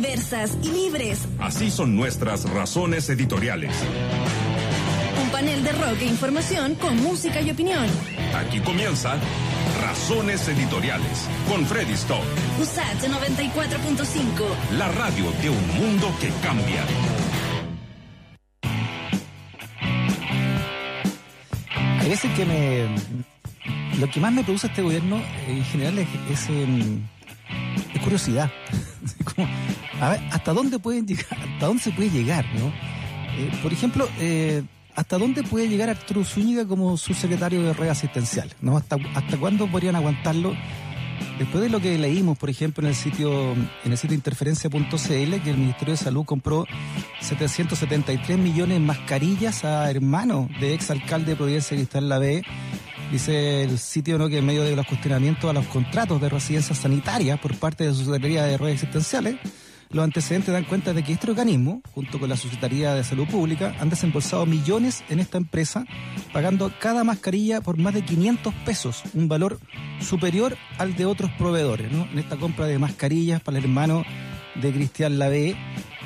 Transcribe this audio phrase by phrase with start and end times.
[0.00, 1.26] diversas y libres.
[1.40, 3.74] Así son nuestras razones editoriales.
[5.20, 7.84] Un panel de rock e información con música y opinión.
[8.36, 9.16] Aquí comienza
[9.82, 12.22] Razones Editoriales con Freddy Stock.
[12.60, 14.78] USAT 94.5.
[14.78, 16.84] La radio de un mundo que cambia.
[21.98, 23.98] Hay veces que me.
[23.98, 27.02] Lo que más me produce este gobierno en general es, es, em,
[27.94, 28.48] es curiosidad.
[29.24, 29.48] Como,
[30.00, 31.38] a ver, ¿hasta dónde pueden llegar?
[31.54, 32.68] ¿Hasta dónde se puede llegar, no?
[33.38, 34.62] Eh, por ejemplo, eh,
[34.94, 38.52] ¿hasta dónde puede llegar Arturo Zúñiga como subsecretario de red asistencial?
[38.60, 38.76] ¿no?
[38.76, 40.54] ¿Hasta, ¿Hasta cuándo podrían aguantarlo?
[41.38, 45.50] Después de lo que leímos, por ejemplo, en el sitio, en el sitio interferencia.cl, que
[45.50, 46.66] el Ministerio de Salud compró
[47.20, 52.42] 773 millones de mascarillas a hermanos de exalcalde de Providencia Cristal La B.
[53.12, 54.28] Dice el sitio ¿no?
[54.28, 57.94] que en medio de los cuestionamientos a los contratos de residencias sanitarias por parte de
[57.94, 59.36] su Secretaría de Redes Asistenciales,
[59.90, 63.74] los antecedentes dan cuenta de que este organismo, junto con la Secretaría de Salud Pública,
[63.80, 65.86] han desembolsado millones en esta empresa,
[66.32, 69.58] pagando cada mascarilla por más de 500 pesos, un valor
[70.00, 72.06] superior al de otros proveedores, ¿no?
[72.12, 74.04] En esta compra de mascarillas para el hermano
[74.60, 75.56] de Cristian Lavé,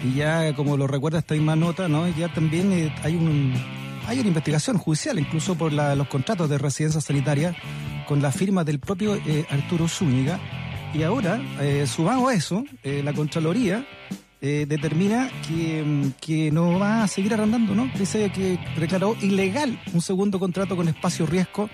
[0.04, 2.08] y ya como lo recuerda esta misma nota, ¿no?
[2.08, 3.54] Ya también eh, hay un
[4.06, 7.54] hay una investigación judicial, incluso por los contratos de residencia sanitaria,
[8.08, 10.40] con la firma del propio eh, Arturo Zúñiga,
[10.94, 13.86] y ahora, eh, sumado a eso, eh, la Contraloría
[14.44, 17.88] eh, determina que, que, no va a seguir arrendando, ¿no?
[17.96, 21.70] Dice que declaró ilegal un segundo contrato con espacio riesgo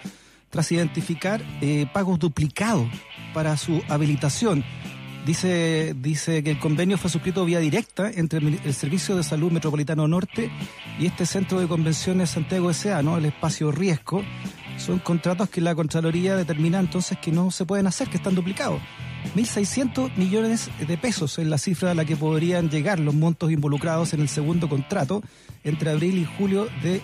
[0.51, 2.87] tras identificar eh, pagos duplicados
[3.33, 4.65] para su habilitación.
[5.25, 10.07] Dice, dice que el convenio fue suscrito vía directa entre el Servicio de Salud Metropolitano
[10.07, 10.51] Norte
[10.99, 13.17] y este Centro de Convenciones Santiago S.A., ¿no?
[13.17, 14.23] El espacio riesgo.
[14.79, 18.81] Son contratos que la Contraloría determina entonces que no se pueden hacer, que están duplicados.
[19.35, 24.15] 1.600 millones de pesos es la cifra a la que podrían llegar los montos involucrados
[24.15, 25.23] en el segundo contrato
[25.65, 27.03] entre abril y julio de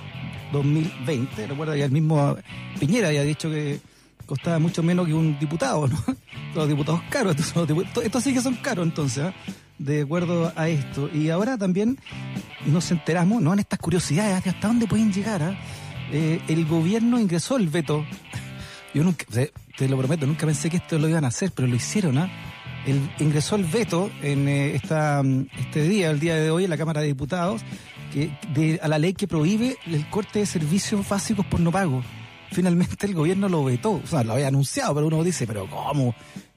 [0.53, 1.47] 2020.
[1.49, 2.37] Recuerda que el mismo
[2.79, 3.81] Piñera había dicho que
[4.25, 5.99] costaba mucho menos que un diputado, ¿no?
[6.55, 9.35] Los diputados caros, estos, sí que son caros entonces, ¿eh?
[9.79, 11.11] de acuerdo a esto.
[11.13, 11.99] Y ahora también
[12.67, 13.53] nos enteramos, ¿no?
[13.53, 15.59] En estas curiosidades de hasta dónde pueden llegar, ¿eh?
[16.17, 18.05] Eh, el gobierno ingresó el veto.
[18.95, 19.25] Yo nunca,
[19.77, 22.31] te lo prometo, nunca pensé que esto lo iban a hacer, pero lo hicieron, ¿ah?
[22.87, 25.23] El, ingresó el veto en eh, esta,
[25.59, 27.63] este día, el día de hoy, en la Cámara de Diputados,
[28.13, 32.01] que, de, a la ley que prohíbe el corte de servicios básicos por no pago.
[32.53, 36.15] Finalmente el gobierno lo vetó, o sea, lo había anunciado, pero uno dice, pero ¿cómo?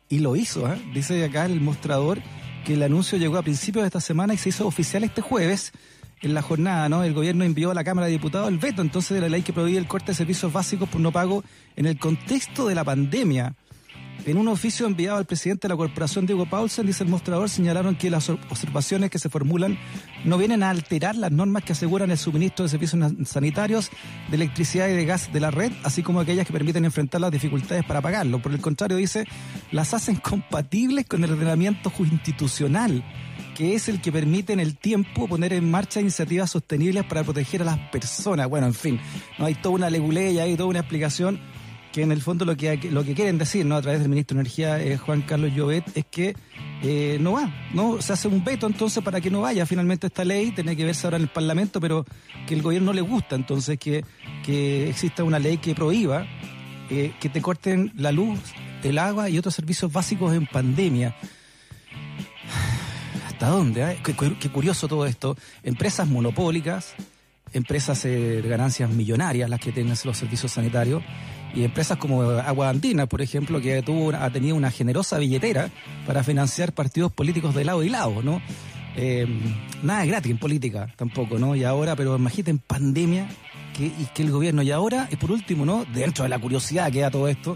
[0.07, 0.79] Y lo hizo, ¿eh?
[0.93, 2.21] Dice acá el mostrador
[2.63, 5.71] que el anuncio llegó a principios de esta semana y se hizo oficial este jueves
[6.21, 7.03] en la jornada, ¿no?
[7.03, 9.53] El gobierno envió a la Cámara de Diputados el veto entonces de la ley que
[9.53, 11.43] prohíbe el corte de servicios básicos por no pago
[11.75, 13.55] en el contexto de la pandemia.
[14.25, 17.95] En un oficio enviado al presidente de la corporación, Diego Paulsen, dice el mostrador, señalaron
[17.95, 19.77] que las observaciones que se formulan
[20.25, 23.89] no vienen a alterar las normas que aseguran el suministro de servicios sanitarios,
[24.29, 27.31] de electricidad y de gas de la red, así como aquellas que permiten enfrentar las
[27.31, 28.41] dificultades para pagarlo.
[28.41, 29.25] Por el contrario, dice,
[29.71, 33.05] las hacen compatibles con el ordenamiento institucional
[33.57, 37.63] que es el que permite en el tiempo poner en marcha iniciativas sostenibles para proteger
[37.63, 38.47] a las personas.
[38.47, 38.99] Bueno, en fin,
[39.39, 41.39] no hay toda una leguleya, hay toda una explicación
[41.91, 43.75] que en el fondo lo que lo que quieren decir, ¿no?
[43.75, 46.35] A través del ministro de Energía eh, Juan Carlos Llobet es que
[46.83, 50.23] eh, no va, no se hace un veto entonces para que no vaya finalmente esta
[50.23, 52.05] ley, tiene que verse ahora en el Parlamento, pero
[52.45, 54.05] que el gobierno no le gusta entonces que,
[54.45, 56.27] que exista una ley que prohíba
[56.91, 58.39] eh, que te corten la luz,
[58.83, 61.15] el agua y otros servicios básicos en pandemia.
[63.37, 63.91] ¿Hasta dónde?
[63.91, 63.97] Eh?
[64.03, 65.37] Qué, curioso todo esto.
[65.61, 66.95] Empresas monopólicas,
[67.53, 71.03] empresas eh, de ganancias millonarias las que tienen los servicios sanitarios
[71.53, 75.69] y empresas como Agua Andina, por ejemplo, que tuvo, ha tenido una generosa billetera
[76.07, 78.41] para financiar partidos políticos de lado y lado, ¿no?
[78.95, 79.27] Eh,
[79.83, 81.55] nada gratis en política tampoco, ¿no?
[81.55, 83.29] Y ahora, pero imagínate en pandemia
[83.75, 85.85] que, y que el gobierno, y ahora, y por último, ¿no?
[85.85, 87.55] Dentro de la curiosidad que da todo esto,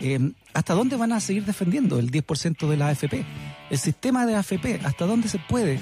[0.00, 3.24] eh, ¿hasta dónde van a seguir defendiendo el 10% de la AFP?
[3.70, 5.80] El sistema de AFP, ¿hasta dónde se puede?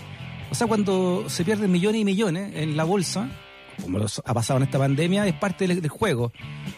[0.50, 3.28] O sea, cuando se pierden millones y millones en la bolsa,
[3.82, 6.32] como ha pasado en esta pandemia, es parte del, juego.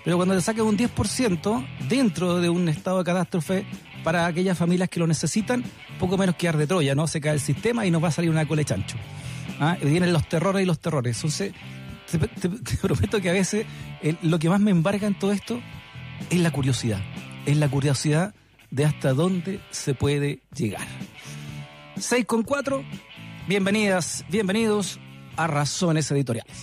[0.04, 3.66] Pero cuando te sacan un 10% dentro de un estado de catástrofe
[4.02, 5.64] para aquellas familias que lo necesitan,
[5.98, 7.06] poco menos que de Troya, ¿no?
[7.06, 8.96] Se cae el sistema y nos va a salir una cola de chancho.
[9.60, 9.76] ¿Ah?
[9.82, 11.16] Vienen los terrores y los terrores.
[11.16, 11.52] Entonces,
[12.10, 13.66] te, te, prometo que a veces
[14.02, 15.60] el, lo que más me embarga en todo esto
[16.30, 17.00] es la curiosidad.
[17.46, 18.34] Es la curiosidad
[18.70, 20.86] de hasta dónde se puede llegar.
[21.96, 22.84] 6 con 4,
[23.46, 25.00] bienvenidas, bienvenidos
[25.36, 26.56] a Razones Editoriales.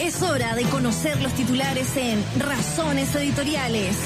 [0.00, 3.96] Es hora de conocer los titulares en Razones Editoriales.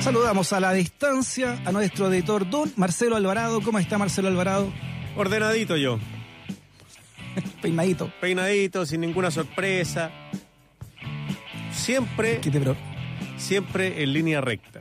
[0.00, 3.60] Saludamos a la distancia a nuestro editor Don Marcelo Alvarado.
[3.60, 4.72] ¿Cómo está Marcelo Alvarado?
[5.16, 5.98] Ordenadito yo.
[7.62, 8.10] Peinadito.
[8.20, 10.10] Peinadito, sin ninguna sorpresa.
[11.78, 12.76] Siempre, ¿Qué te, pro-
[13.36, 14.80] siempre en línea recta.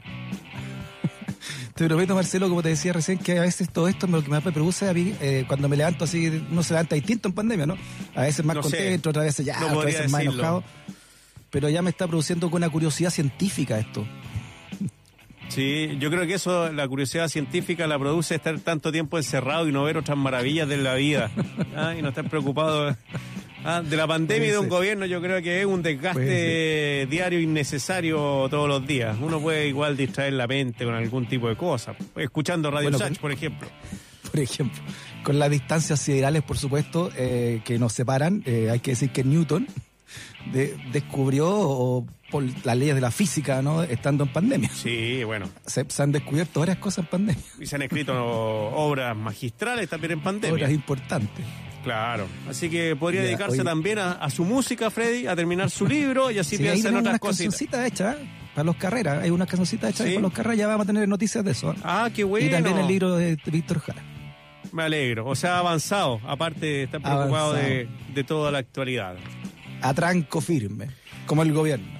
[1.75, 4.41] te prometo, Marcelo, como te decía recién, que a veces todo esto lo que me
[4.41, 7.77] produce a mí, eh, cuando me levanto así, uno se levanta distinto en pandemia, ¿no?
[8.15, 10.33] A veces más No contento, otras veces ya, No otras veces más decirlo.
[10.41, 10.63] enojado.
[11.49, 14.05] Pero ya me está produciendo con una curiosidad científica esto.
[15.49, 19.71] Sí, yo creo que eso, la curiosidad científica la produce estar tanto tiempo encerrado y
[19.71, 21.31] no ver otras maravillas de la vida.
[21.75, 22.95] Ah, y no estar preocupado
[23.63, 25.05] ah, de la pandemia y de un gobierno.
[25.05, 29.17] Yo creo que es un desgaste diario innecesario todos los días.
[29.21, 31.95] Uno puede igual distraer la mente con algún tipo de cosa.
[32.15, 33.67] Escuchando Radio Bueno, Sach, por ejemplo.
[34.31, 34.81] por ejemplo.
[35.23, 39.23] Con las distancias siderales, por supuesto, eh, que nos separan, eh, hay que decir que
[39.23, 39.67] Newton
[40.53, 43.83] de- descubrió, o por las leyes de la física, ¿no?
[43.83, 44.69] estando en pandemia.
[44.73, 45.47] Sí, bueno.
[45.65, 50.13] Se, se han descubierto varias cosas en pandemia, Y se han escrito obras magistrales también
[50.13, 50.53] en pandemia.
[50.53, 51.45] obras importantes.
[51.87, 53.63] Claro, así que podría Ya, dedicarse oye.
[53.63, 56.89] también a, a su música, Freddy, a terminar su libro y así Sí, ahí piensa
[56.89, 57.85] en otras unas cositas.
[57.87, 58.27] hechas ¿eh?
[58.53, 59.23] para los carreras.
[59.23, 60.13] Hay unas cancioncitas hechas Sí.
[60.15, 61.71] para los carreras, ya vamos a tener noticias de eso.
[61.71, 61.75] ¿eh?
[61.83, 62.45] Ah, qué bueno.
[62.47, 64.01] Y también el libro de Víctor Jara.
[64.73, 65.25] Me alegro.
[65.27, 69.15] O sea, avanzado, aparte de estar preocupado de, de toda la actualidad.
[69.81, 70.87] A tranco firme,
[71.25, 71.96] como el gobierno.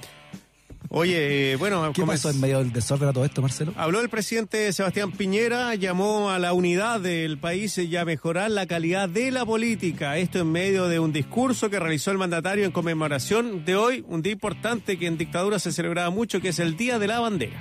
[0.90, 3.74] Oye, eh, bueno, ¿Qué pasó en medio del desorden a todo esto, Marcelo?
[3.76, 8.66] Habló el presidente Sebastián Piñera, llamó a la unidad del país y a mejorar la
[8.66, 10.16] calidad de la política.
[10.16, 14.22] Esto en medio de un discurso que realizó el mandatario en conmemoración de hoy, un
[14.22, 17.58] día importante que en dictadura se celebraba mucho, que es el Día de la Bandera.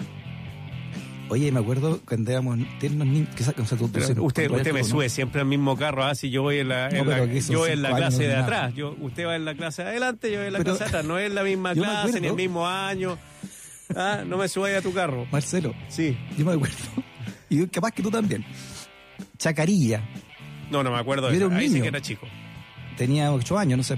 [1.29, 3.29] Oye, me acuerdo cuando éramos tiernos niños.
[3.35, 6.41] Que o sea, tú- tú usted, usted me sube siempre al mismo carro, así yo
[6.43, 8.43] voy en la, en No, yo en la clase de nada.
[8.43, 8.73] atrás.
[8.75, 10.87] Yo, usted va en la clase de adelante, yo voy en la Pero- clase de
[10.89, 11.05] atrás.
[11.05, 13.17] No es la misma clase, ni el mismo año.
[13.95, 15.25] Ah, no me subáis a tu carro.
[15.31, 16.17] Marcelo, Sí.
[16.37, 16.75] yo me acuerdo.
[17.49, 18.43] Y capaz que tú también.
[19.37, 20.01] Chacarilla.
[20.69, 21.83] No, no me acuerdo Yo era un Ahí sí niño.
[21.83, 22.27] que era chico.
[22.97, 23.97] Tenía ocho años, no sé.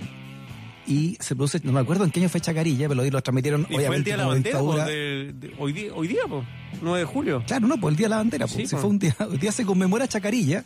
[0.90, 3.76] Y se produce, no me acuerdo en qué año fue Chacarilla, pero lo transmitieron Y
[3.76, 6.44] fue el día de la bandera, de- de- hoy día, hoy día pues,
[6.82, 7.44] 9 de julio.
[7.46, 8.48] Claro, no, pues el Día de la Bandera.
[8.48, 8.58] Pues.
[8.58, 10.64] Sí, Si fue un día, hoy día se conmemora Chacarilla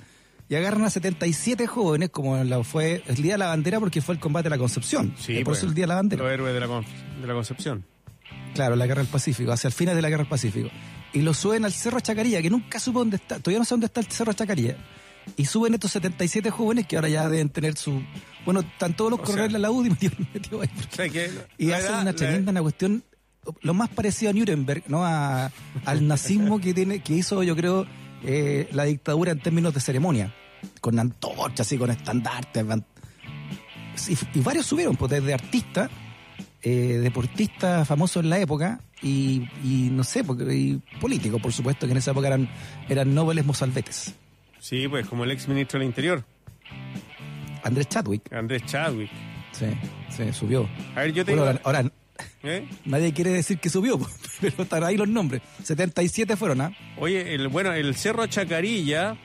[0.48, 4.16] y agarran a 77 jóvenes, como la fue el Día de la Bandera porque fue
[4.16, 5.14] el combate a la Concepción.
[5.20, 6.24] Sí, por pues, eso el Día de la Bandera.
[6.24, 7.86] Los héroes de la, de la Concepción.
[8.54, 10.70] Claro, la Guerra del Pacífico, hacia el final de la Guerra del Pacífico.
[11.12, 13.88] Y lo suben al Cerro Chacarilla, que nunca supo dónde está, todavía no sé dónde
[13.88, 14.78] está el Cerro Chacarilla.
[15.38, 18.02] Y suben estos 77 jóvenes que ahora ya deben tener su...
[18.46, 20.70] Bueno, están todos los corredores de la UDI metidos metidos ahí.
[20.92, 23.04] O sea, que Y hacen edad- una la- tremenda una cuestión,
[23.62, 25.06] lo más parecido a Nuremberg, ¿no?
[25.06, 25.52] A-
[25.86, 27.86] al nazismo que tiene, que hizo, yo creo,
[28.24, 30.34] eh, la dictadura en términos de ceremonia.
[30.82, 32.66] Con antorchas y con estandartes.
[34.34, 35.90] y varios subieron, pues desde artistas,
[36.62, 41.86] eh, deportistas famosos en la época, y, y no sé, porque, y políticos, por supuesto,
[41.86, 42.50] que en esa época eran,
[42.90, 44.14] eran nobles mozalbetes.
[44.60, 46.24] Sí, pues como el ex ministro del Interior,
[47.64, 49.10] Andrés Chadwick, Andrés Chadwick.
[49.52, 49.66] sí,
[50.10, 50.70] sí, subió.
[50.96, 51.62] A ver, yo te Bueno, digo...
[51.66, 51.92] ahora, ahora
[52.44, 52.68] ¿eh?
[52.86, 54.00] nadie quiere decir que subió,
[54.42, 55.42] pero están ahí los nombres.
[55.64, 56.72] 77 fueron, ¿ah?
[56.98, 59.16] Oye, el, bueno, el Cerro Chacarilla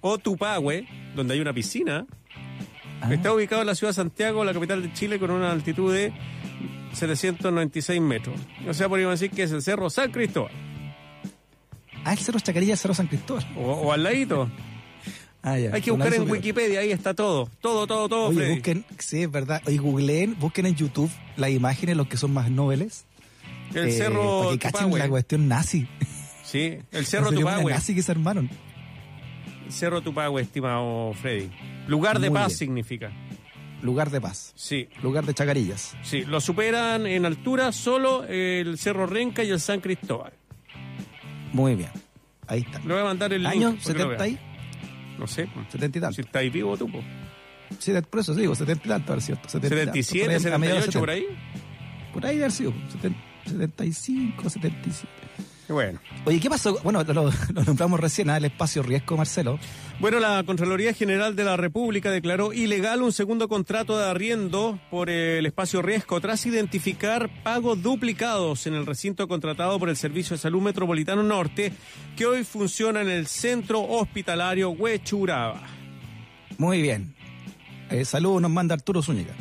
[0.00, 2.06] o Tupahue, donde hay una piscina,
[3.04, 3.12] Ah.
[3.12, 6.12] está ubicado en la ciudad de Santiago, la capital de Chile, con una altitud de
[6.92, 8.36] 796 metros.
[8.68, 10.52] O sea, podríamos decir que es el Cerro San Cristóbal.
[12.04, 13.44] Ah, el Cerro Chacarilla, el Cerro San Cristóbal.
[13.56, 14.48] O, o al ladito.
[15.42, 15.74] Ah, ya.
[15.74, 16.30] Hay que buscar en.
[16.30, 17.48] Wikipedia, ahí está todo.
[17.60, 18.54] Todo, todo, todo, Oye, Freddy.
[18.54, 19.60] busquen, sí, es verdad.
[19.66, 23.04] Oye, googleen, busquen en YouTube las imágenes, los que son más noveles.
[23.74, 24.98] El eh, Cerro Para que cachen Tupahue.
[25.00, 25.88] la cuestión nazi.
[26.44, 27.72] Sí, el Cerro Tupahue.
[27.72, 28.48] nazi que se armaron.
[29.68, 31.50] Cerro Tupahue, estimado Freddy.
[31.88, 32.58] Lugar de Muy paz bien.
[32.58, 33.10] significa.
[33.82, 34.52] Lugar de paz.
[34.54, 35.96] Sí, Lugar de chacarillas.
[36.04, 36.24] sí.
[36.24, 40.32] Lo superan en altura solo el Cerro Renca y el San Cristóbal.
[41.52, 41.90] Muy bien.
[42.46, 42.78] Ahí está.
[42.80, 43.52] Le voy a mandar el link.
[43.52, 44.51] Año para que lo 70 y, vea.
[45.18, 45.46] No sé.
[45.52, 46.20] pues, 70 y Si tanto.
[46.22, 47.02] estáis vivo tú, po.
[47.78, 49.48] Sí, por eso digo, 70 y tanto, ¿cierto?
[49.48, 49.92] 70 y tanto.
[50.02, 51.12] 77, Por ahí, 78 por 70.
[51.12, 51.26] ahí.
[52.12, 52.72] Por ahí haber sido.
[52.92, 55.08] 70, 75, 77.
[55.68, 56.00] Bueno.
[56.24, 56.78] Oye, ¿qué pasó?
[56.82, 58.36] Bueno, lo, lo nombramos recién, ¿ah?
[58.36, 59.58] el espacio riesgo, Marcelo.
[60.00, 65.08] Bueno, la Contraloría General de la República declaró ilegal un segundo contrato de arriendo por
[65.08, 70.42] el espacio riesgo tras identificar pagos duplicados en el recinto contratado por el Servicio de
[70.42, 71.72] Salud Metropolitano Norte,
[72.16, 75.62] que hoy funciona en el Centro Hospitalario Huechuraba.
[76.58, 77.14] Muy bien.
[77.90, 79.34] Eh, saludos nos manda Arturo Zúñiga.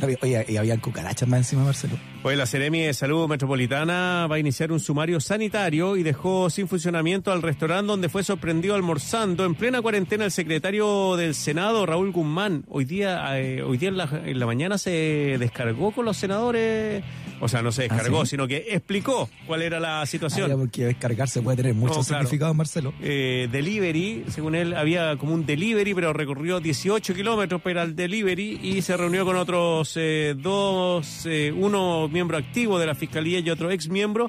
[0.02, 1.94] Había- Oye, y habían cucarachas más encima, Marcelo.
[2.22, 6.68] Hoy la Seremi de Salud Metropolitana va a iniciar un sumario sanitario y dejó sin
[6.68, 12.12] funcionamiento al restaurante donde fue sorprendido almorzando en plena cuarentena el secretario del Senado, Raúl
[12.12, 12.64] Guzmán.
[12.68, 17.02] Hoy día, eh, hoy día en la mañana se descargó con los senadores,
[17.40, 18.30] o sea, no se descargó, ¿Ah, sí?
[18.30, 20.48] sino que explicó cuál era la Ah, situación.
[20.48, 22.22] ya, porque descargarse puede tener muchos No, claro.
[22.24, 22.92] significados, Marcelo.
[23.00, 28.60] eh, delivery, según él había como un delivery, pero recorrió 18 kilómetros para el delivery
[28.62, 33.50] y se reunió con otros eh, dos, eh, uno miembro activo de la fiscalía y
[33.50, 34.28] otro ex miembro.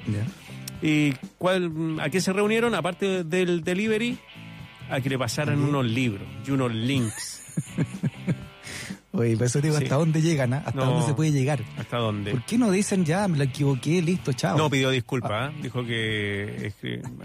[0.80, 2.74] ¿Y cuál, a qué se reunieron?
[2.74, 4.18] Aparte del delivery,
[4.90, 7.40] a que le pasaran unos libros y unos links.
[9.14, 9.84] Oye, por eso digo, Sí.
[9.84, 10.54] ¿hasta dónde llegan?
[10.54, 10.62] ah?
[10.64, 10.86] ¿Hasta No.
[10.92, 11.60] dónde se puede llegar?
[11.76, 12.30] ¿Hasta dónde?
[12.30, 14.56] ¿Por qué no dicen ya, me la equivoqué, listo, chao?
[14.56, 15.56] No pidió disculpas, ¿eh?
[15.62, 16.72] dijo que,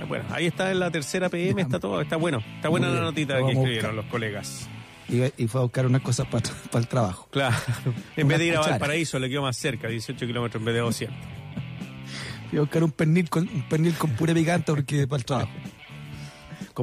[0.07, 3.01] bueno, ahí está en la tercera PM, está todo, está bueno, está buena Muy la
[3.03, 4.67] notita que escribieron los colegas.
[5.09, 6.43] Y, y fue a buscar unas cosas para
[6.79, 7.29] el trabajo.
[7.31, 7.55] Claro,
[8.17, 8.59] en vez de ir a.
[8.59, 11.17] Valparaíso le quedó más cerca, 18 kilómetros en vez de 200.
[12.49, 15.51] Fui a buscar un pernil con, un pernil con pura picante porque para el trabajo.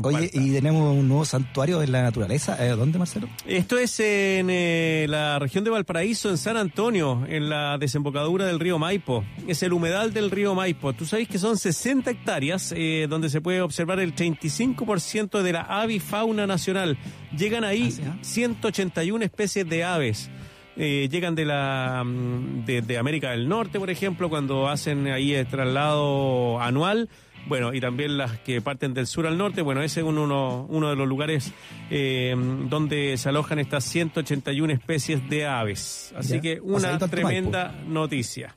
[0.02, 2.56] Oye, y tenemos un nuevo santuario en la naturaleza.
[2.64, 3.28] Eh, ¿Dónde, Marcelo?
[3.46, 8.60] Esto es en eh, la región de Valparaíso, en San Antonio, en la desembocadura del
[8.60, 9.24] río Maipo.
[9.46, 10.92] Es el humedal del río Maipo.
[10.92, 15.62] Tú sabes que son 60 hectáreas eh, donde se puede observar el 35% de la
[15.62, 16.98] avifauna nacional.
[17.36, 18.18] Llegan ahí Ah, sí, ah.
[18.22, 20.30] 181 especies de aves.
[20.76, 25.32] Eh, llegan de la mm, de, de América del Norte, por ejemplo, cuando hacen ahí
[25.32, 27.08] el traslado anual.
[27.46, 29.60] Bueno, y también las que parten del sur al norte.
[29.62, 31.52] Bueno, ese es uno, uno de los lugares
[31.90, 32.34] eh,
[32.70, 36.14] donde se alojan estas 181 especies de aves.
[36.16, 36.40] Así Ya.
[36.40, 38.56] que una tremenda noticia.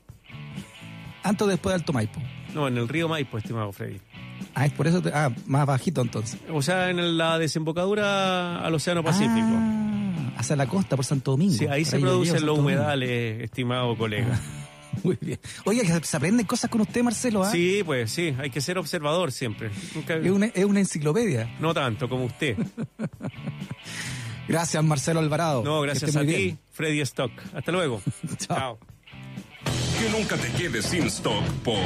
[1.24, 2.22] Antes o después de Alto Maipo.
[2.54, 4.00] No, en el río Maipo, estimado Freddy.
[4.56, 5.02] Ah, es por eso.
[5.02, 6.40] te- ah, más bajito entonces.
[6.52, 9.36] O sea, en la desembocadura al Océano Pacífico.
[9.52, 11.54] Ah, hacia la costa, por Santo Domingo.
[11.54, 14.40] sí, ahí se producen los humedales, estimado colega.
[15.04, 15.40] Muy bien.
[15.66, 17.44] Oye, se aprenden cosas con usted, Marcelo.
[17.44, 17.52] ¿ah?
[17.52, 19.70] Sí, pues sí, hay que ser observador siempre.
[19.96, 21.56] Nunca- Es una, es una enciclopedia.
[21.60, 22.58] No tanto como usted.
[24.48, 25.62] Gracias, Marcelo Alvarado.
[25.64, 26.60] No, gracias a ti, bien.
[26.72, 27.32] Freddy Stock.
[27.54, 28.02] Hasta luego.
[28.38, 28.58] Chao.
[28.58, 28.80] Chao.
[30.00, 31.80] Que nunca te quedes sin stock por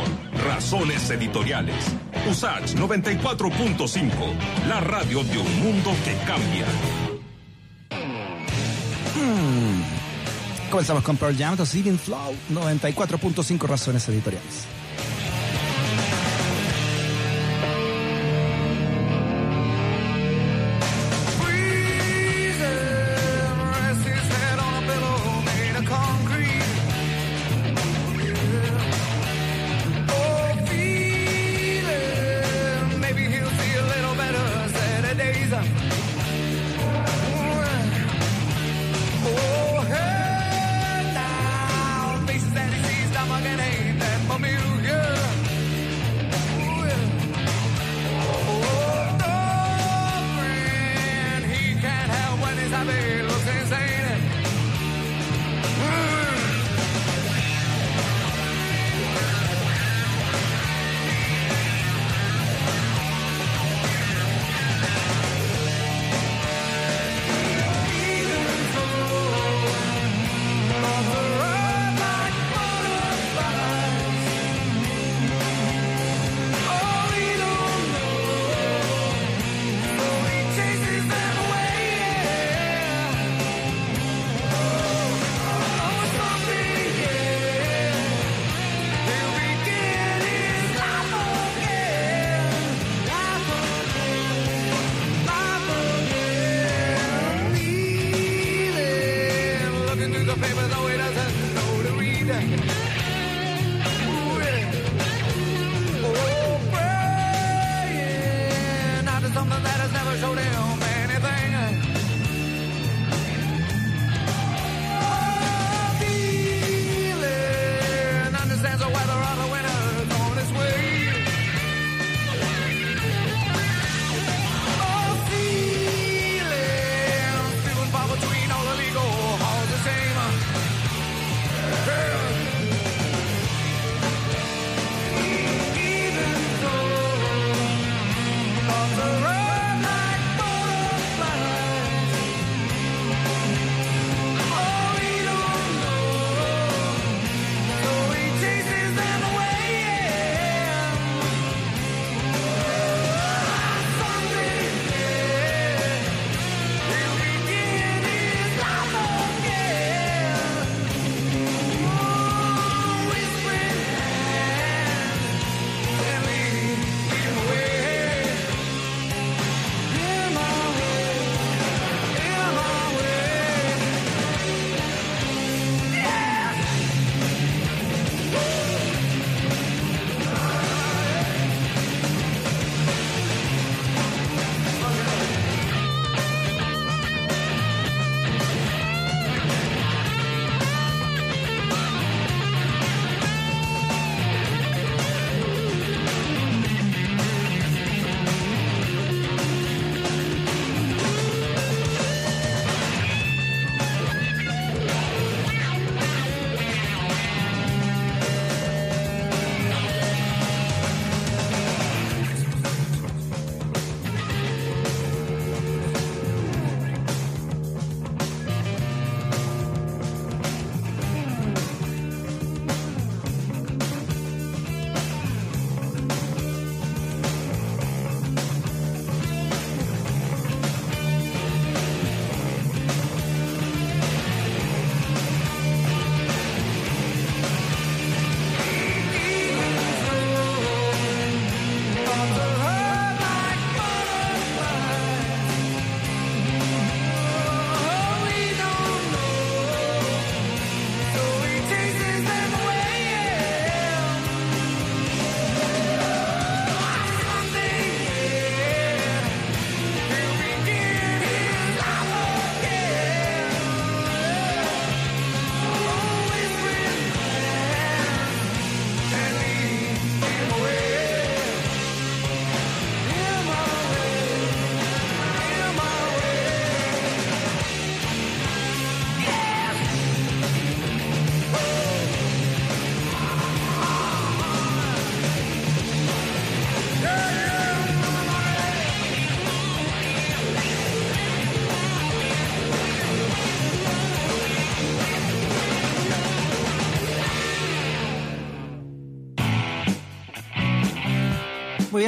[0.45, 1.75] razones editoriales.
[2.29, 4.11] USACH 94.5,
[4.67, 6.65] la radio de un mundo que cambia.
[10.71, 14.80] Comenzamos con Pearl Jam, entonces Flow, 94.5 razones editoriales.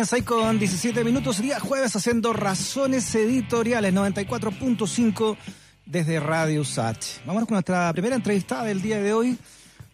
[0.06, 5.38] 6 con 17 minutos, día jueves haciendo razones editoriales 94.5
[5.86, 7.24] desde Radio Sach.
[7.26, 9.38] Vamos con nuestra primera entrevistada del día de hoy.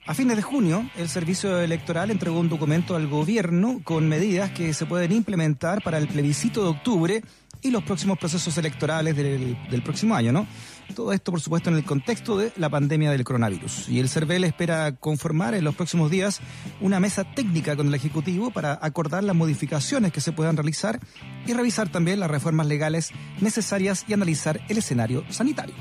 [0.08, 4.74] A fines de junio, el Servicio Electoral entregó un documento al gobierno con medidas que
[4.74, 7.24] se pueden implementar para el plebiscito de octubre
[7.62, 10.48] y los próximos procesos electorales del, del próximo año, ¿no?
[10.96, 13.90] Todo esto, por supuesto, en el contexto de la pandemia del coronavirus.
[13.90, 16.42] Y el CERVEL espera conformar en los próximos días
[16.82, 21.00] una mesa técnica con el Ejecutivo para acordar las modificaciones que se puedan realizar
[21.46, 25.76] y revisar también las reformas legales necesarias y analizar el escenario sanitario.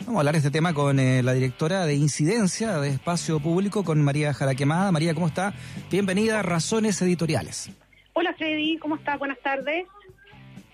[0.00, 3.84] Vamos a hablar de este tema con eh, la directora de Incidencia de Espacio Público,
[3.84, 4.92] con María Jaraquemada.
[4.92, 5.54] María, ¿cómo está?
[5.90, 7.70] Bienvenida a Razones Editoriales.
[8.12, 9.18] Hola Freddy, ¿cómo estás?
[9.18, 9.86] Buenas tardes.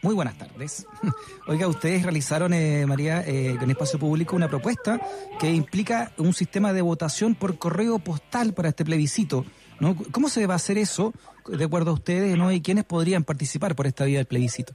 [0.02, 0.86] Muy buenas tardes.
[1.46, 4.98] Oiga, ustedes realizaron, eh, María, eh, en Espacio Público una propuesta
[5.38, 9.44] que implica un sistema de votación por correo postal para este plebiscito.
[9.78, 9.94] ¿no?
[10.10, 11.12] ¿Cómo se va a hacer eso,
[11.46, 12.50] de acuerdo a ustedes, ¿no?
[12.50, 14.72] y quiénes podrían participar por esta vía del plebiscito?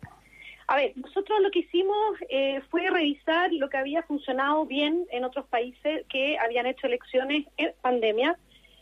[0.68, 5.24] A ver, nosotros lo que hicimos eh, fue revisar lo que había funcionado bien en
[5.24, 8.38] otros países que habían hecho elecciones en pandemia.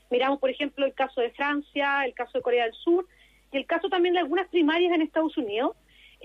[0.09, 3.05] Miramos, por ejemplo, el caso de Francia, el caso de Corea del Sur
[3.51, 5.75] y el caso también de algunas primarias en Estados Unidos.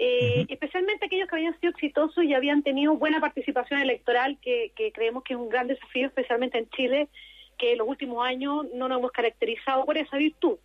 [0.00, 4.92] Eh, especialmente aquellos que habían sido exitosos y habían tenido buena participación electoral, que, que
[4.92, 7.08] creemos que es un gran desafío, especialmente en Chile,
[7.58, 10.58] que en los últimos años no nos hemos caracterizado por esa virtud.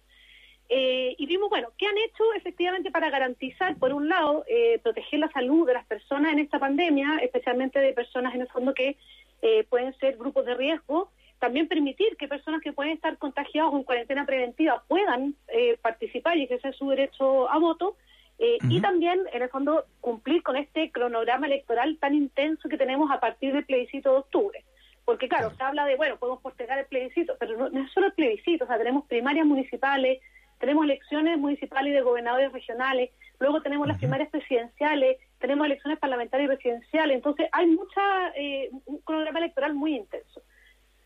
[0.69, 5.19] Eh, y vimos, bueno, ¿qué han hecho efectivamente para garantizar, por un lado, eh, proteger
[5.19, 8.97] la salud de las personas en esta pandemia, especialmente de personas en el fondo que
[9.41, 11.11] eh, pueden ser grupos de riesgo?
[11.39, 16.43] También permitir que personas que pueden estar contagiadas en cuarentena preventiva puedan eh, participar y
[16.43, 17.97] ejercer su derecho a voto.
[18.43, 23.09] Eh, Y también, en el fondo, cumplir con este cronograma electoral tan intenso que tenemos
[23.09, 24.63] a partir del plebiscito de octubre.
[25.05, 28.07] Porque, claro, se habla de, bueno, podemos postergar el plebiscito, pero no, no es solo
[28.07, 30.19] el plebiscito, o sea, tenemos primarias municipales,
[30.59, 36.47] tenemos elecciones municipales y de gobernadores regionales, luego tenemos las primarias presidenciales, tenemos elecciones parlamentarias
[36.47, 40.41] y presidenciales, entonces hay mucha, eh, un cronograma electoral muy intenso.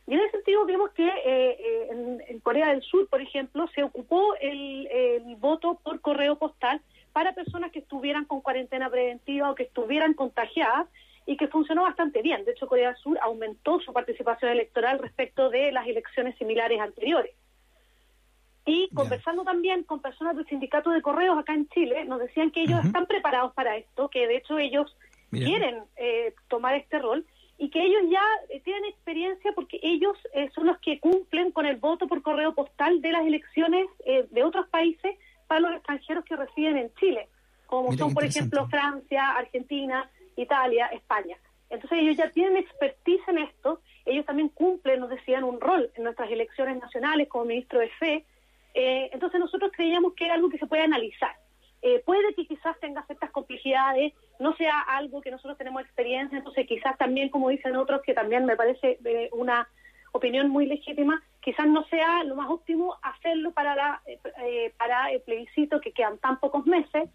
[0.08, 3.68] Y en ese sentido vemos que eh, eh, en, en Corea del Sur, por ejemplo,
[3.76, 6.82] se ocupó el, el voto por correo postal
[7.18, 10.88] para personas que estuvieran con cuarentena preventiva o que estuvieran contagiadas
[11.26, 12.46] y que funcionó bastante bien.
[12.46, 17.34] De hecho, Corea del Sur aumentó su participación electoral respecto de las elecciones similares anteriores.
[18.68, 22.62] Y conversando también con personas del sindicato de correos acá en Chile, nos decían que
[22.62, 24.96] ellos están preparados para esto, que de hecho ellos
[25.32, 25.48] Mira.
[25.48, 27.26] quieren eh, tomar este rol
[27.58, 31.66] y que ellos ya eh, tienen experiencia porque ellos eh, son los que cumplen con
[31.66, 36.26] el voto por correo postal de las elecciones eh, de otros países para los extranjeros
[36.26, 37.30] que residen en Chile,
[37.66, 41.38] como Mira son, por ejemplo, Francia, Argentina, Italia, España.
[41.70, 46.04] Entonces ellos ya tienen expertise en esto, ellos también cumplen, nos decían, un rol en
[46.04, 48.26] nuestras elecciones nacionales como ministro de Fe.
[48.74, 51.36] Eh, entonces nosotros creíamos que era algo que se puede analizar.
[51.82, 56.66] Eh, puede que quizás tenga ciertas complejidades, no sea algo que nosotros tenemos experiencia, entonces
[56.68, 59.68] quizás también, como dicen otros, que también me parece eh, una
[60.12, 65.12] opinión muy legítima, quizás no sea lo más óptimo hacerlo para, la, eh, eh, para
[65.12, 67.10] el plebiscito que quedan tan pocos meses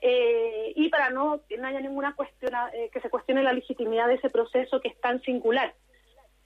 [0.00, 4.06] eh, y para no que no haya ninguna cuestión eh, que se cuestione la legitimidad
[4.06, 5.74] de ese proceso que es tan singular.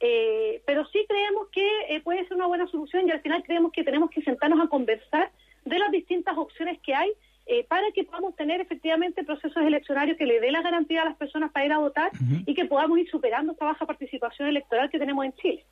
[0.01, 3.85] Eh, pero sí creemos que puede ser una buena solución y al final creemos que
[3.85, 5.31] tenemos que sentarnos a conversar
[5.65, 7.12] de las distintas opciones que hay
[7.47, 11.17] eh, para que podamos tener efectivamente procesos eleccionarios que le dé la garantía a las
[11.17, 12.11] personas para ir a votar
[12.47, 15.65] y que podamos ir superando esta baja participación electoral que tenemos en Chile.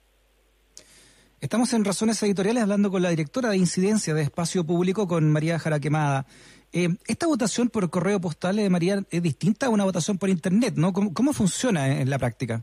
[1.41, 5.59] Estamos en Razones Editoriales hablando con la directora de Incidencia de Espacio Público, con María
[5.59, 6.27] Jaraquemada.
[6.71, 10.75] Eh, esta votación por correo postal, eh, María, es distinta a una votación por Internet,
[10.77, 10.93] ¿no?
[10.93, 12.61] ¿Cómo, cómo funciona en la práctica?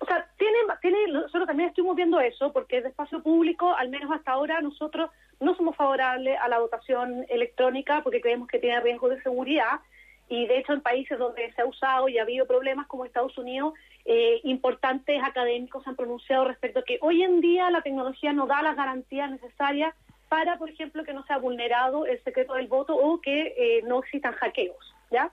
[0.00, 4.10] O sea, tiene, tiene, nosotros también estuvimos viendo eso, porque de espacio público, al menos
[4.10, 9.10] hasta ahora, nosotros no somos favorables a la votación electrónica porque creemos que tiene riesgo
[9.10, 9.80] de seguridad.
[10.28, 13.36] Y de hecho, en países donde se ha usado y ha habido problemas como Estados
[13.38, 18.46] Unidos, eh, importantes académicos han pronunciado respecto a que hoy en día la tecnología no
[18.46, 19.94] da las garantías necesarias
[20.28, 24.00] para, por ejemplo, que no sea vulnerado el secreto del voto o que eh, no
[24.00, 25.30] existan hackeos, ¿ya?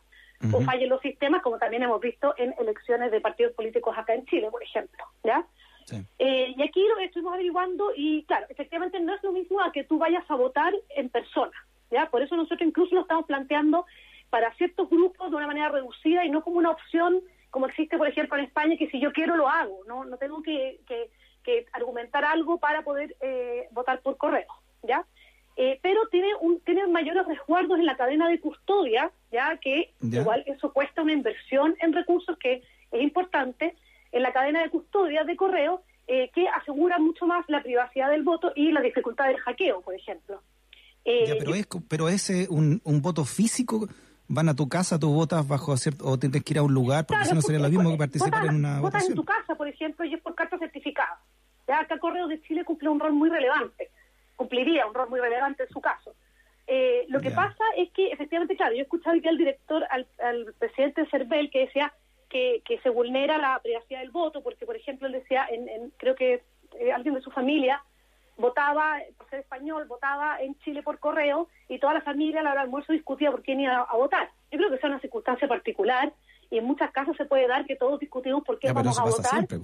[0.52, 4.26] O fallen los sistemas, como también hemos visto en elecciones de partidos políticos acá en
[4.26, 5.46] Chile, por ejemplo, ¿ya?
[5.86, 6.06] Sí.
[6.20, 9.86] Eh, y aquí lo estuvimos averiguando y, claro, efectivamente no es lo mismo a que
[9.86, 11.54] tú vayas a votar en persona,
[11.90, 12.10] ¿ya?
[12.10, 13.86] Por eso nosotros incluso lo estamos planteando
[14.34, 18.08] para ciertos grupos de una manera reducida y no como una opción como existe, por
[18.08, 21.12] ejemplo, en España, que si yo quiero lo hago, no, no tengo que, que,
[21.44, 24.48] que argumentar algo para poder eh, votar por correo,
[24.82, 25.06] ¿ya?
[25.56, 30.22] Eh, pero tiene un tiene mayores resguardos en la cadena de custodia, ya que Ya.
[30.22, 33.76] igual eso cuesta una inversión en recursos que es importante
[34.12, 38.24] en la cadena de custodia de correo eh, que asegura mucho más la privacidad del
[38.24, 40.42] voto y la dificultad del hackeo, por ejemplo.
[41.06, 43.88] Eh, Ya, pero yo- es, pero es eh, un, un voto físico.
[44.30, 47.06] Van a tu casa, tú votas bajo cierto, o tienes que ir a un lugar,
[47.06, 49.16] porque Claro, si no sería lo mismo que participar en una votas en votación.
[49.16, 51.20] tu casa, por ejemplo, y es por carta certificada.
[51.68, 53.90] Ya acá Correos de Chile cumple un rol muy relevante,
[54.36, 56.16] cumpliría un rol muy relevante en su caso.
[56.68, 57.36] Eh, lo que Ya.
[57.36, 61.10] pasa es que, efectivamente, claro, yo he escuchado ya al director, al, al presidente de
[61.10, 61.94] CERVEL, que decía
[62.30, 65.92] que, que se vulnera la privacidad del voto, porque, por ejemplo, él decía, en, en-
[65.98, 66.44] creo que
[66.80, 67.84] eh, alguien de su familia
[68.38, 72.52] votaba, por ser español, votaba en Chile por correo y toda la familia a la
[72.52, 74.30] hora del almuerzo discutía por quién iba a, votar.
[74.52, 76.14] Yo creo que esa es una circunstancia particular
[76.50, 79.04] y en muchas casas se puede dar que todos discutimos por qué Ya, vamos a
[79.04, 79.32] votar.
[79.32, 79.60] siempre.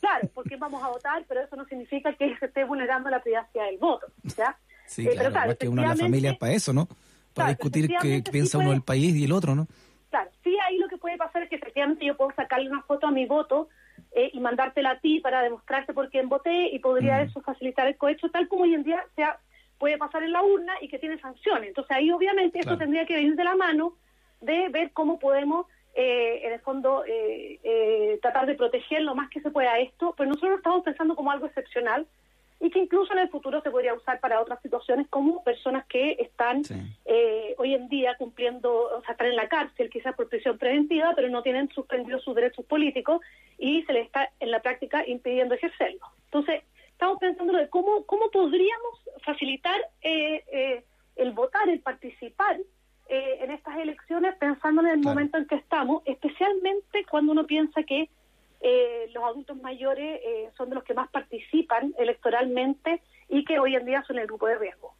[0.00, 3.22] Claro, por qué vamos a votar, pero eso no significa que se esté vulnerando la
[3.22, 4.06] privacidad del voto.
[4.36, 4.56] ¿ya?
[4.86, 6.86] Sí, Eh, claro, que uno en la familia es para eso, ¿no?
[6.86, 6.98] Para
[7.34, 9.66] Claro, discutir qué piensa uno del país y el otro, ¿no?
[10.10, 13.08] Claro, sí, ahí lo que puede pasar es que efectivamente yo puedo sacarle una foto
[13.08, 13.68] a mi voto
[14.14, 17.22] eh, y mandártela a ti para demostrarte por quién voté y podría Mm.
[17.26, 19.38] eso facilitar el cohecho, tal como hoy en día sea,
[19.78, 21.68] puede pasar en la urna y que tiene sanciones.
[21.68, 22.76] Entonces ahí obviamente Claro.
[22.76, 23.94] eso tendría que venir de la mano
[24.40, 29.28] de ver cómo podemos, eh, en el fondo, eh, eh, tratar de proteger lo más
[29.30, 32.06] que se pueda esto, pero nosotros lo estamos pensando como algo excepcional
[32.64, 36.12] y que incluso en el futuro se podría usar para otras situaciones como personas que
[36.18, 36.74] están Sí.
[37.04, 41.12] eh, hoy en día cumpliendo, o sea, están en la cárcel quizás por prisión preventiva,
[41.14, 43.20] pero no tienen suspendidos sus derechos políticos
[43.58, 46.00] y se les está en la práctica impidiendo ejercerlo.
[46.24, 50.84] Entonces, estamos pensando de cómo, cómo podríamos facilitar eh, eh,
[51.16, 52.56] el votar, el participar
[53.10, 55.14] eh, en estas elecciones pensando en el Claro.
[55.16, 58.08] momento en que estamos, especialmente cuando uno piensa que
[58.66, 63.76] eh, los adultos mayores eh, son de los que más participan electoralmente y que hoy
[63.76, 64.94] en día son el grupo de riesgo.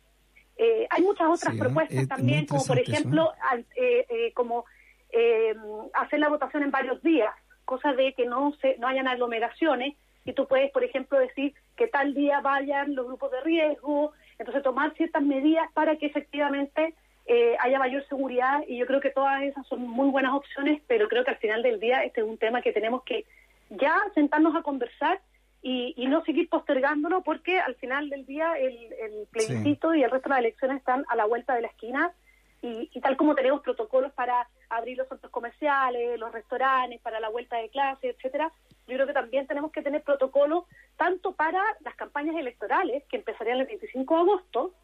[0.57, 4.67] Eh, hay muchas otras propuestas Es también, como por eso, ejemplo, al- eh, eh, como
[5.11, 5.55] eh,
[5.95, 7.33] hacer la votación en varios días,
[7.65, 9.95] cosa de que no se, no hayan aglomeraciones.
[10.27, 14.63] Y tú puedes, por ejemplo, decir que tal día vayan los grupos de riesgo, entonces
[14.63, 16.95] tomar ciertas medidas para que efectivamente
[17.27, 18.63] eh, haya mayor seguridad.
[18.69, 21.63] Y yo creo que todas esas son muy buenas opciones, pero creo que al final
[21.63, 23.25] del día este es un tema que tenemos que
[23.71, 25.21] ya sentarnos a conversar
[25.63, 30.11] y, y no seguir postergándolo porque al final del día el, el plebiscito y el
[30.11, 32.13] resto de las elecciones están a la vuelta de la esquina
[32.61, 37.29] y, y tal como tenemos protocolos para abrir los centros comerciales, los restaurantes, para la
[37.29, 38.51] vuelta de clase, etcétera,
[38.87, 40.65] yo creo que también tenemos que tener protocolos
[40.97, 44.75] tanto para las campañas electorales, que empezarían el 25 de agosto,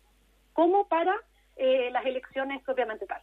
[0.53, 1.15] como para
[1.57, 3.23] eh, las elecciones propiamente tal.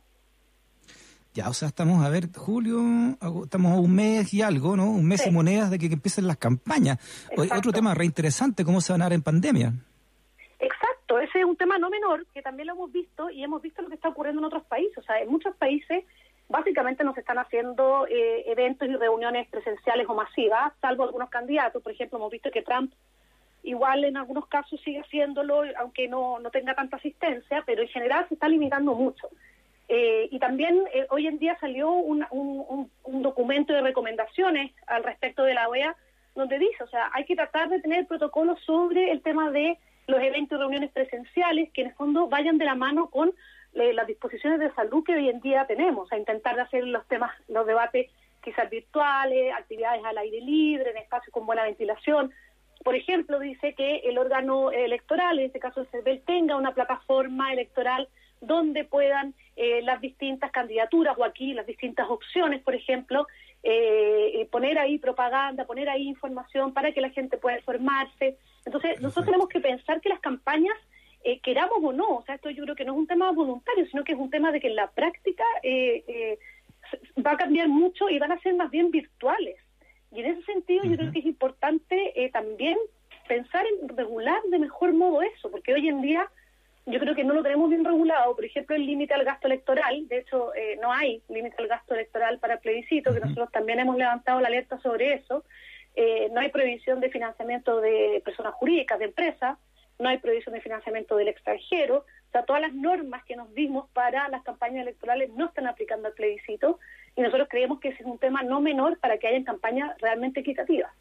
[1.37, 2.79] Ya, o sea, estamos a ver, julio,
[3.43, 4.89] estamos a un mes y algo, ¿no?
[4.89, 5.29] Un mes Sí.
[5.29, 6.97] y monedas de que, que empiecen las campañas.
[7.29, 7.59] Exacto.
[7.59, 9.71] otro tema reinteresante, ¿cómo se van a dar en pandemia?
[10.59, 13.83] Exacto, ese es un tema no menor que también lo hemos visto y hemos visto
[13.83, 14.97] lo que está ocurriendo en otros países.
[14.97, 16.05] O sea, en muchos países
[16.49, 21.83] básicamente no se están haciendo eh, eventos y reuniones presenciales o masivas, salvo algunos candidatos.
[21.83, 22.91] Por ejemplo, hemos visto que Trump
[23.61, 28.25] igual en algunos casos sigue haciéndolo, aunque no, no tenga tanta asistencia, pero en general
[28.27, 29.27] se está limitando mucho.
[29.89, 35.03] Eh, y también eh, hoy en día salió un, un- un- documento de recomendaciones al
[35.03, 35.95] respecto de la OEA,
[36.35, 40.21] donde dice, o sea, hay que tratar de tener protocolos sobre el tema de los
[40.21, 43.33] eventos y reuniones presenciales que en el fondo vayan de la mano con
[43.73, 47.05] eh, las disposiciones de salud que hoy en día tenemos, a intentar de hacer los
[47.07, 48.09] temas, los debates
[48.43, 52.31] quizás virtuales, actividades al aire libre, en espacios con buena ventilación.
[52.83, 57.51] Por ejemplo, dice que el órgano electoral, en este caso el CERVEL, tenga una plataforma
[57.51, 58.07] electoral
[58.41, 63.27] donde puedan eh, las distintas candidaturas o aquí las distintas opciones, por ejemplo,
[63.63, 68.37] eh, eh, poner ahí propaganda, poner ahí información para que la gente pueda informarse.
[68.65, 70.77] Entonces, nosotros tenemos que pensar que las campañas,
[71.23, 73.85] eh, queramos o no, o sea, esto yo creo que no es un tema voluntario,
[73.87, 76.39] sino que es un tema de que en la práctica eh, eh,
[77.25, 79.57] va a cambiar mucho y van a ser más bien virtuales.
[80.11, 82.77] Y en ese sentido yo creo que es importante eh, también
[83.27, 86.29] pensar en regular de mejor modo eso, porque hoy en día
[86.87, 88.33] yo creo que no lo tenemos bien regulado.
[88.33, 91.93] Por ejemplo, el límite al gasto electoral, de hecho eh, no hay límite al gasto
[91.93, 95.43] electoral para plebiscito, que nosotros también hemos levantado la alerta sobre eso.
[95.95, 99.57] Eh, no hay prohibición de financiamiento de personas jurídicas, de empresas,
[99.99, 102.05] no hay prohibición de financiamiento del extranjero.
[102.29, 106.07] O sea, todas las normas que nos dimos para las campañas electorales no están aplicando
[106.07, 106.79] al plebiscito
[107.15, 110.39] y nosotros creemos que ese es un tema no menor para que hayan campañas realmente
[110.39, 110.91] equitativas.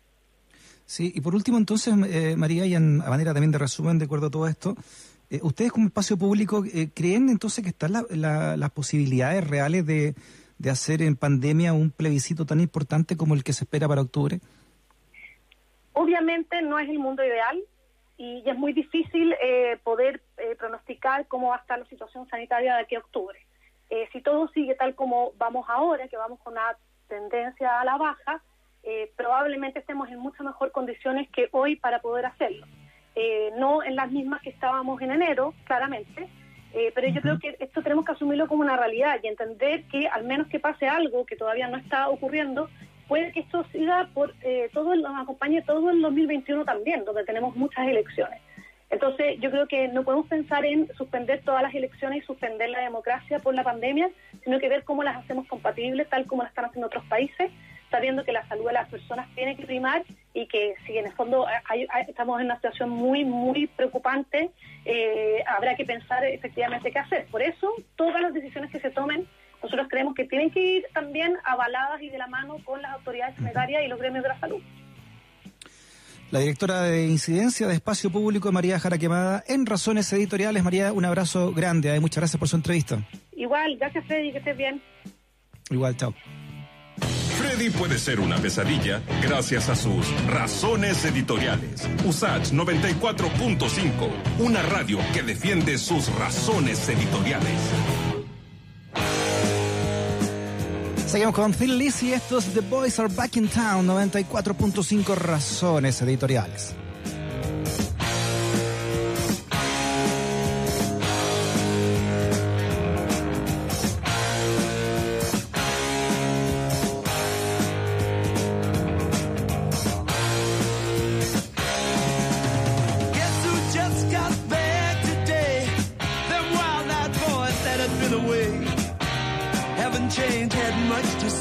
[0.84, 4.04] Sí, y por último, entonces, eh, María, y en, a manera también de resumen, de
[4.04, 4.76] acuerdo a todo esto,
[5.30, 9.84] eh, ¿ustedes como espacio público eh, creen entonces que están la- la- las posibilidades reales
[9.86, 10.14] de,
[10.58, 14.40] de hacer en pandemia un plebiscito tan importante como el que se espera para octubre?
[15.92, 17.58] Obviamente no es el mundo ideal
[18.18, 22.74] y es muy difícil eh, poder eh, pronosticar cómo va a estar la situación sanitaria
[22.76, 23.38] de aquí a octubre.
[23.90, 26.76] Eh, si todo sigue tal como vamos ahora, que vamos con una
[27.08, 28.42] tendencia a la baja,
[29.16, 32.66] probablemente estemos en mucho mejor condiciones que hoy para poder hacerlo.
[33.16, 36.28] Eh, no en las mismas que estábamos en enero, claramente,
[36.74, 40.08] Eh, pero yo creo que esto tenemos que asumirlo como una realidad y entender que
[40.08, 42.68] al menos que pase algo que todavía no está ocurriendo,
[43.08, 47.24] puede que esto siga por eh, todo, el- nos acompañe todo el 2021 también, donde
[47.24, 48.40] tenemos muchas elecciones.
[48.90, 52.80] Entonces, yo creo que no podemos pensar en suspender todas las elecciones y suspender la
[52.80, 54.10] democracia por la pandemia,
[54.44, 57.50] sino que ver cómo las hacemos compatibles, tal como las están haciendo otros países,
[57.90, 60.02] sabiendo que la salud de las personas tiene que primar
[60.34, 64.50] y que si en el fondo hay- hay- estamos en una situación muy, muy preocupante,
[64.84, 67.26] eh, habrá que pensar efectivamente qué hacer.
[67.26, 69.26] Por eso, todas las decisiones que se tomen,
[69.62, 73.34] nosotros creemos que tienen que ir también avaladas y de la mano con las autoridades
[73.36, 74.62] sanitarias y los gremios de la salud.
[76.32, 80.64] La directora de incidencia de espacio público, María Jara Quemada, en Razones Editoriales.
[80.64, 81.98] María, un abrazo grande.
[82.00, 82.98] Muchas gracias por su entrevista.
[83.36, 84.82] Igual, gracias Freddy, que estés bien.
[85.70, 86.12] Igual, chao.
[87.46, 91.88] Freddy puede ser una pesadilla gracias a sus razones editoriales.
[92.04, 97.52] Usach 94.5, una radio que defiende sus razones editoriales.
[101.06, 106.74] Seguimos con Phil Lizzy, estos The Boys Are Back in Town, 94.5 Razones Editoriales.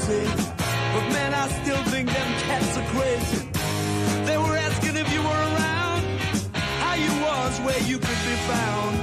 [0.06, 0.24] Say.
[0.94, 3.42] But man, I still think them cats are crazy.
[4.28, 6.02] They were asking if you were around,
[6.82, 8.94] how you was, where you could be found.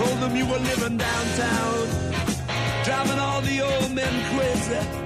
[0.00, 1.82] Told them you were living downtown,
[2.84, 5.05] driving all the old men crazy.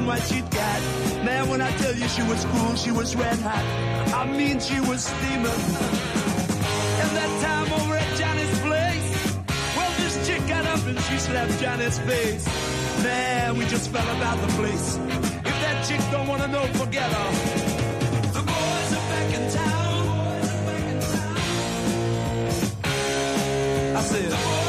[0.00, 0.80] Shaking what she'd got.
[1.24, 3.64] Man, when I tell you she was cool, she was red hot.
[4.14, 5.46] I mean, she was steaming.
[7.00, 9.36] And that time over at Johnny's place,
[9.76, 12.46] well, this chick got up and she slapped Johnny's face.
[13.02, 14.96] Man, we just fell about the place.
[14.96, 17.30] If that chick don't wanna know, forget her.
[18.32, 19.90] The boys are back in town.
[23.96, 24.59] I said,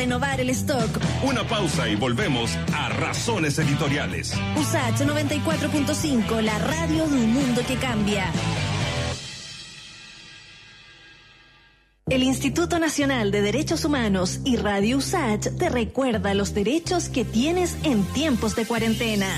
[0.00, 0.88] renovar el stock.
[1.22, 4.32] Una pausa y volvemos a Razones Editoriales.
[4.56, 8.32] USACH 94.5, la radio de un mundo que cambia.
[12.08, 17.76] El Instituto Nacional de Derechos Humanos y Radio USACH te recuerda los derechos que tienes
[17.82, 19.28] en tiempos de cuarentena.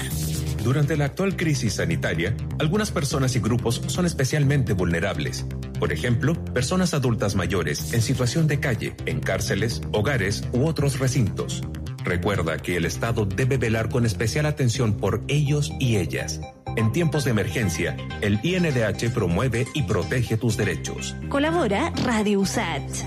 [0.62, 5.44] Durante la actual crisis sanitaria, algunas personas y grupos son especialmente vulnerables.
[5.81, 11.62] Por ejemplo, personas adultas mayores en situación de calle, en cárceles, hogares u otros recintos.
[12.05, 16.41] Recuerda que el Estado debe velar con especial atención por ellos y ellas.
[16.77, 21.15] En tiempos de emergencia, el INDH promueve y protege tus derechos.
[21.29, 23.05] Colabora Radio USACH.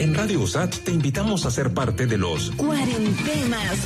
[0.00, 3.78] En Radio USAT te invitamos a ser parte de los Cuarentenas.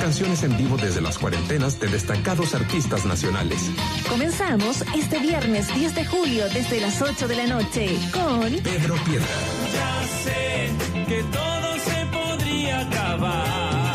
[0.00, 3.70] canciones en vivo desde las cuarentenas de destacados artistas nacionales.
[4.10, 9.24] Comenzamos este viernes 10 de julio desde las 8 de la noche con Pedro Piedra,
[9.72, 10.70] Ya sé
[11.06, 13.94] que todo se podría acabar.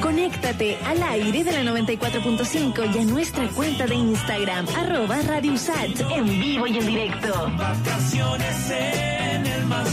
[0.00, 6.00] Conéctate al aire de la 94.5 y a nuestra cuenta de Instagram, arroba Radio USACH,
[6.10, 7.48] en vivo y en directo.
[7.56, 9.11] Vacaciones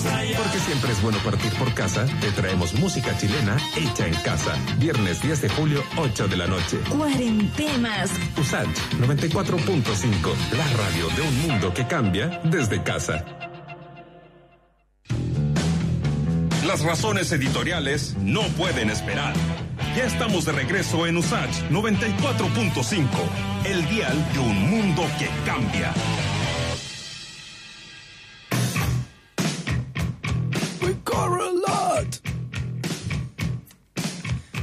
[0.04, 4.56] porque siempre es bueno partir por casa, te traemos música chilena hecha en casa.
[4.78, 6.78] Viernes 10 de julio, 8 de la noche.
[6.90, 8.12] Cuarentenas.
[8.38, 8.68] USAT
[9.00, 13.26] 94.5, la radio de un mundo que cambia desde casa.
[16.66, 19.34] Las razones editoriales no pueden esperar.
[19.96, 23.08] Ya estamos de regreso en USACH 94.5,
[23.66, 25.92] el dial de un mundo que cambia.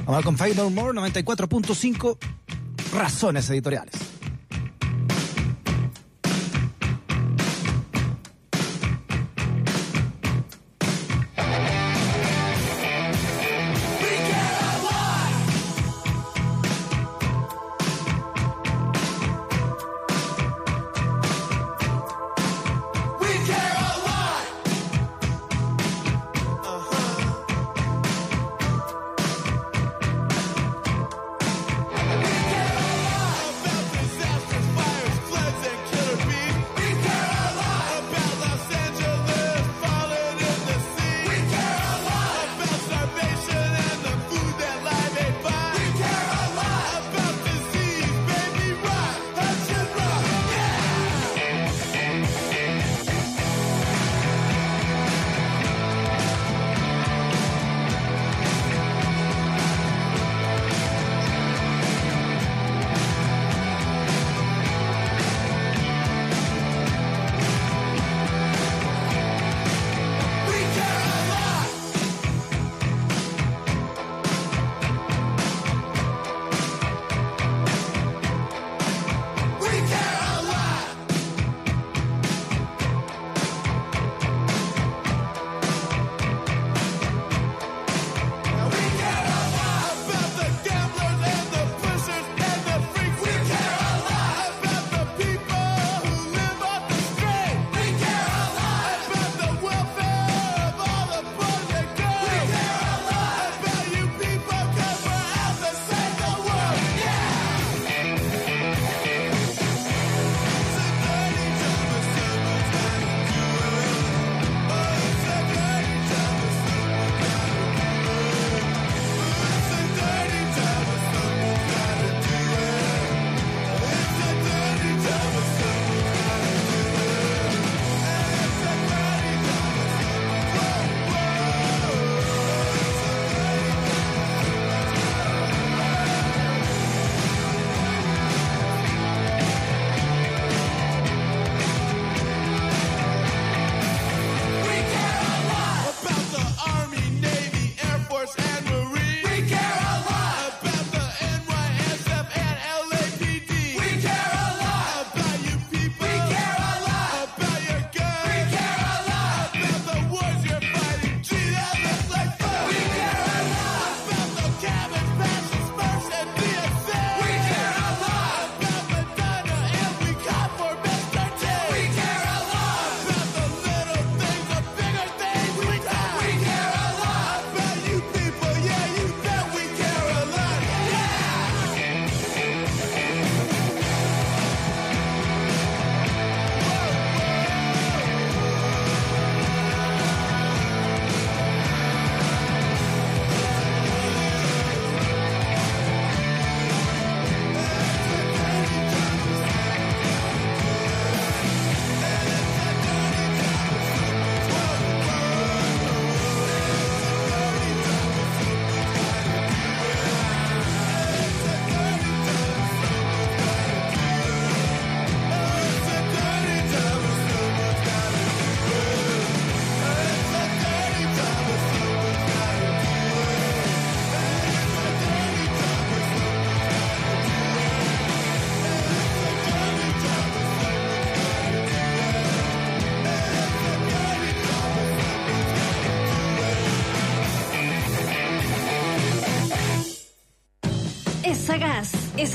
[0.06, 2.16] Vamos con Final More 94.5
[2.92, 4.05] Razones Editoriales.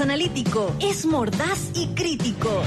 [0.02, 2.64] Analítico, es mordaz y crítico.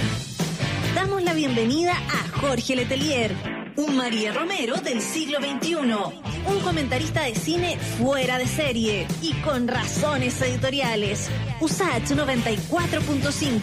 [0.95, 3.35] Damos la bienvenida a Jorge Letelier,
[3.77, 9.67] un María Romero del siglo XXI, un comentarista de cine fuera de serie y con
[9.67, 11.29] razones editoriales.
[11.61, 13.61] USACH 94.5.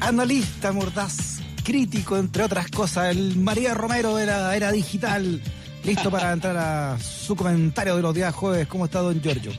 [0.00, 5.42] Analista mordaz, crítico, entre otras cosas, el María Romero de la era digital.
[5.84, 8.68] Listo para entrar a su comentario de los días jueves.
[8.68, 9.52] ¿Cómo está don Giorgio?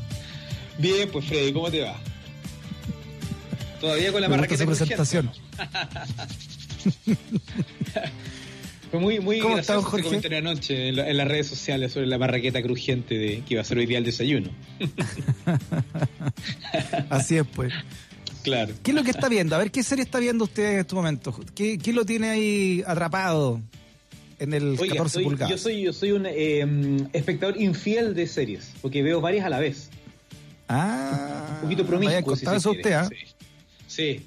[0.80, 1.96] Bien, pues Freddy, ¿cómo te va?
[3.80, 5.30] Todavía con la marraqueta presentación.
[8.92, 10.04] Fue muy, muy ¿Cómo está, gracioso ese Jorge?
[10.06, 13.62] comentario anoche en, la- en las redes sociales sobre la marraqueta crujiente de que iba
[13.62, 14.50] a ser hoy día el desayuno.
[17.10, 17.72] Así es, pues.
[18.42, 18.74] Claro.
[18.82, 19.56] ¿Qué es lo que está viendo?
[19.56, 21.36] A ver, ¿qué serie está viendo usted en estos momentos?
[21.54, 23.62] ¿Qué, qué lo tiene ahí atrapado
[24.40, 25.52] en el Oiga, 14 soy- pulgadas?
[25.52, 26.66] yo soy, yo soy un eh,
[27.14, 29.92] espectador infiel de series, porque veo varias a la vez.
[30.70, 32.36] Ah, Un poquito promiscuo.
[32.36, 33.10] si eso usted, ¿ah?
[33.10, 33.18] sí.
[33.88, 34.26] sí.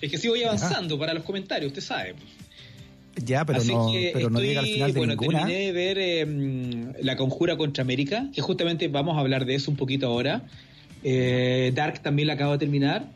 [0.00, 2.14] Es que voy avanzando para los comentarios, usted sabe.
[3.16, 5.38] Ya, pero Así no, pero no llega al final de bueno, ninguna.
[5.40, 9.70] terminé de ver eh, La Conjura contra América, que justamente vamos a hablar de eso
[9.70, 10.44] un poquito ahora.
[11.02, 13.10] Eh, Dark también la acabo de terminar.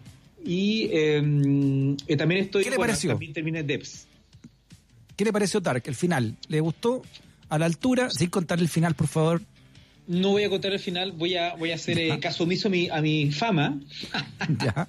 [0.44, 2.64] Y eh, eh, también estoy.
[2.64, 3.10] ¿Qué le bueno, pareció?
[3.10, 4.06] También terminé Debs.
[5.16, 6.36] ¿Qué le pareció Dark, el final?
[6.48, 7.02] ¿Le gustó?
[7.48, 8.10] ¿A la altura?
[8.10, 9.42] Sin contar el final, por favor.
[10.06, 12.70] No voy a contar el final, voy a, voy a hacer eh, caso omiso a
[12.70, 13.80] mi, a mi fama,
[14.62, 14.88] ya.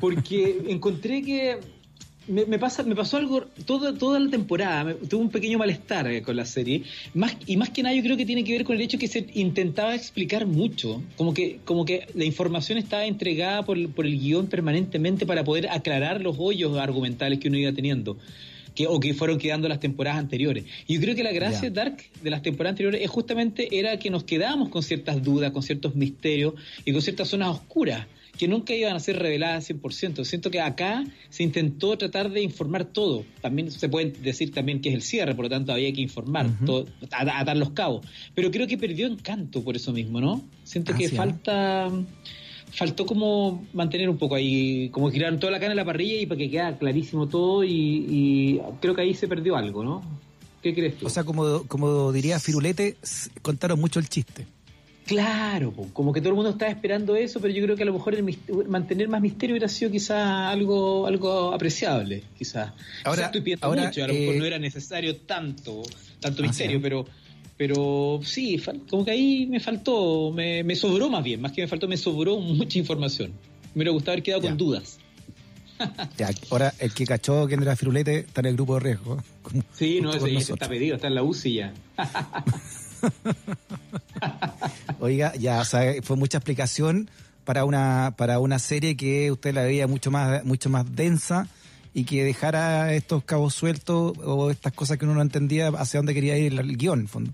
[0.00, 1.58] porque encontré que
[2.26, 6.06] me, me pasa, me pasó algo toda, toda la temporada, me- tuve un pequeño malestar
[6.08, 6.82] eh, con la serie,
[7.14, 9.06] más, y más que nada yo creo que tiene que ver con el hecho que
[9.08, 14.18] se intentaba explicar mucho, como que, como que la información estaba entregada por, por el
[14.18, 18.18] guion permanentemente para poder aclarar los hoyos argumentales que uno iba teniendo.
[18.78, 20.64] Que, o que fueron quedando las temporadas anteriores.
[20.86, 21.68] Y yo creo que la gracia.
[21.70, 25.64] Dark de las temporadas anteriores es justamente era que nos quedábamos con ciertas dudas, con
[25.64, 26.54] ciertos misterios
[26.84, 28.06] y con ciertas zonas oscuras
[28.38, 30.22] que nunca iban a ser reveladas 100%.
[30.24, 33.24] Siento que acá se intentó tratar de informar todo.
[33.40, 36.46] También se puede decir también que es el cierre, por lo tanto había que informar,
[36.64, 38.06] todo, at- atar los cabos.
[38.36, 40.46] Pero creo que perdió encanto por eso mismo, ¿no?
[40.62, 41.90] Siento Ah, que sí, falta...
[42.72, 46.26] Faltó como mantener un poco ahí, como girar toda la carne en la parrilla y
[46.26, 50.02] para que quede clarísimo todo y, y creo que ahí se perdió algo, ¿no?
[50.62, 51.06] ¿Qué crees tú?
[51.06, 52.96] O sea, como, como diría Firulete,
[53.42, 54.46] contaron mucho el chiste.
[55.06, 57.94] Claro, como que todo el mundo estaba esperando eso, pero yo creo que a lo
[57.94, 58.38] mejor el
[58.68, 62.72] mantener más misterio hubiera sido quizá algo algo apreciable, quizás.
[63.04, 65.82] Ahora- Quizá estoy pidiendo ahora, mucho, a lo mejor eh, no era necesario tanto
[66.20, 66.82] tanto Ah, misterio, sí.
[66.82, 67.06] pero
[67.58, 71.68] pero sí, como que ahí me faltó, me, me sobró más bien, más que me
[71.68, 73.32] faltó, me sobró mucha información.
[73.74, 74.48] Me hubiera gustado haber quedado Ya.
[74.50, 74.98] con dudas.
[76.18, 79.22] Ya, ahora, el que cachó quién era Firulete está en el grupo de riesgo.
[79.74, 81.74] Sí, no, ese, está pedido, está en la UCI ya.
[85.00, 87.08] Oiga, ya, o sea, fue mucha explicación
[87.44, 91.46] para una para una serie que usted la veía mucho más mucho más densa
[91.94, 96.12] y que dejara estos cabos sueltos o estas cosas que uno no entendía hacia dónde
[96.14, 97.32] quería ir el, el guion, en fondo.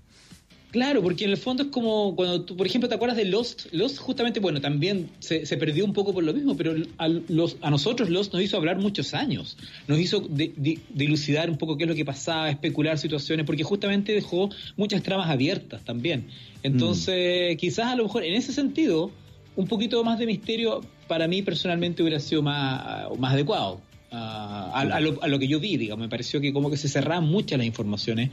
[0.71, 3.67] Claro, porque en el fondo es como cuando tú, por ejemplo, te acuerdas de Lost.
[3.71, 7.55] Lost justamente, bueno, también se, se perdió un poco por lo mismo, pero a, los,
[7.61, 9.57] a nosotros Lost nos hizo hablar muchos años.
[9.87, 13.63] Nos hizo de- de- dilucidar un poco qué es lo que pasaba, especular situaciones, porque
[13.63, 16.27] justamente dejó muchas tramas abiertas también.
[16.61, 19.11] Entonces, quizás a lo mejor en ese sentido,
[19.55, 23.79] un poquito más de misterio para mí personalmente hubiera sido más, más adecuado.
[24.11, 26.75] ah, a, a lo, a lo que yo vi, digamos, me pareció que como que
[26.77, 28.31] se cerraban muchas las informaciones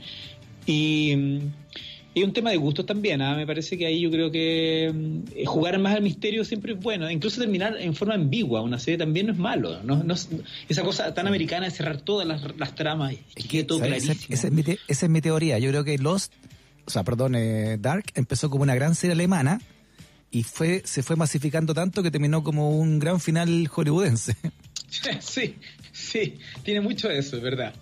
[0.65, 1.39] y, mm,
[2.15, 3.35] y un tema de gustos también, ¿ah?
[3.35, 7.09] me parece que ahí yo creo que mm, jugar más al misterio siempre es bueno,
[7.09, 10.29] incluso terminar en forma ambigua una serie también no es malo, no, no es-
[10.69, 14.03] esa cosa tan americana de cerrar todas las, las tramas y que todo ¿sabes?
[14.03, 14.33] Esa, clarísimo.
[14.35, 15.57] esa es mi te- esa es mi teoría.
[15.59, 16.33] Yo creo que Lost,
[16.85, 19.59] o sea, perdón, eh, Dark empezó como una gran serie alemana
[20.31, 24.35] y fue se fue masificando tanto que terminó como un gran final hollywoodense.
[25.19, 25.55] sí,
[25.91, 27.73] sí, tiene mucho eso, es verdad.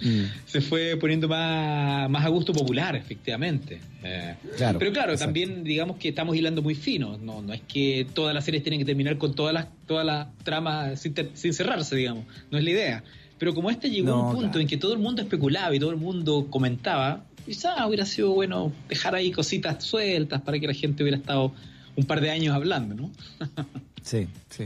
[0.00, 0.22] Mm.
[0.46, 3.80] Se fue poniendo más, más a gusto popular, efectivamente.
[4.02, 5.26] Eh, Claro, pero claro, exacto.
[5.26, 7.18] también digamos que estamos hilando muy fino.
[7.18, 10.28] No, no es que todas las series tienen que terminar con todas las, todas las
[10.44, 12.24] tramas sin, ter- sin cerrarse, digamos.
[12.50, 13.04] No es la idea.
[13.38, 14.60] Pero como este llegó a un punto claro.
[14.60, 18.72] en que todo el mundo especulaba y todo el mundo comentaba, quizá hubiera sido bueno
[18.88, 21.52] dejar ahí cositas sueltas para que la gente hubiera estado
[21.96, 23.10] un par de años hablando, ¿no?
[24.02, 24.64] Sí, sí.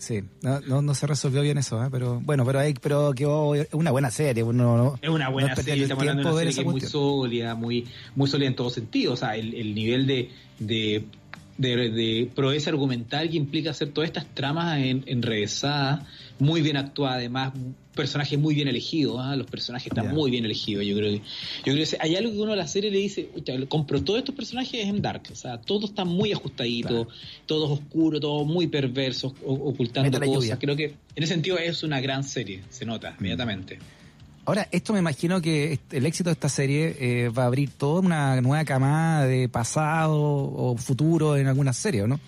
[0.00, 1.88] Sí, no, no, no se resolvió bien eso, ¿eh?
[1.90, 5.54] pero bueno, pero hay, pero quedó es una buena serie, uno no, Es una buena
[5.54, 7.86] serie, estamos hablando de una serie que es muy sólida, muy,
[8.16, 9.12] muy sólida en todo sentido.
[9.12, 11.04] O sea, el, el nivel de, de,
[11.58, 16.06] de, de proeza argumental que implica hacer todas estas tramas en, enrevesadas,
[16.38, 17.52] muy bien actuadas, además,
[17.94, 19.34] personajes muy bien elegidos, ¿ah?
[19.36, 22.38] los personajes están muy bien elegidos, yo creo que, yo creo que hay algo que
[22.38, 25.60] uno a la serie le dice, "Ucha, compró todos estos personajes en Dark, o sea,
[25.60, 27.08] todo está muy ajustadito,
[27.46, 30.84] todo oscuro, todo muy perverso, o- ocultando cosas, creo que
[31.16, 33.78] en ese sentido es una gran serie, se nota inmediatamente.
[34.46, 38.00] Ahora, esto me imagino que el éxito de esta serie eh, va a abrir toda
[38.00, 42.18] una nueva camada de pasado o futuro en algunas series, ¿o ¿no?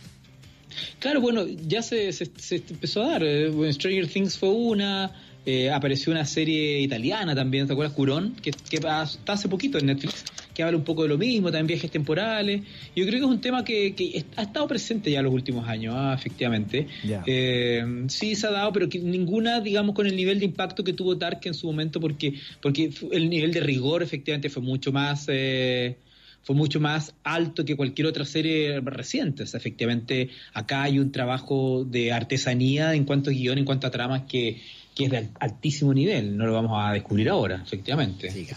[1.01, 3.23] Claro, bueno, ya se, se- se empezó a dar.
[3.25, 5.11] eh, Stranger Things fue una,
[5.45, 7.95] eh, apareció una serie italiana también, ¿te acuerdas?
[7.95, 10.25] Curón, que, que está hace poquito en Netflix,
[10.55, 12.63] que habla un poco de lo mismo, también viajes temporales.
[12.95, 15.67] Yo creo que es un tema que, que ha estado presente ya en los últimos
[15.69, 16.87] años, ah, efectivamente.
[17.27, 20.93] Eh, sí se ha dado, pero que ninguna, digamos, con el nivel de impacto que
[20.93, 25.27] tuvo Dark en su momento, porque, porque el nivel de rigor efectivamente fue mucho más...
[25.29, 25.97] eh,
[26.45, 29.45] fue mucho más alto que cualquier otra serie reciente.
[29.45, 33.87] O sea, efectivamente, acá hay un trabajo de artesanía en cuanto a guion, en cuanto
[33.87, 34.61] a tramas, que,
[34.95, 36.37] que es de al- altísimo nivel.
[36.37, 38.31] No lo vamos a descubrir ahora, efectivamente.
[38.31, 38.57] Siga,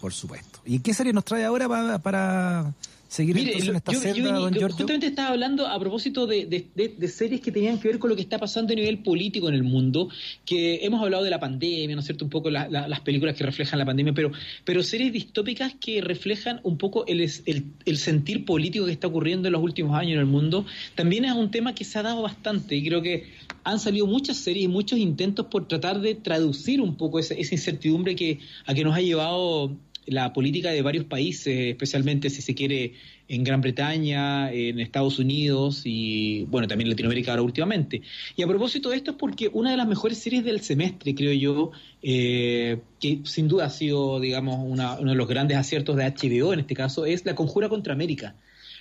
[0.00, 0.60] por supuesto.
[0.66, 2.74] ¿Y qué serie nos trae ahora para, para
[3.08, 5.76] seguir Mire, entonces en esta yo- yo celda, vení- don yo justamente estaba hablando a
[5.80, 8.72] propósito de, de- de- de series que tenían que ver con lo que está pasando
[8.72, 10.08] a nivel político en el mundo,
[10.44, 12.24] que hemos hablado de la pandemia, ¿no es cierto?
[12.24, 14.30] Un poco la- la- las películas que reflejan la pandemia, pero,
[14.64, 19.48] pero series distópicas que reflejan un poco el, el, el sentir político que está ocurriendo
[19.48, 20.64] en los últimos años en el mundo,
[20.94, 23.26] también es un tema que se ha dado bastante y creo que
[23.64, 27.54] han salido muchas series y muchos intentos por tratar de traducir un poco esa, esa
[27.54, 32.54] incertidumbre que, a que nos ha llevado la política de varios países, especialmente si se
[32.54, 32.94] quiere
[33.28, 38.02] en Gran Bretaña, en Estados Unidos y bueno, también en Latinoamérica ahora últimamente.
[38.34, 41.32] Y a propósito de esto es porque una de las mejores series del semestre, creo
[41.34, 41.70] yo,
[42.02, 46.52] eh, que sin duda ha sido, digamos, una- uno de los grandes aciertos de HBO
[46.54, 48.34] en este caso, es La Conjura contra América.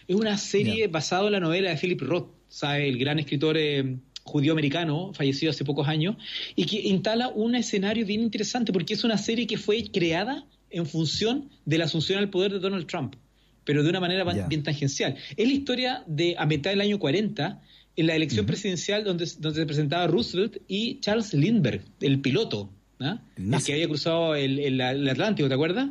[0.07, 0.87] Es una serie Ya.
[0.87, 2.89] basada en la novela de Philip Roth, ¿sabe?
[2.89, 6.15] el gran escritor eh, judío americano, fallecido hace pocos años,
[6.55, 10.85] y que instala un escenario bien interesante porque es una serie que fue creada en
[10.85, 13.15] función de la asunción al poder de Donald Trump,
[13.63, 15.15] pero de una manera bien tangencial.
[15.35, 17.61] Es la historia de a mitad del año 40,
[17.95, 23.19] en la elección presidencial donde, donde se presentaba Roosevelt y Charles Lindbergh, el piloto, ¿ah?
[23.35, 25.89] El que había cruzado el, el- el Atlántico, ¿te acuerdas?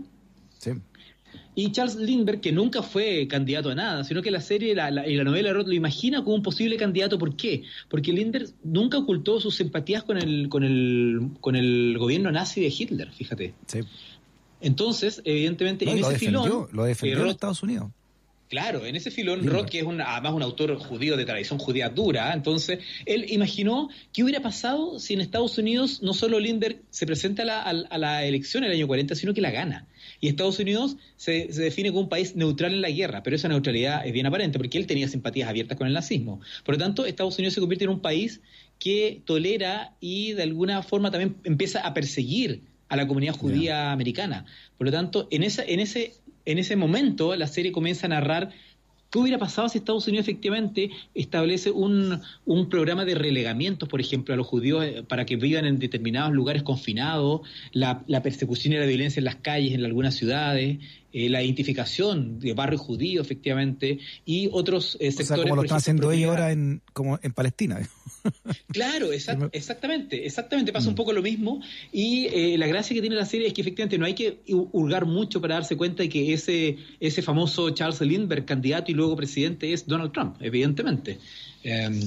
[0.59, 0.71] Sí.
[1.61, 5.09] Y Charles Lindbergh, que nunca fue candidato a nada, sino que la serie la, la-
[5.09, 7.19] y la novela de Roth lo imagina como un posible candidato.
[7.19, 7.65] ¿Por qué?
[7.89, 12.69] Porque Lindbergh nunca ocultó sus simpatías con el, con el, con el gobierno nazi de
[12.69, 13.55] Hitler, fíjate.
[13.67, 13.81] sí.
[14.61, 16.69] Entonces, evidentemente, No, en ese defendió, filón.
[16.73, 17.91] lo defendió eh, en Estados Unidos.
[18.49, 19.61] Claro, en ese filón, Lindbergh.
[19.63, 23.89] Roth, que es un- además un autor judío de tradición judía dura, entonces él imaginó
[24.13, 27.71] qué hubiera pasado si en Estados Unidos no solo Lindbergh se presenta a la, a-
[27.91, 29.87] a la elección en el año 40, sino que la gana.
[30.21, 33.49] Y Estados Unidos se, se define como un país neutral en la guerra, pero esa
[33.49, 36.41] neutralidad es bien aparente porque él tenía simpatías abiertas con el nazismo.
[36.65, 38.41] Por lo tanto, Estados Unidos se convierte en un país
[38.79, 44.47] que tolera y de alguna forma también empieza a perseguir a la comunidad judía americana.
[44.77, 46.15] Por lo tanto, en, esa, en, ese,
[46.45, 48.51] en ese momento la serie comienza a narrar
[49.11, 54.35] qué hubiera pasado si Estados Unidos efectivamente establece un, un programa de relegamientos, por ejemplo,
[54.35, 57.43] a los judíos eh, para que vivan en determinados lugares confinados,
[57.73, 60.79] la, la persecución y la violencia en las calles en algunas ciudades,
[61.13, 65.27] eh, la identificación de barrios judíos, efectivamente, y otros eh, O sectores.
[65.29, 67.81] sea, como lo están haciendo ellos ahora en, como en Palestina.
[68.73, 71.61] Claro, exact- exactamente, exactamente, pasa un poco lo mismo
[71.93, 74.69] y eh, la gracia que tiene la serie es que efectivamente no hay que hu-
[74.73, 79.17] hurgar mucho para darse cuenta de que ese, ese famoso Charles Lindbergh, candidato y luego
[79.17, 81.19] presidente, es Donald Trump, evidentemente.
[81.65, 82.01] Eh,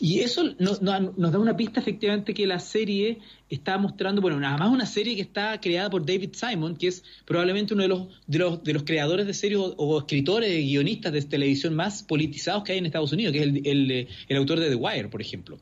[0.00, 4.38] y eso no- no- nos da una pista efectivamente que la serie está mostrando, bueno,
[4.38, 7.88] nada más una serie que está creada por David Simon, que es probablemente uno de
[7.88, 12.72] los, de los, creadores de series o, o escritores, guionistas de televisión más politizados que
[12.72, 15.58] hay en Estados Unidos, que es el, el, el autor de The Wire, por ejemplo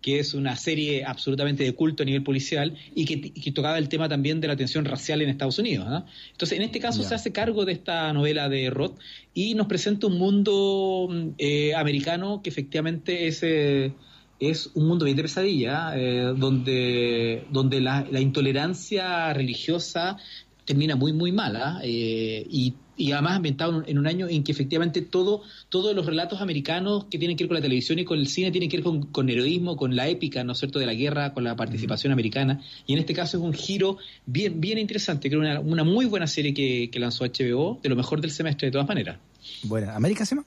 [0.00, 4.08] que es una serie absolutamente de culto a nivel policial y que, tocaba el tema
[4.08, 5.86] también de la tensión racial en Estados Unidos.
[5.88, 6.06] ¿ah?
[6.32, 8.98] Entonces, en este caso se hace cargo de esta novela de Roth
[9.34, 13.92] y nos presenta un mundo mm, eh, americano que efectivamente es, eh,
[14.38, 20.16] es un mundo bien de pesadilla, eh, donde, donde la, la intolerancia religiosa
[20.70, 25.00] termina muy, muy mala eh, y, y además ambientado en un, año en que efectivamente
[25.00, 28.26] todo, todos los relatos americanos que tienen que ver con la televisión y con el
[28.26, 30.92] cine tienen que ver con, con heroísmo, con la épica, ¿no es cierto?, de la
[30.92, 32.60] guerra, con la participación americana.
[32.86, 33.96] Y en este caso es un giro
[34.26, 37.96] bien, bien interesante, creo una, una muy buena serie que, que lanzó HBO, de lo
[37.96, 39.18] mejor del semestre de todas maneras.
[39.62, 40.46] Bueno, ¿América se llama?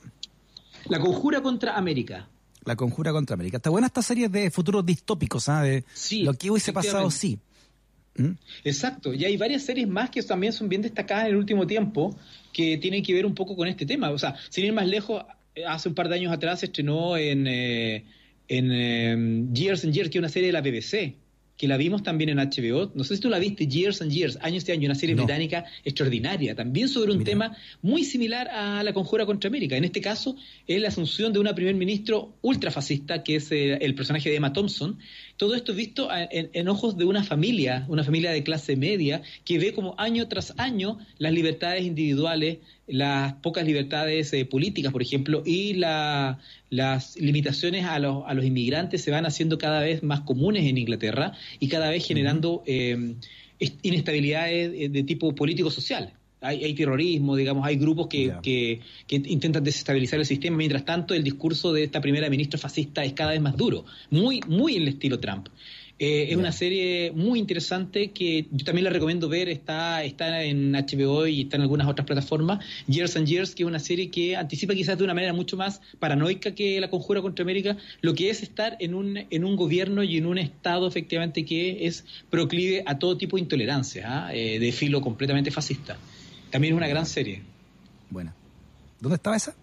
[0.90, 2.28] La conjura contra América.
[2.66, 3.58] La Conjura contra América.
[3.58, 5.84] Está buena esta serie de futuros distópicos, ¿sabes?
[5.94, 7.38] Sí, Lo que hubiese pasado, sí.
[8.16, 8.32] ¿Mm?
[8.64, 12.16] Exacto, y hay varias series más que también son bien destacadas en el último tiempo
[12.52, 14.12] que tienen que ver un poco con este tema.
[14.12, 15.24] O sea, sin ir más lejos,
[15.68, 18.06] hace un par de años atrás se estrenó en, eh,
[18.48, 21.16] en eh, Years and Years, que es una serie de la BBC,
[21.58, 22.92] que la vimos también en HBO.
[22.96, 25.24] No sé si tú la viste, Years and Years, años y años, una serie No.
[25.24, 27.30] británica extraordinaria, también sobre un Mira.
[27.30, 29.78] tema muy similar a la conjura contra América.
[29.78, 30.36] En este caso,
[30.68, 34.52] es la asunción de una primer ministro ultrafascista, que es eh, el personaje de Emma
[34.52, 34.98] Thompson.
[35.38, 39.22] Todo esto visto a- en, en ojos de una familia, una familia de clase media,
[39.46, 45.02] que ve como año tras año las libertades individuales, las pocas libertades eh, políticas, por
[45.02, 50.04] ejemplo, y la- las limitaciones a los, a los inmigrantes se van haciendo cada vez
[50.04, 53.16] más comunes en Inglaterra y cada vez generando eh,
[53.60, 56.14] est- inestabilidades eh, de tipo político-social.
[56.44, 58.42] Hay, hay terrorismo, digamos, hay grupos que, Ya.
[58.42, 60.58] que, que intentan desestabilizar el sistema.
[60.58, 64.42] Mientras tanto, el discurso de esta primera ministra fascista es cada vez más duro, muy,
[64.48, 65.48] muy en el estilo Trump.
[66.00, 69.48] Eh, es una serie muy interesante que yo también la recomiendo ver.
[69.48, 72.66] Está, está en HBO y está en algunas otras plataformas.
[72.88, 75.82] Years and Years, que es una serie que anticipa quizás de una manera mucho más
[76.00, 80.04] paranoica que La Conjura contra América, lo que es estar en un, en un gobierno
[80.04, 84.36] y en un Estado efectivamente que es proclive a todo tipo de intolerancia, ¿ah?
[84.36, 85.98] Eh, de filo completamente fascista.
[86.54, 87.42] También es una gran serie.
[88.10, 88.34] Buena.
[89.02, 89.56] ¿Dónde estaba esa?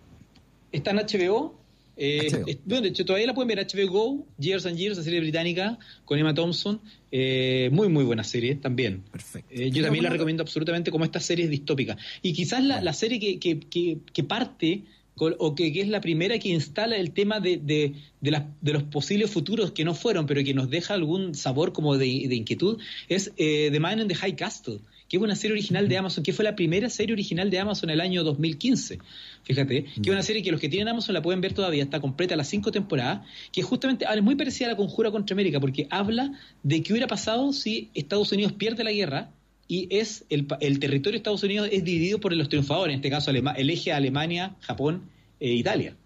[0.73, 1.55] Está en HBO.
[1.97, 2.47] eh, HBO.
[2.47, 5.21] es- bueno, de hecho, todavía la pueden ver HBO Go, Years and Years, la serie
[5.21, 6.81] británica con Emma Thompson.
[7.13, 9.03] eh, muy, muy buena serie también.
[9.11, 9.49] Perfecto.
[9.53, 11.97] Eh, yo también la recomiendo absolutamente como estas series distópicas.
[12.23, 14.83] Y quizás la, la serie que, que, que, que parte
[15.17, 18.73] o que, que es la primera que instala el tema de, de, de, las- de
[18.73, 22.35] los posibles futuros que no fueron, pero que nos deja algún sabor como de, de
[22.35, 22.79] inquietud,
[23.09, 24.79] es eh, The Man in the High Castle,
[25.11, 27.91] que es una serie original de Amazon, que fue la primera serie original de Amazon
[27.91, 28.99] en el año 2015.
[29.43, 31.99] Fíjate, que es una serie que los que tienen Amazon la pueden ver todavía, está
[32.01, 35.89] completa las cinco temporadas, que justamente es muy parecida a la Conjura contra América, porque
[35.91, 36.33] habla
[36.63, 39.33] de qué hubiera pasado si Estados Unidos pierde la guerra
[39.67, 43.11] y es el, el territorio de Estados Unidos es dividido por los triunfadores, en este
[43.11, 45.97] caso Alema- el eje Alemania, Japón e Italia.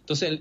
[0.00, 0.40] Entonces.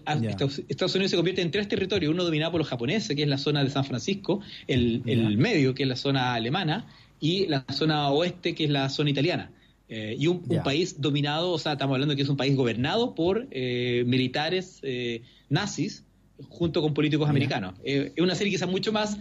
[0.68, 3.38] Estados, Unidos se convierte en tres territorios, uno dominado por los japoneses, que es la
[3.38, 6.88] zona de San Francisco, el, medio, que es la zona alemana,
[7.20, 9.52] y la zona oeste, que es la zona italiana.
[9.92, 13.48] Eh, y un, país dominado, o sea, estamos hablando que es un país gobernado por
[13.50, 16.06] eh, militares eh, nazis
[16.48, 17.74] junto con políticos americanos.
[17.84, 19.18] Eh, es una serie quizás mucho más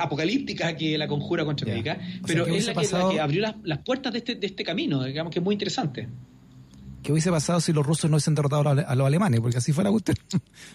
[0.00, 1.70] apocalíptica que la Conjura contra.
[1.70, 4.34] América, O pero es la que, la pasado- que abrió las, las puertas de este,
[4.34, 6.08] de este camino, digamos que es muy interesante.
[7.02, 9.40] ¿Qué hubiese pasado si los rusos no hubiesen derrotado a los, alemanes?
[9.40, 10.14] Porque así fuera usted.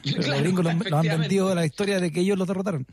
[0.03, 2.87] Pero los gringos los, los han vendido la historia de que ellos los derrotaron.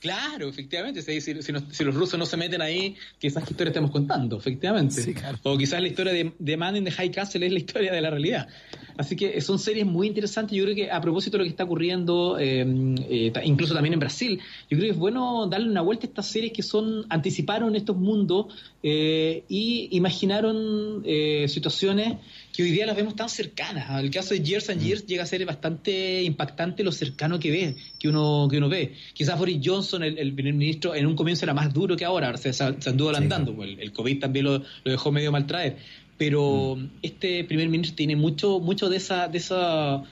[0.00, 1.00] Claro, efectivamente.
[1.02, 3.90] Si, si- si nos- si los rusos no se meten ahí, quizás qué historia estamos
[3.90, 5.02] contando, efectivamente.
[5.02, 5.38] Sí, claro.
[5.42, 8.00] O quizás la historia de, de Man in the High Castle es la historia de
[8.00, 8.48] la realidad.
[8.96, 10.56] Así que son series muy interesantes.
[10.56, 12.64] Yo creo que a propósito de lo que está ocurriendo, eh,
[13.08, 14.38] eh, incluso también en Brasil,
[14.70, 17.96] yo creo que es bueno darle una vuelta a estas series que son anticiparon estos
[17.96, 22.18] mundos eh, y imaginaron eh, situaciones
[22.54, 24.00] que hoy día las vemos tan cercanas.
[24.00, 27.74] El caso de Years and Years llega a ser bastante impactante lo cercano que ve,
[27.98, 28.92] que uno, que uno ve.
[29.12, 32.36] Quizás Boris Johnson, el, el primer ministro, en un comienzo era más duro que ahora,
[32.36, 35.78] se, se anduvo adelantando, pues el, el COVID también lo, lo dejó medio mal traer.
[36.16, 40.04] Pero este primer ministro tiene mucho, mucho de esa, de esa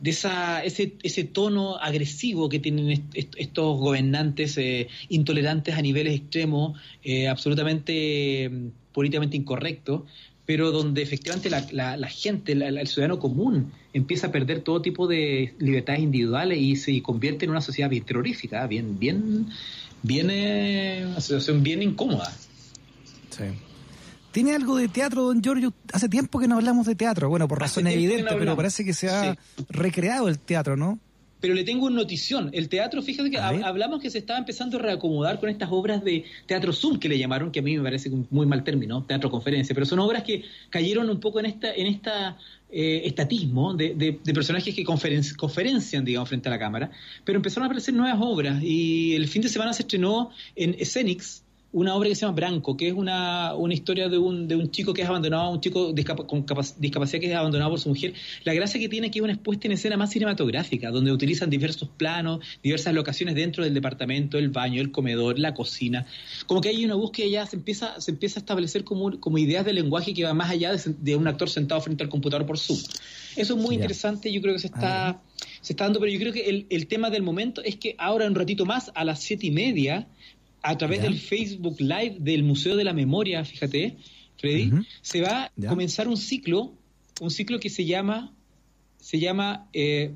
[0.00, 5.80] de esa, ese, ese tono agresivo que tienen est- est- estos gobernantes eh, intolerantes a
[5.80, 10.02] niveles extremos, eh, absolutamente mm, políticamente incorrectos,
[10.46, 14.82] pero donde efectivamente la, la- la gente, la- el ciudadano común, empieza a perder todo
[14.82, 19.46] tipo de libertades individuales y se convierte en una sociedad bien terrorífica, bien, bien,
[20.02, 22.30] bien, eh, una situación bien incómoda.
[23.30, 23.44] Sí.
[24.32, 25.74] ¿Tiene algo de teatro, don Giorgio?
[25.92, 27.28] Hace tiempo que no hablamos de teatro.
[27.28, 29.64] Bueno, por razones no evidentes, pero parece que se ha Sí.
[29.68, 30.98] recreado el teatro, ¿no?
[31.42, 32.48] Pero le tengo una notición.
[32.54, 36.24] El teatro, fíjate que hablamos que se estaba empezando a reacomodar con estas obras de
[36.46, 39.28] teatro Zoom que le llamaron, que a mí me parece un muy mal término, teatro
[39.30, 42.38] conferencia, pero son obras que cayeron un poco en esta, en esta
[42.70, 46.90] eh, estatismo de, de- de personajes que conferen- conferencian, digamos, frente a la cámara,
[47.24, 51.42] pero empezaron a aparecer nuevas obras y el fin de semana se estrenó en Escenix
[51.72, 54.70] una obra que se llama Branco, que es una, una historia de un, de un
[54.70, 57.88] chico que es abandonado, un chico discapa- con capac- discapacidad que es abandonado por su
[57.88, 58.12] mujer.
[58.44, 61.48] La gracia que tiene es que es una expuesta en escena más cinematográfica, donde utilizan
[61.48, 66.04] diversos planos, diversas locaciones dentro del departamento, el baño, el comedor, la cocina.
[66.46, 69.64] Como que hay una búsqueda ya, se empieza, se empieza a establecer como, como ideas
[69.64, 72.58] de lenguaje que va más allá de, de un actor sentado frente al computador por
[72.58, 72.80] Zoom.
[73.34, 75.22] Eso es muy interesante, yo creo que se está,
[75.62, 78.26] se está dando, pero yo creo que el, el tema del momento es que ahora
[78.26, 80.06] un ratito más, a las siete y media,
[80.62, 81.04] a través Ya.
[81.04, 83.96] del Facebook Live del Museo de la Memoria, fíjate,
[84.38, 84.70] Freddy,
[85.02, 85.68] se va a Ya.
[85.68, 86.72] comenzar un ciclo,
[87.20, 88.32] un ciclo que se llama,
[88.98, 90.12] se llama eh,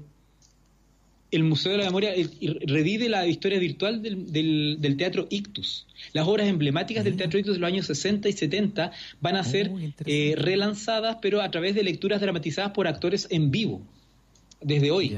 [1.32, 5.86] el Museo de la Memoria y revive la historia virtual del, del- del teatro Ictus.
[6.12, 9.68] Las obras emblemáticas del teatro Ictus de los años 60 y 70 van a ser
[9.70, 10.30] Oh, interesante.
[10.32, 13.82] eh, relanzadas, pero a través de lecturas dramatizadas por actores en vivo,
[14.62, 15.16] desde hoy.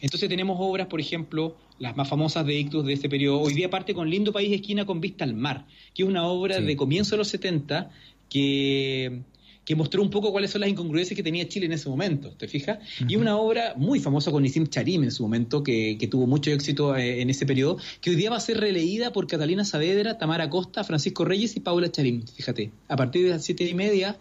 [0.00, 3.40] Entonces tenemos obras, por ejemplo, las más famosas de Ictus de este periodo.
[3.40, 6.58] Hoy día parte con Lindo País Esquina con Vista al Mar, que es una obra
[6.58, 6.62] Sí.
[6.64, 7.90] de comienzo de los 70
[8.30, 9.22] que,
[9.64, 12.46] que mostró un poco cuáles son las incongruencias que tenía Chile en ese momento, ¿te
[12.46, 12.78] fijas?
[13.08, 16.52] Y una obra muy famosa con Isim Charim en su momento, que, que tuvo mucho
[16.52, 20.18] éxito eh, en ese periodo, que hoy día va a ser releída por Catalina Saavedra,
[20.18, 24.16] Tamara Costa, Francisco Reyes y Paula Charim, fíjate, a partir de las siete y media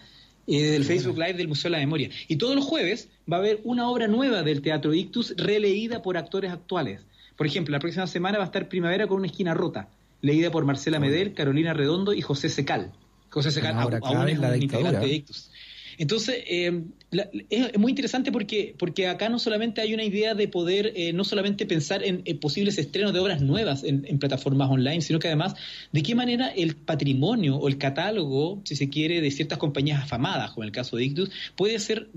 [0.48, 2.10] eh, del Facebook Live del Museo de la Memoria.
[2.28, 6.18] Y todos los jueves va a haber una obra nueva del Teatro Ictus releída por
[6.18, 7.06] actores actuales.
[7.36, 9.90] Por ejemplo, la próxima semana va a estar Primavera con una esquina rota,
[10.22, 12.92] leída por Marcela Medel, Carolina Redondo y José Secal.
[13.30, 13.94] José Secal aún-
[14.28, 15.50] es en la un integrante de Ictus.
[15.98, 20.48] Entonces, eh, la- es, muy interesante porque, porque acá no solamente hay una idea de
[20.48, 24.70] poder, eh, no solamente pensar en, en posibles estrenos de obras nuevas en, en plataformas
[24.70, 25.54] online, sino que además
[25.92, 30.52] de qué manera el patrimonio o el catálogo, si se quiere, de ciertas compañías afamadas,
[30.52, 32.08] como el caso de Ictus, puede ser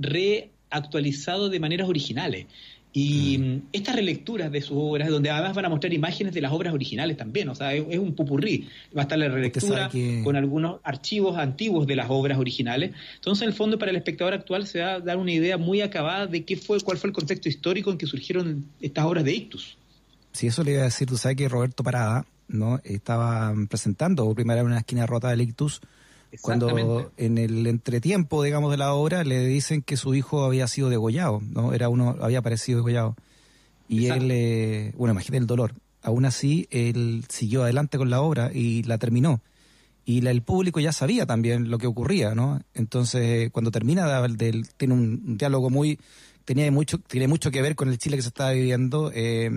[0.71, 2.47] reactualizado de maneras originales.
[2.97, 6.53] Y mm, estas relecturas de sus obras, donde además van a mostrar imágenes de las
[6.53, 8.68] obras originales también, o sea, es, es un pupurrí.
[8.97, 12.92] Va a estar la relectura que- con algunos archivos antiguos de las obras originales.
[13.16, 15.80] Entonces, en el fondo, para el espectador actual se va a dar una idea muy
[15.80, 19.34] acabada de qué fue, cuál fue el contexto histórico en que surgieron estas obras de
[19.34, 19.76] Ictus.
[20.32, 22.80] Si eso le iba a decir, tú sabes que Roberto Parada, ¿no?
[22.84, 25.80] Estaba presentando por primera vez una esquina rota del ictus,
[26.41, 30.89] cuando en el entretiempo, digamos, de la obra le dicen que su hijo había sido
[30.91, 31.72] degollado, ¿no?
[31.72, 33.16] Era uno, había aparecido degollado.
[33.89, 34.24] Y Exacto.
[34.24, 35.74] él, eh, bueno, imagínate el dolor.
[36.03, 39.41] Aún así, él siguió adelante con la obra y la terminó.
[40.07, 42.61] Y la- el público ya sabía también lo que ocurría, ¿no?
[42.74, 45.99] Entonces, cuando termina, de- del- tiene un, un diálogo muy,
[46.45, 49.11] tenía mucho, tiene mucho que ver con el Chile que se estaba viviendo.
[49.14, 49.51] eh,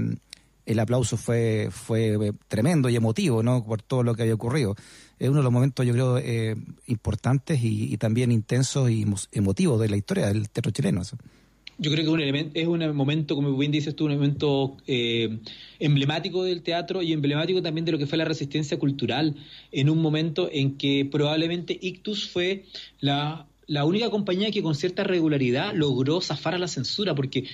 [0.67, 3.65] el aplauso fue, fue eh, tremendo y emotivo, ¿no?
[3.65, 4.75] Por todo lo que había ocurrido.
[5.17, 6.55] Es uno de los momentos, yo creo, eh,
[6.87, 11.01] importantes y, también intensos y emo- emotivos de la historia del teatro chileno.
[11.79, 15.39] Yo creo que un elemento, es un momento, como bien dices tú, un momento eh,
[15.79, 19.35] emblemático del teatro y emblemático también de lo que fue la resistencia cultural,
[19.71, 22.65] en un momento en que probablemente Ictus fue
[22.99, 27.45] la, la única compañía que con cierta regularidad logró zafar a la censura, porque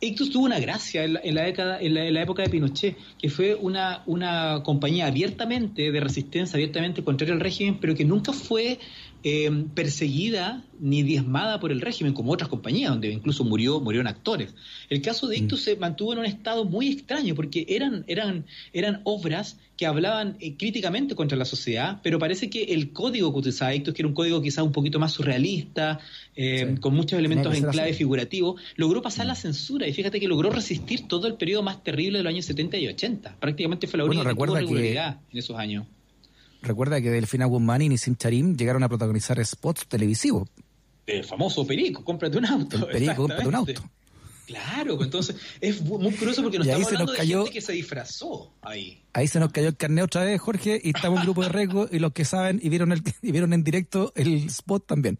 [0.00, 2.48] Ictus tuvo una gracia en la, en la década, en la, en la época de
[2.48, 8.04] Pinochet, que fue una, una compañía abiertamente de resistencia, abiertamente contraria al régimen, pero que
[8.04, 8.78] nunca fue
[9.24, 14.54] eh, perseguida ni diezmada por el régimen, como otras compañías, donde incluso murió, murieron actores.
[14.88, 19.00] El caso de Ictus se mantuvo en un estado muy extraño, porque eran, eran, eran
[19.04, 23.74] obras que hablaban eh, críticamente contra la sociedad, pero parece que el código que utilizaba
[23.74, 26.00] Ictus, que era un código quizás un poquito más surrealista,
[26.34, 26.80] eh, Sí.
[26.80, 31.06] con muchos elementos en clave figurativo, logró pasar la censura y fíjate que logró resistir
[31.06, 33.36] todo el periodo más terrible de los años 70 y 80.
[33.38, 35.86] Prácticamente fue la Bueno, única que tuvo que- regularidad en esos años.
[36.62, 40.48] Recuerda que Delfina Guzmán y Nissim Charim llegaron a protagonizar spots televisivos.
[41.06, 42.76] El famoso Perico, cómprate un auto.
[42.76, 43.82] El Perico, cómprate un auto.
[44.46, 47.18] Claro, pues entonces es muy curioso porque nos Y ahí estamos se nos hablando de
[47.18, 49.02] cayó- gente que se disfrazó ahí.
[49.12, 51.88] Ahí se nos cayó el carnet otra vez, Jorge, y estamos en grupo de riesgo
[51.90, 55.18] y los que saben y vieron, el, y vieron en directo el spot también.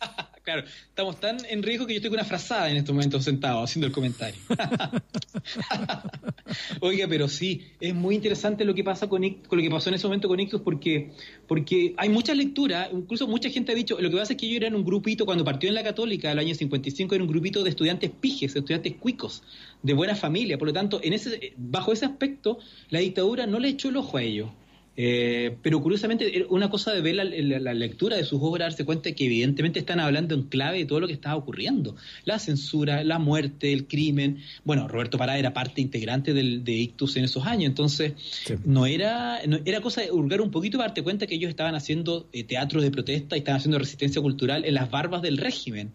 [0.50, 3.62] Claro, estamos tan en riesgo que yo estoy con una frazada en este momento sentado
[3.62, 4.40] haciendo el comentario.
[6.80, 9.94] Oiga, pero sí, es muy interesante lo que pasa con, con lo que pasó en
[9.94, 11.12] ese momento con Ictus porque,
[11.46, 14.56] porque hay muchas lecturas, incluso mucha gente ha dicho, lo que pasa es que ellos
[14.56, 17.70] eran un grupito, cuando partió en la católica el año 55, era un grupito de
[17.70, 19.44] estudiantes pijes, estudiantes cuicos,
[19.84, 23.68] de buena familia, por lo tanto, en ese, bajo ese aspecto, la dictadura no le
[23.68, 24.50] echó el ojo a ellos.
[25.02, 28.66] Eh, pero curiosamente, era una cosa de ver la, la- la lectura de sus obras,
[28.70, 31.96] darse cuenta que evidentemente están hablando en clave de todo lo que estaba ocurriendo.
[32.26, 34.40] La censura, la muerte, el crimen.
[34.62, 38.54] Bueno, Roberto Pará era parte integrante del, de Ictus en esos años, entonces Sí.
[38.66, 41.74] no era no- era cosa de hurgar un poquito para darte cuenta que ellos estaban
[41.74, 45.92] haciendo eh, teatro de protesta y estaban haciendo resistencia cultural en las barbas del régimen.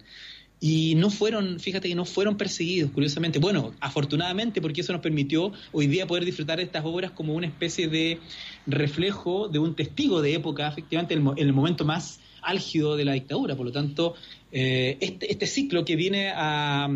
[0.68, 3.38] Y no fueron, fíjate que no fueron perseguidos, curiosamente.
[3.38, 7.46] Bueno, afortunadamente, porque eso nos permitió hoy día poder disfrutar de estas obras como una
[7.46, 8.20] especie de
[8.66, 12.96] reflejo de un testigo de época, efectivamente, en el, mo- en el momento más álgido
[12.96, 13.56] de la dictadura.
[13.56, 14.16] Por lo tanto,
[14.52, 16.90] eh, este, este ciclo que viene a,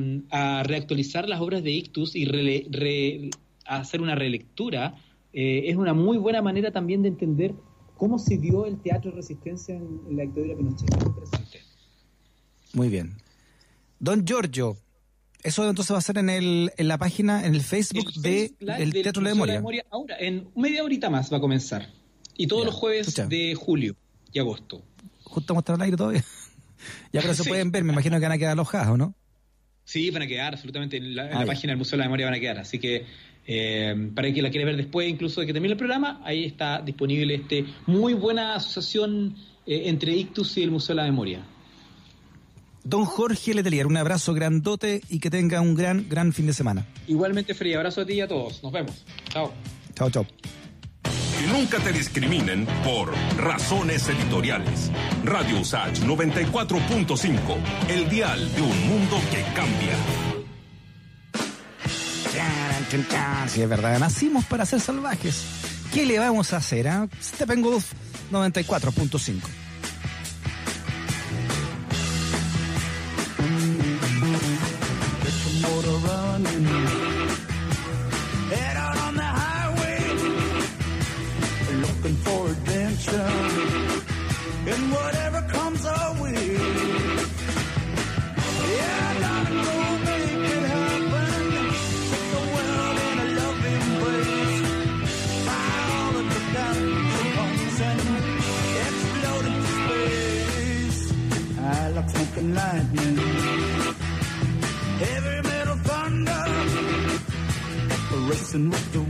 [0.64, 3.30] reactualizar las obras de Ictus y re-
[3.66, 4.96] a hacer una relectura,
[5.32, 7.54] eh, es una muy buena manera también de entender
[7.96, 10.90] cómo se dio el teatro de resistencia en, en la dictadura Pinochet.
[12.74, 13.14] Muy bien.
[14.00, 14.78] Don Giorgio,
[15.44, 18.54] eso entonces va a ser en, el, en la página, en el Facebook El de,
[18.60, 19.86] del Teatro de la de Memoria.
[19.92, 21.90] Ahora, en media horita más va a comenzar.
[22.36, 23.28] Y todos Ya, los jueves escucha.
[23.28, 23.96] de julio
[24.32, 24.82] y agosto.
[25.24, 26.24] Justo mostrar al aire todavía.
[27.14, 27.50] ya, pero se Sí.
[27.50, 29.14] pueden ver, me imagino que van a quedar alojadas, ¿o no?
[29.84, 30.98] Sí, van a quedar, absolutamente.
[30.98, 32.60] En la, en Ah, la página del Museo de la Memoria van a quedar.
[32.60, 33.06] Así que,
[33.48, 36.46] eh, para el que la quiere ver después, incluso de que termine el programa, ahí
[36.46, 39.36] está disponible este muy buena asociación
[39.66, 41.44] eh, entre Ictus y el Museo de la Memoria.
[42.84, 46.86] Don Jorge Letelier, un abrazo grandote y que tenga un gran, gran fin de semana.
[47.08, 48.64] Igualmente, Free, abrazo a ti y a todos.
[48.64, 49.06] Nos vemos.
[49.30, 49.52] Chao.
[49.96, 50.26] Chao, chao.
[51.04, 54.92] Que nunca te discriminen por razones editoriales.
[55.24, 57.40] Radio Usach 94.5,
[57.90, 59.96] el dial de un mundo que cambia.
[63.48, 65.44] Sí, es verdad, nacimos para ser salvajes.
[65.94, 66.88] ¿Qué le vamos a hacer?
[66.88, 67.08] ah?
[67.22, 67.94] Steppenwolf
[68.32, 69.42] 94.5.
[76.44, 76.88] running.
[78.54, 80.00] Head out on the highway,
[81.84, 83.32] looking for adventure.
[84.72, 86.58] And whatever comes our way.
[88.78, 91.32] Yeah, darling, go make it happen.
[92.12, 94.60] Take the world in a loving embrace.
[95.48, 98.02] Fire all of the guns and
[98.86, 101.00] explode into space.
[101.60, 103.18] I like smoking lightning
[108.52, 109.09] racing with the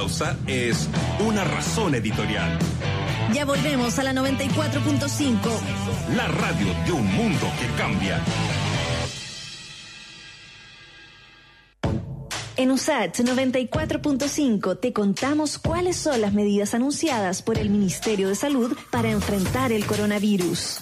[0.00, 0.88] pausa es
[1.28, 2.58] una razón editorial.
[3.34, 5.36] Ya volvemos a la 94.5.
[6.16, 8.18] La radio de un mundo que cambia.
[12.56, 18.74] En USAT 94.5 te contamos cuáles son las medidas anunciadas por el Ministerio de Salud
[18.90, 20.78] para enfrentar el coronavirus.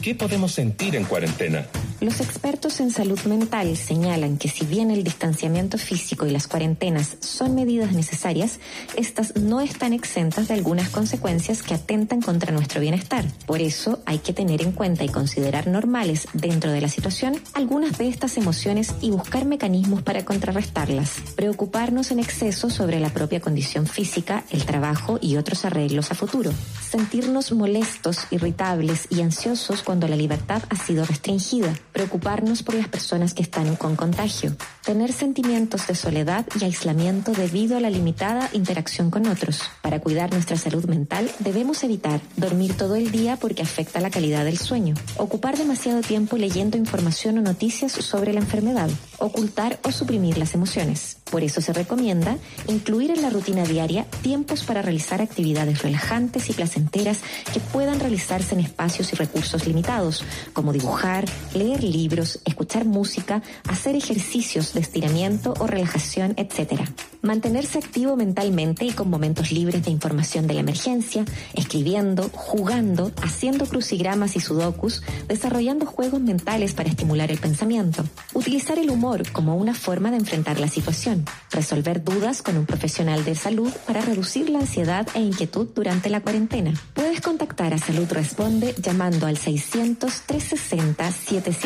[0.00, 1.66] ¿Qué podemos sentir en cuarentena?
[2.00, 7.16] Los expertos en salud mental señalan que si bien el distanciamiento físico y las cuarentenas
[7.18, 8.60] son medidas necesarias,
[8.96, 13.24] estas no están exentas de algunas consecuencias que atentan contra nuestro bienestar.
[13.46, 17.98] Por eso hay que tener en cuenta y considerar normales dentro de la situación algunas
[17.98, 21.16] de estas emociones y buscar mecanismos para contrarrestarlas.
[21.34, 26.52] Preocuparnos en exceso sobre la propia condición física, el trabajo y otros arreglos a futuro.
[26.80, 33.34] Sentirnos molestos, irritables y ansiosos cuando la libertad ha sido restringida preocuparnos por las personas
[33.34, 39.10] que están con contagio, tener sentimientos de soledad y aislamiento debido a la limitada interacción
[39.10, 39.62] con otros.
[39.82, 44.44] Para cuidar nuestra salud mental debemos evitar dormir todo el día porque afecta la calidad
[44.44, 50.38] del sueño, ocupar demasiado tiempo leyendo información o noticias sobre la enfermedad, ocultar o suprimir
[50.38, 51.18] las emociones.
[51.30, 56.52] Por eso se recomienda incluir en la rutina diaria tiempos para realizar actividades relajantes y
[56.52, 57.20] placenteras
[57.52, 61.24] que puedan realizarse en espacios y recursos limitados, como dibujar,
[61.54, 66.82] leer libros, escuchar música, hacer ejercicios de estiramiento o relajación, etc.
[67.22, 71.24] Mantenerse activo mentalmente y con momentos libres de información de la emergencia,
[71.54, 78.04] escribiendo, jugando, haciendo crucigramas y sudokus, desarrollando juegos mentales para estimular el pensamiento.
[78.34, 81.24] Utilizar el humor como una forma de enfrentar la situación.
[81.50, 86.20] Resolver dudas con un profesional de salud para reducir la ansiedad e inquietud durante la
[86.20, 86.72] cuarentena.
[86.94, 89.36] Puedes contactar a Salud Responde llamando al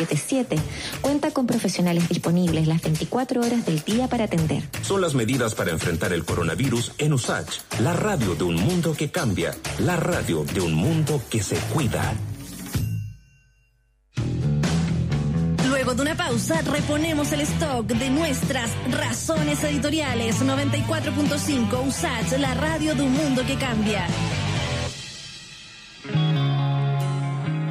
[0.07, 0.59] 600-360-777.
[1.01, 4.63] Cuenta con profesionales disponibles las 24 horas del día para atender.
[4.81, 9.11] Son las medidas para enfrentar el coronavirus en USACH, la radio de un mundo que
[9.11, 12.13] cambia, la radio de un mundo que se cuida.
[15.67, 22.95] Luego de una pausa, reponemos el stock de nuestras razones editoriales 94.5 USACH, la radio
[22.95, 24.07] de un mundo que cambia.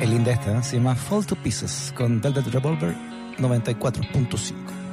[0.03, 2.93] Es linda esta, se llama Fall to Pieces con Velvet Revolver
[3.39, 4.92] 94.5.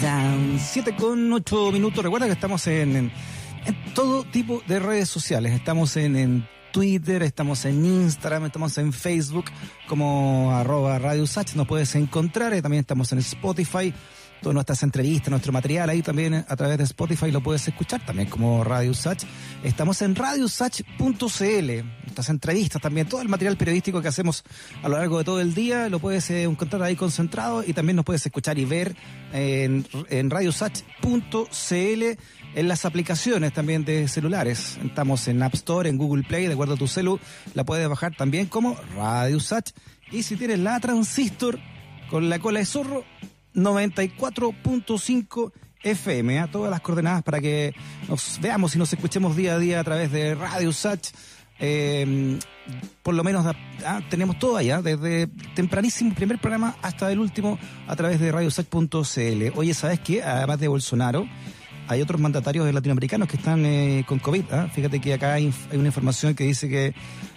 [0.00, 0.58] Down.
[0.58, 2.02] 7 con 8 minutos.
[2.04, 3.12] Recuerda que estamos en, en,
[3.66, 5.52] en todo tipo de redes sociales.
[5.52, 9.44] Estamos en, en, Twitter, estamos en Instagram, estamos en Facebook
[9.86, 11.54] como arroba Radio Usach.
[11.54, 12.52] Nos puedes encontrar.
[12.52, 13.94] Y también estamos en Spotify.
[14.52, 18.62] Nuestras entrevistas, nuestro material ahí también a través de Spotify lo puedes escuchar también como
[18.62, 19.22] Radio Usach.
[19.62, 21.06] Estamos en radiosach.cl.
[22.02, 24.44] Nuestras entrevistas también, todo el material periodístico que hacemos
[24.82, 27.96] a lo largo de todo el día lo puedes eh, encontrar ahí concentrado y también
[27.96, 28.94] nos puedes escuchar y ver
[29.32, 32.02] en, en radiosach.cl
[32.54, 34.78] en las aplicaciones también de celulares.
[34.84, 37.18] Estamos en App Store, en Google Play, de acuerdo a tu celu,
[37.54, 39.70] la puedes bajar también como Radio Sach.
[40.12, 41.58] Y si tienes la transistor
[42.10, 43.04] con la cola de zorro,
[43.54, 45.52] 94.5
[45.82, 47.74] FM, a todas las coordenadas para que
[48.08, 51.10] nos veamos y nos escuchemos día a día a través de Radio Sach.
[51.60, 52.38] Eh,
[53.02, 53.46] por lo menos
[53.84, 59.52] ah, tenemos todo allá, desde tempranísimo primer programa hasta el último a través de radiosach.cl.
[59.54, 60.22] Oye, ¿sabes qué?
[60.22, 61.28] Además de Bolsonaro,
[61.86, 64.44] hay otros mandatarios latinoamericanos que están eh, con COVID.
[64.52, 64.70] ¿eh?
[64.72, 66.94] Fíjate que acá hay, hay, una información que dice que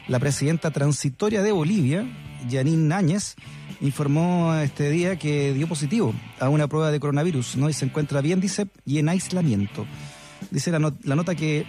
[0.07, 2.07] la presidenta transitoria de Bolivia,
[2.49, 3.35] Janine Áñez,
[3.81, 7.69] informó este día que dio positivo a una prueba de coronavirus, ¿no?
[7.69, 9.85] Y se encuentra bien, dice, y en aislamiento.
[10.51, 11.65] Dice la, not la nota que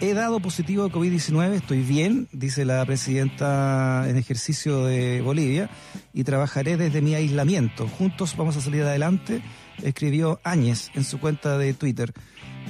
[0.00, 5.70] he dado positivo a COVID-19, estoy bien, dice la presidenta en ejercicio de Bolivia,
[6.12, 7.86] y trabajaré desde mi aislamiento.
[7.86, 9.42] Juntos vamos a salir adelante,
[9.82, 12.12] escribió Áñez en su cuenta de Twitter.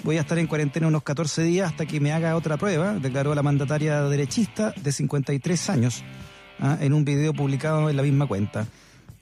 [0.04, 3.34] Voy a estar en cuarentena unos 14 días hasta que me haga otra prueba, declaró
[3.34, 6.02] la mandataria derechista de 53 años
[6.60, 6.76] ¿ah?
[6.80, 8.66] en un video publicado en la misma cuenta.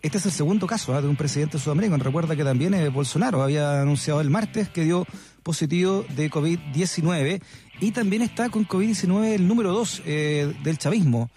[0.02, 1.02] Este es el segundo caso ¿ah?
[1.02, 2.02] de un presidente sudamericano.
[2.02, 5.06] Recuerda que también eh, Bolsonaro había anunciado el martes que dio
[5.42, 7.42] positivo de COVID-19
[7.80, 11.30] y también está con COVID-19 el número 2 eh, del chavismo,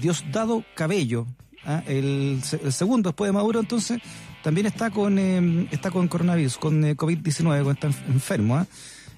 [0.00, 1.26] Diosdado Cabello.
[1.64, 1.82] ¿ah?
[1.86, 4.00] El, segundo después de Maduro, entonces,
[4.42, 8.56] también está con, eh, está con coronavirus, con eh, COVID-19, con está enfermo.
[8.56, 8.66] ¿ah?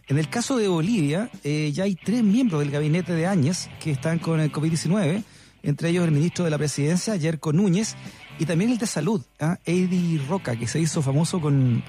[0.09, 3.93] En el caso de Bolivia, eh, ya hay tres miembros del gabinete de Áñez que
[3.93, 5.23] están con el COVID-19,
[5.63, 7.95] entre ellos el ministro de la Presidencia, Yerko Núñez,
[8.39, 9.59] y también el de Salud, ¿ah?
[9.65, 11.83] Eddie Roca, que se hizo famoso con,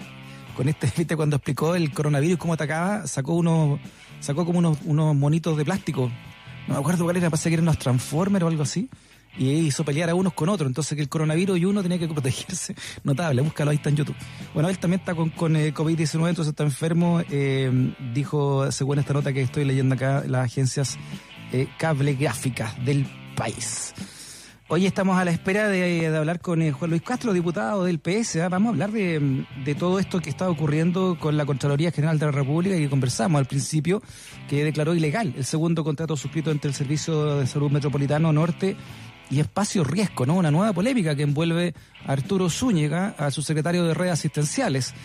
[0.55, 3.79] con este, viste, cuando explicó el coronavirus cómo atacaba, sacó unos,
[4.19, 6.11] sacó como unos, unos monitos de plástico.
[6.67, 8.89] No me acuerdo cuál era, parece que eran unos Transformers o algo así.
[9.35, 10.67] Y hizo pelear a unos con otros.
[10.67, 12.75] Entonces que el coronavirus y uno tenía que protegerse.
[13.03, 14.15] Notable, búscalo, ahí está en YouTube.
[14.53, 17.21] Bueno, él también está con, con eh, COVID-19, entonces está enfermo.
[17.31, 20.97] Eh, dijo, según esta nota que estoy leyendo acá, las agencias
[21.51, 23.93] eh, cable gráficas del país.
[24.73, 28.37] Hoy estamos a la espera de, hablar con eh, Juan Luis Castro, diputado del PS.
[28.37, 28.47] ¿eh?
[28.49, 29.45] Vamos a hablar de,
[29.77, 33.45] todo esto que está ocurriendo con la Contraloría General de la República y conversamos al
[33.45, 34.01] principio,
[34.49, 38.75] que declaró ilegal el segundo contrato suscrito entre el Servicio de Salud Metropolitano Norte
[39.29, 40.37] y Espacio Riesgo, ¿no?
[40.37, 41.75] Una nueva polémica que envuelve
[42.07, 44.95] a Arturo Zúñiga, a su secretario de redes asistenciales.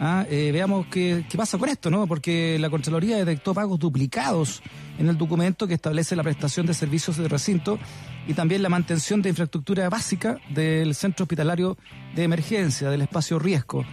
[0.00, 0.24] ¿Ah?
[0.30, 2.06] Eh, veamos qué, qué, pasa con esto, ¿no?
[2.06, 4.62] Porque la Contraloría detectó pagos duplicados
[4.98, 7.78] en el documento que establece la prestación de servicios de recinto
[8.28, 11.76] y también la mantención de infraestructura básica del centro hospitalario
[12.14, 13.84] de emergencia, del espacio riesgo.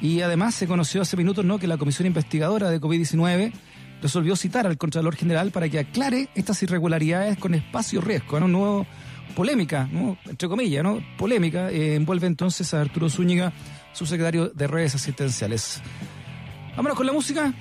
[0.00, 1.58] Y además se conoció hace minutos, ¿no?
[1.58, 3.52] Que la Comisión Investigadora de COVID-19
[4.00, 8.48] resolvió citar al Contralor General para que aclare estas irregularidades con espacio riesgo, ¿no?
[8.48, 8.86] Nuevo
[9.30, 10.16] polémica, ¿no?
[10.28, 11.00] entre comillas, ¿no?
[11.16, 13.52] Polémica, eh, envuelve entonces a Arturo Zúñiga,
[13.92, 15.80] su secretario de redes asistenciales.
[16.76, 17.52] Vámonos con la música.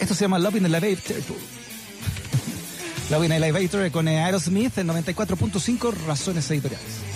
[0.00, 1.16] Esto se llama Love in the Elevator.
[3.10, 7.15] Love in the Elevator con Aerosmith en 94.5 Razones Editoriales.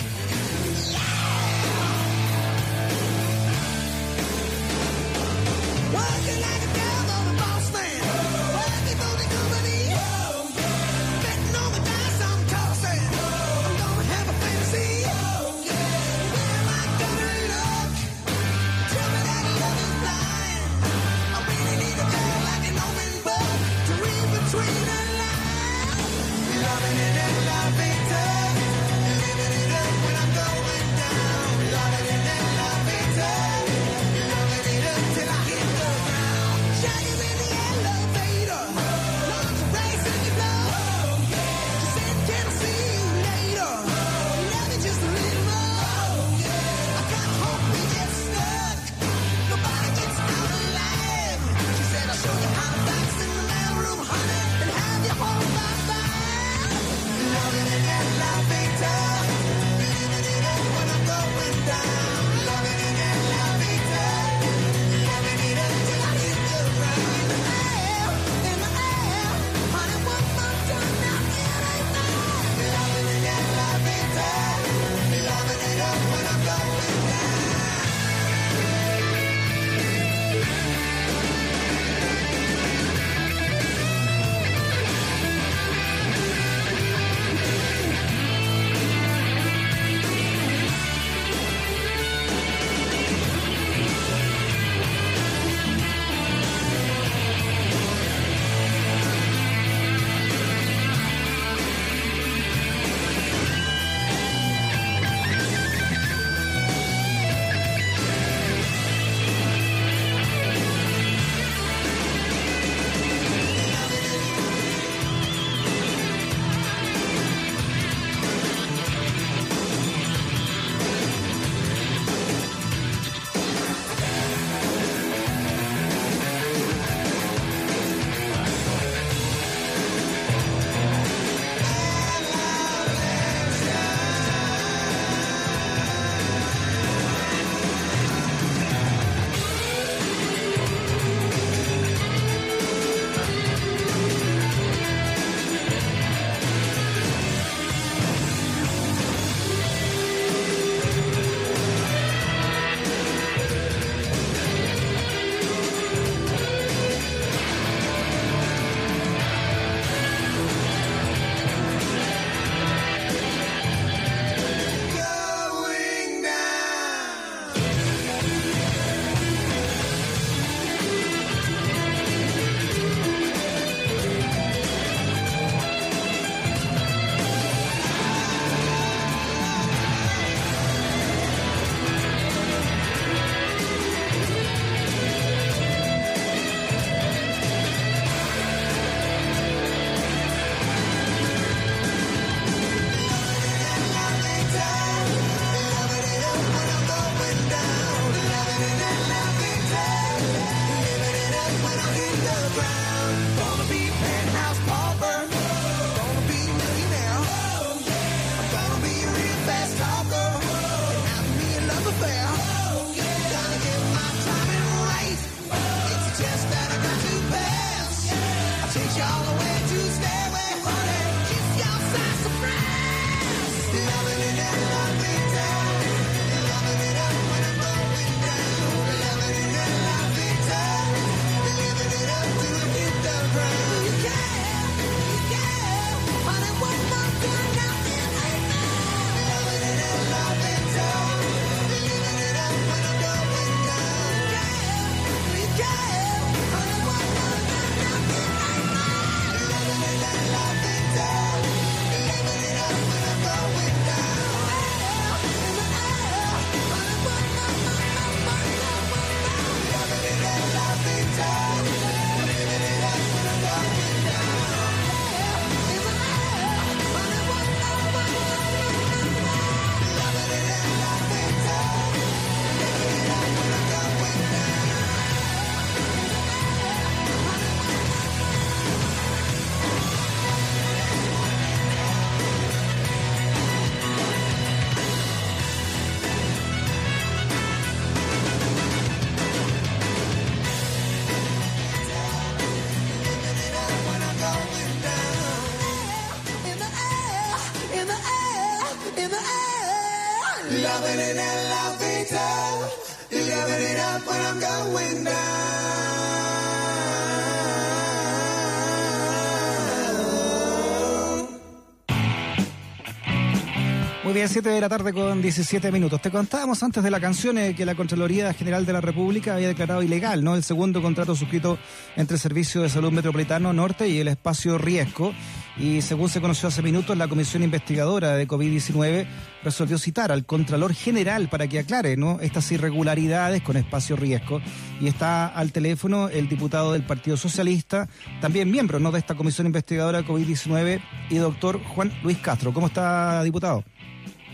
[314.21, 316.03] Muy bien, 7 de la tarde con 17 minutos.
[316.03, 319.49] Te contábamos antes de la canción eh, que la Contraloría General de la República había
[319.49, 320.35] declarado ilegal ¿no?
[320.35, 321.59] el segundo contrato suscrito
[321.97, 325.15] entre el Servicio de Salud Metropolitano Norte y el Espacio Riesgo.
[325.57, 329.07] Y según se conoció hace minutos, la Comisión Investigadora de COVID-19
[329.43, 332.21] resolvió citar al Contralor General para que aclare ¿no?
[332.21, 334.43] estas irregularidades con Espacio Riesgo.
[334.83, 337.89] Y está al teléfono el diputado del Partido Socialista,
[338.21, 338.93] también miembro ¿no?
[338.93, 342.53] de esta Comisión Investigadora de COVID-19 y doctor Juan Luis Castro.
[342.53, 343.65] ¿Cómo está, diputado?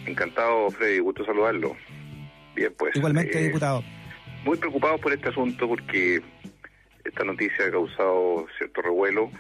[0.06, 1.76] Encantado, Freddy, gusto saludarlo.
[2.54, 2.94] Bien, pues.
[2.96, 3.82] Igualmente, eh, diputado.
[4.44, 6.22] Muy preocupado por este asunto porque
[7.04, 9.30] esta noticia ha causado cierto revuelo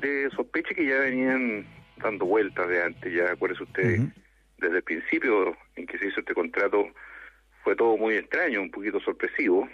[0.00, 1.66] de sospecha que ya venían
[1.96, 3.12] dando vueltas de antes.
[3.12, 4.00] Ya acuérdese usted,
[4.58, 6.88] desde el principio en que se hizo este contrato
[7.62, 9.68] fue todo muy extraño, un poquito sorpresivo.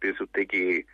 [0.00, 0.86] Piense usted que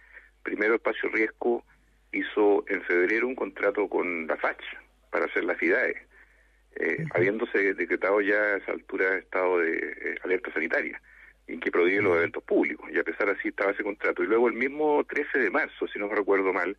[0.43, 1.65] primero Espacio Riesgo
[2.13, 4.63] hizo en febrero un contrato con la FACH
[5.11, 6.14] para hacer las FIDAE
[6.77, 11.01] eh, habiéndose decretado ya a esa altura estado de eh, alerta sanitaria,
[11.47, 14.23] en que prohíbe los eventos públicos, y a pesar así estaba ese contrato.
[14.23, 16.77] Y luego el mismo 13 de marzo, si no me recuerdo mal,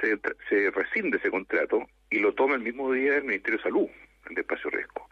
[0.00, 0.18] se,
[0.48, 3.88] se rescinde ese contrato y lo toma el mismo día el Ministerio de Salud,
[4.28, 5.08] el de Espacio Riesgo.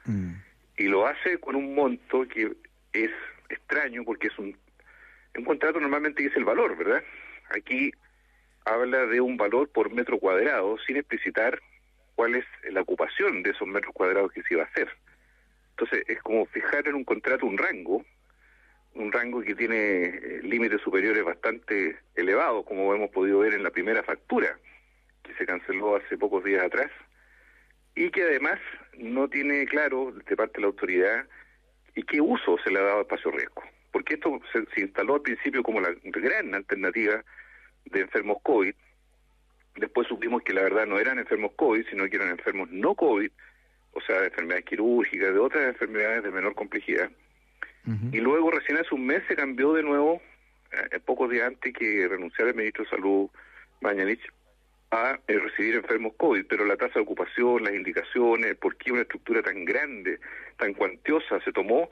[0.76, 2.52] Y lo hace con un monto que
[2.92, 3.10] es
[3.48, 4.56] extraño porque es un,
[5.36, 7.02] un contrato normalmente dice el valor, ¿verdad?
[7.50, 7.92] Aquí
[8.64, 11.60] habla de un valor por metro cuadrado sin explicitar
[12.18, 14.88] cuál es la ocupación de esos metros cuadrados que se iba a hacer.
[15.70, 18.04] Entonces, es como fijar en un contrato un rango,
[18.94, 23.70] un rango que tiene eh, límites superiores bastante elevados, como hemos podido ver en la
[23.70, 24.58] primera factura,
[25.22, 26.90] que se canceló hace pocos días atrás,
[27.94, 28.58] y que además
[28.94, 31.24] no tiene claro de parte de la autoridad
[31.94, 33.62] y qué uso se le ha dado a espacio riesgo.
[33.92, 37.22] Porque esto se, se instaló al principio como la gran alternativa
[37.84, 38.74] de enfermos COVID,
[39.78, 43.30] Después supimos que la verdad no eran enfermos COVID, sino que eran enfermos no COVID,
[43.92, 47.10] o sea, de enfermedades quirúrgicas, de otras enfermedades de menor complejidad.
[48.12, 50.20] Y luego, recién hace un mes, se cambió de nuevo,
[50.92, 53.30] eh, pocos días antes que renunciara el ministro de Salud,
[53.80, 54.20] Mañanich,
[54.90, 59.02] a eh, recibir enfermos COVID, pero la tasa de ocupación, las indicaciones, por qué una
[59.02, 60.18] estructura tan grande,
[60.58, 61.88] tan cuantiosa se tomó,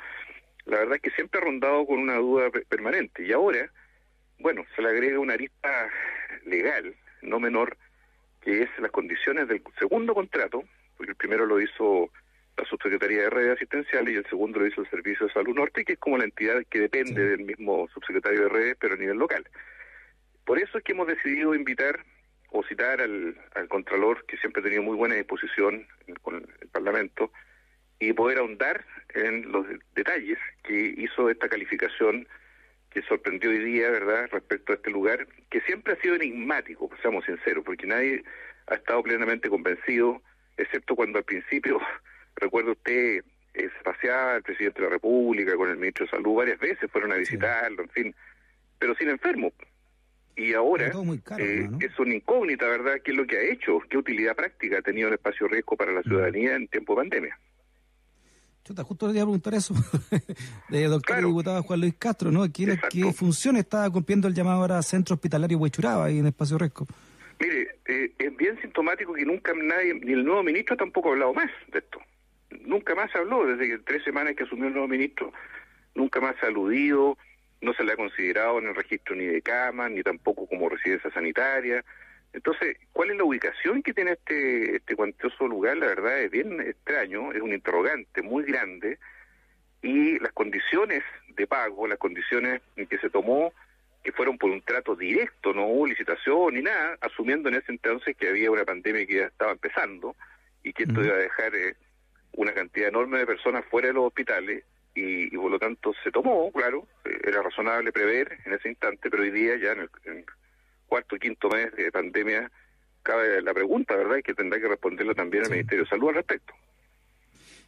[0.66, 3.24] la verdad es que siempre ha rondado con una duda pe- permanente.
[3.24, 3.70] Y ahora,
[4.38, 5.88] bueno, se le agrega una arista
[6.44, 7.76] legal, no menor,
[8.40, 10.64] que es las condiciones del segundo contrato,
[10.97, 12.10] porque el primero lo hizo
[12.56, 15.84] la Subsecretaría de Redes Asistenciales y el segundo lo hizo el Servicio de Salud Norte,
[15.84, 19.18] que es como la entidad que depende del mismo subsecretario de Redes, pero a nivel
[19.18, 19.47] local.
[20.44, 22.05] Por eso es que hemos decidido invitar
[22.51, 25.86] o citar al, al Contralor, que siempre ha tenido muy buena disposición
[26.22, 27.30] con el Parlamento,
[27.98, 28.84] y poder ahondar
[29.14, 32.26] en los de- detalles que hizo esta calificación
[32.97, 37.27] que sorprendió hoy día, ¿verdad?, respecto a este lugar, que siempre ha sido enigmático, seamos
[37.27, 38.24] sinceros, porque nadie
[38.68, 40.23] ha estado plenamente convencido,
[40.56, 41.78] excepto cuando al principio,
[42.36, 46.36] recuerda usted, eh, se paseaba el presidente de la República con el ministro de Salud
[46.36, 48.14] varias veces, fueron a visitarlo, en fin,
[48.78, 49.52] pero sin enfermo.
[50.35, 50.90] Y ahora
[51.36, 54.82] eh, es una incógnita, ¿verdad?, qué es lo que ha hecho, qué utilidad práctica ha
[54.82, 57.39] tenido el espacio riesgo para la ciudadanía en tiempo de pandemia.
[58.66, 59.74] Chuta, justo le iba a preguntar eso
[60.70, 62.52] de doctor y diputado Juan Luis Castro, ¿no?
[62.52, 66.84] ¿Qué, qué función está cumpliendo el llamado ahora Centro Hospitalario Huechuraba ahí en Espacio Resco?
[67.38, 71.32] Mire, eh, es bien sintomático que nunca nadie, ni el nuevo ministro tampoco ha hablado
[71.32, 72.01] más de esto.
[72.62, 75.32] Nunca más se habló, desde que tres semanas que asumió el nuevo ministro,
[75.94, 77.16] nunca más se ha aludido,
[77.60, 81.09] no se le ha considerado en el registro ni de cama, ni tampoco como residencia
[81.12, 81.84] sanitaria.
[82.32, 85.77] Entonces, ¿cuál es la ubicación que tiene este, este cuantioso lugar?
[85.78, 88.98] La verdad es bien extraño, es un interrogante muy grande,
[89.82, 93.53] y las condiciones de pago, las condiciones en que se tomó,
[94.03, 98.16] que fueron por un trato directo, no hubo licitación ni nada, asumiendo en ese entonces
[98.16, 100.16] que había una pandemia que ya estaba empezando
[100.62, 101.77] y que esto iba a dejar eh,
[102.32, 106.11] una cantidad enorme de personas fuera de los hospitales y, y por lo tanto se
[106.11, 109.90] tomó, claro, eh, era razonable prever en ese instante, pero hoy día ya en el,
[110.05, 110.24] en el
[110.86, 112.50] cuarto o quinto mes de pandemia
[113.02, 114.16] cabe la pregunta, ¿verdad?
[114.18, 116.54] Y que tendrá que responderlo también el Ministerio de Salud al respecto.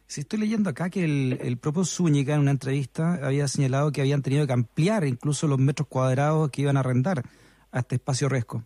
[0.07, 4.01] Si estoy leyendo acá que el, el propio Zúñiga en una entrevista había señalado que
[4.01, 7.21] habían tenido que ampliar incluso los metros cuadrados que iban a arrendar
[7.71, 8.63] a este espacio resco.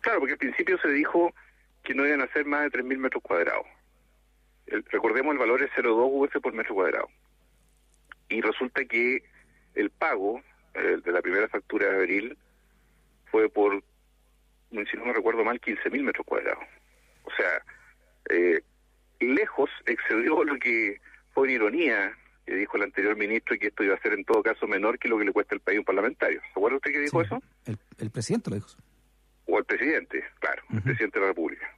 [0.00, 1.32] Claro, porque al principio se dijo
[1.82, 3.66] que no iban a ser más de 3.000 metros cuadrados.
[4.66, 7.08] El- recordemos el valor es 0,2 UF por metro cuadrado.
[8.28, 9.24] Y resulta que
[9.74, 10.40] el pago
[10.74, 12.38] eh, de la primera factura de abril
[13.30, 13.82] fue por,
[14.70, 16.64] si no me recuerdo mal, 15.000 metros cuadrados.
[17.24, 17.62] O sea,
[18.30, 18.60] eh,
[19.20, 21.00] lejos excedió lo que
[21.32, 22.12] fue una ironía
[22.44, 25.08] que dijo el anterior ministro que esto iba a ser en todo caso menor que
[25.08, 26.40] lo que le cuesta al país un parlamentario.
[26.40, 27.42] ¿Se acuerda usted que dijo eso?
[27.64, 28.68] El, el, presidente lo dijo.
[29.46, 31.76] O el presidente, claro, el presidente de la República.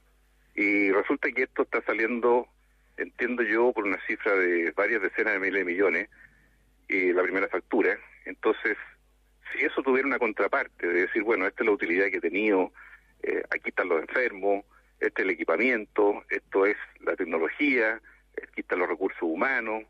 [0.55, 2.47] Y resulta que esto está saliendo,
[2.97, 6.09] entiendo yo, por una cifra de varias decenas de miles de millones,
[6.89, 7.97] y la primera factura.
[8.25, 8.75] Entonces,
[9.53, 12.71] si eso tuviera una contraparte, de decir, bueno, esta es la utilidad que he tenido,
[13.23, 14.65] eh, aquí están los enfermos,
[14.99, 18.01] este es el equipamiento, esto es la tecnología,
[18.41, 19.83] aquí están los recursos humanos,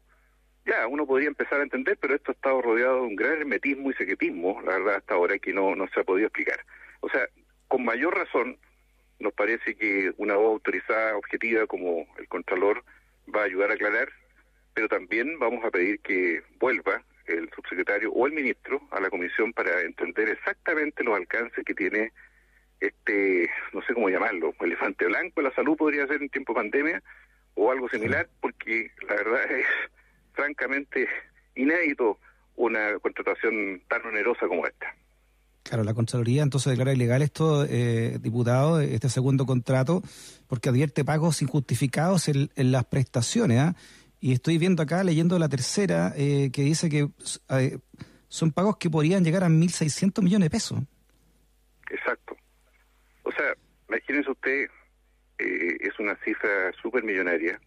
[0.66, 3.90] ya, uno podría empezar a entender, pero esto ha estado rodeado de un gran hermetismo
[3.90, 6.60] y secretismo, la verdad, hasta ahora, que no, no se ha podido explicar.
[7.00, 7.28] O sea,
[7.68, 8.58] con mayor razón,
[9.20, 12.84] nos parece que una voz autorizada, objetiva, como el Contralor,
[13.34, 14.10] va a ayudar a aclarar,
[14.74, 19.54] pero también vamos a pedir que vuelva el subsecretario o el ministro a la comisión
[19.54, 22.12] para entender exactamente los alcances que tiene
[22.80, 27.04] este, no sé cómo llamarlo, elefante blanco la salud podría ser en tiempo de pandemia
[27.56, 29.66] o algo similar, porque la verdad es
[30.34, 31.08] francamente
[31.56, 32.20] inédito
[32.56, 34.94] una contratación tan onerosa como esta.
[35.64, 40.02] Claro, la Contraloría entonces declara ilegal esto, eh, diputado, este segundo contrato,
[40.48, 43.60] porque advierte pagos injustificados en, las prestaciones.
[43.60, 43.76] ¿ah?
[44.20, 47.10] Y estoy viendo acá, leyendo la tercera, eh, que dice que
[47.50, 47.78] eh,
[48.28, 50.80] son pagos que podrían llegar a 1.600 millones de pesos.
[51.90, 52.36] Exacto.
[53.24, 53.56] O sea,
[53.88, 54.68] imagínense usted,
[55.38, 57.60] es una cifra súper millonaria,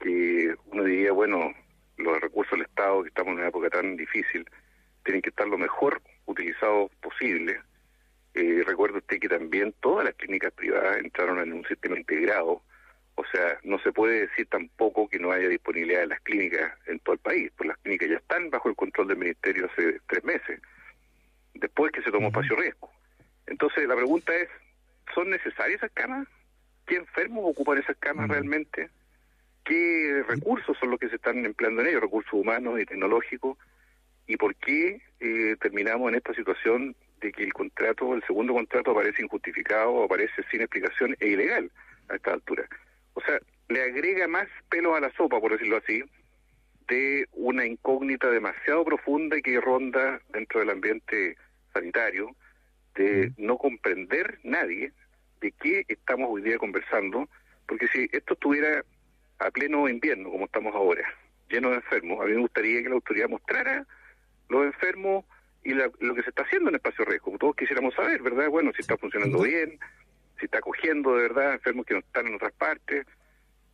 [0.00, 1.52] que uno diría, bueno,
[1.98, 4.48] los recursos del Estado, que estamos en una época tan difícil,
[5.04, 7.60] tienen que estar lo mejor utilizados posible.
[8.34, 12.62] Eh, recuerde usted que también todas las clínicas privadas entraron en un sistema integrado,
[13.16, 16.98] o sea, no se puede decir tampoco que no haya disponibilidad de las clínicas en
[17.00, 20.24] todo el país, pues las clínicas ya están bajo el control del Ministerio hace tres
[20.24, 20.60] meses,
[21.54, 22.90] después que se tomó espacio riesgo.
[23.46, 24.48] Entonces, la pregunta es,
[25.14, 26.26] ¿son necesarias esas camas?
[26.86, 28.90] ¿Qué enfermos ocupan esas camas realmente?
[29.66, 33.58] qué recursos son los que se están empleando en ellos, recursos humanos y tecnológicos,
[34.26, 38.92] y por qué eh, terminamos en esta situación de que el contrato, el segundo contrato
[38.92, 41.70] aparece injustificado aparece sin explicación e ilegal
[42.08, 42.68] a esta altura.
[43.16, 46.04] O sea, le agrega más pelo a la sopa, por decirlo así,
[46.86, 51.36] de una incógnita demasiado profunda y que ronda dentro del ambiente
[51.72, 52.36] sanitario,
[52.94, 54.92] de no comprender nadie
[55.40, 57.26] de qué estamos hoy día conversando,
[57.66, 58.84] porque si esto estuviera
[59.38, 61.02] a pleno invierno, como estamos ahora,
[61.48, 63.86] lleno de enfermos, a mí me gustaría que la autoridad mostrara
[64.50, 65.24] los enfermos
[65.64, 68.50] y lo que se está haciendo en espacio riesgo, como todos quisiéramos saber, ¿verdad?
[68.50, 69.78] Bueno, si está funcionando bien,
[70.38, 73.06] si está cogiendo de verdad enfermos que no están en otras partes,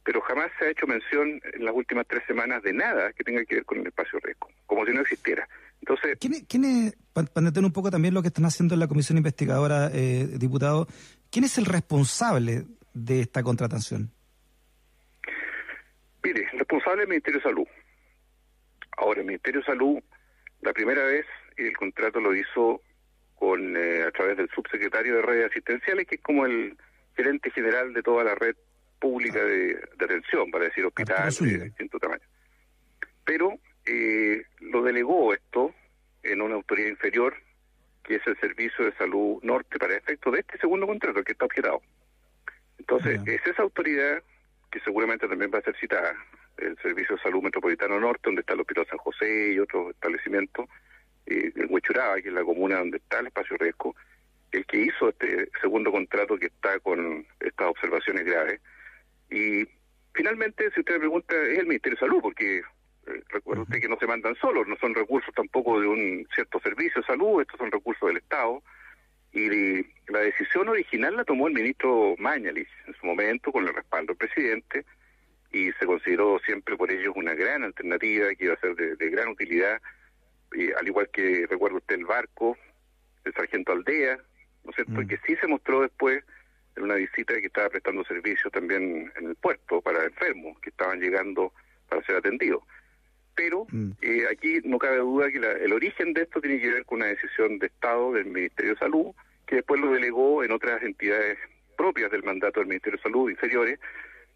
[0.04, 3.44] pero jamás se ha hecho mención en las últimas tres semanas de nada que tenga
[3.44, 5.48] que ver con el espacio riesgo, como si no existiera.
[5.80, 8.80] Entonces, ¿quién es, quién es para entender un poco también lo que están haciendo en
[8.80, 10.86] la comisión investigadora, eh, diputado,
[11.30, 12.64] quién es el responsable
[12.94, 14.10] de esta contratación?
[16.22, 17.66] Mire, responsable del Ministerio de Salud.
[18.96, 19.98] Ahora, el Ministerio de Salud,
[20.60, 21.26] la primera vez
[21.56, 22.80] el contrato lo hizo
[23.42, 26.76] con eh, a través del subsecretario de redes asistenciales, que es como el
[27.16, 28.54] gerente general de toda la red
[29.00, 32.22] pública de, atención, para decir hospitales de distinto tamaño.
[33.24, 35.74] Pero eh, lo delegó esto
[36.22, 37.34] en una autoridad inferior,
[38.04, 41.46] que es el Servicio de Salud Norte, para efecto de este segundo contrato que está
[41.46, 41.82] objetado.
[42.78, 44.22] Entonces, es esa autoridad
[44.70, 46.14] que seguramente también va a ser citada,
[46.58, 50.68] el Servicio de Salud Metropolitano Norte, donde está el Hospital San José y otros establecimientos,
[51.26, 53.94] eh, en Huechuraba, que es la comuna donde está el espacio riesgo,
[54.50, 58.60] el que hizo este segundo contrato que está con estas observaciones graves.
[59.30, 59.66] Y
[60.12, 63.88] finalmente, si usted me pregunta, es el Ministerio de Salud, porque eh, recuerda usted que
[63.88, 67.58] no se mandan solos, no son recursos tampoco de un cierto servicio de salud, estos
[67.58, 68.62] son recursos del Estado
[69.32, 74.12] y la decisión original la tomó el ministro Mañalich en su momento con el respaldo
[74.12, 74.84] del presidente
[75.50, 79.28] y se consideró siempre por ellos una gran alternativa que iba a ser de, gran
[79.28, 79.80] utilidad,
[80.54, 82.56] y, al igual que recuerdo usted el barco,
[83.24, 84.18] el sargento Aldea,
[84.64, 84.92] ¿no es cierto?
[85.00, 85.06] Mm.
[85.06, 86.22] Que sí se mostró después
[86.76, 91.00] en una visita que estaba prestando servicio también en el puerto para enfermos que estaban
[91.00, 91.52] llegando
[91.88, 92.62] para ser atendidos.
[93.34, 93.90] Pero mm.
[94.02, 97.08] eh, aquí no cabe duda que el origen de esto tiene que ver con una
[97.08, 99.14] decisión de Estado del Ministerio de Salud,
[99.46, 101.38] que después lo delegó en otras entidades
[101.76, 103.78] propias del mandato del Ministerio de Salud, inferiores,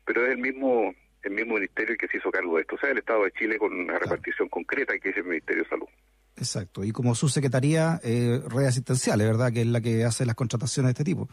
[0.05, 0.94] pero es el mismo
[1.27, 3.59] el mismo ministerio que se hizo cargo de esto, o sea, el Estado de Chile
[3.59, 5.89] con una repartición concreta que es el Ministerio de Salud.
[6.36, 9.53] Exacto, y como subsecretaría eh, red asistencial, ¿verdad?
[9.53, 11.28] Que es la que hace las contrataciones de este tipo.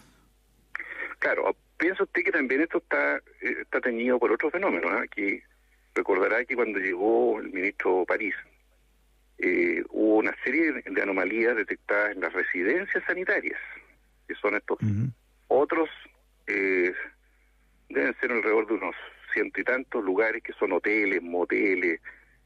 [1.20, 5.42] Claro, piensa usted que también esto está, eh, está teñido por otro fenómeno, aquí
[5.96, 8.34] Recordará que cuando llegó el ministro París,
[9.38, 13.60] eh, hubo una serie de anomalías detectadas en las residencias sanitarias,
[14.28, 14.80] que son estos
[15.48, 15.90] otros,
[16.48, 16.94] eh,
[17.90, 18.96] deben ser alrededor de unos
[19.34, 22.00] ciento y tantos lugares que son hoteles, moteles,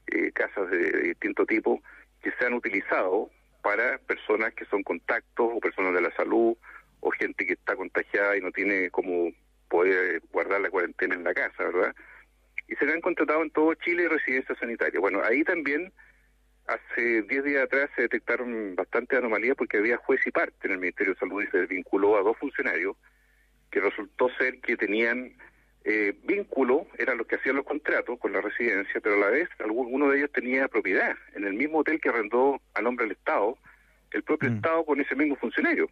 [0.06, 1.82] eh, casas de, de distinto tipo,
[2.22, 3.30] que se han utilizado
[3.62, 6.56] para personas que son contactos o personas de la salud
[7.00, 9.30] o gente que está contagiada y no tiene cómo
[9.68, 11.94] poder guardar la cuarentena en la casa, ¿verdad?
[12.66, 15.00] Y se le han contratado en todo Chile residencias sanitarias.
[15.00, 15.92] Bueno, ahí también
[16.66, 20.78] hace 10 días atrás se detectaron bastantes anomalías porque había juez y parte en el
[20.78, 22.96] Ministerio de Salud y se vinculó a dos funcionarios
[23.70, 25.32] que resultó ser que tenían
[25.84, 29.48] eh, vínculo, eran los que hacían los contratos con la residencia, pero a la vez
[29.60, 33.56] alguno de ellos tenía propiedad en el mismo hotel que arrendó a nombre del Estado,
[34.10, 34.56] el propio Mm.
[34.56, 35.88] Estado con ese mismo funcionario.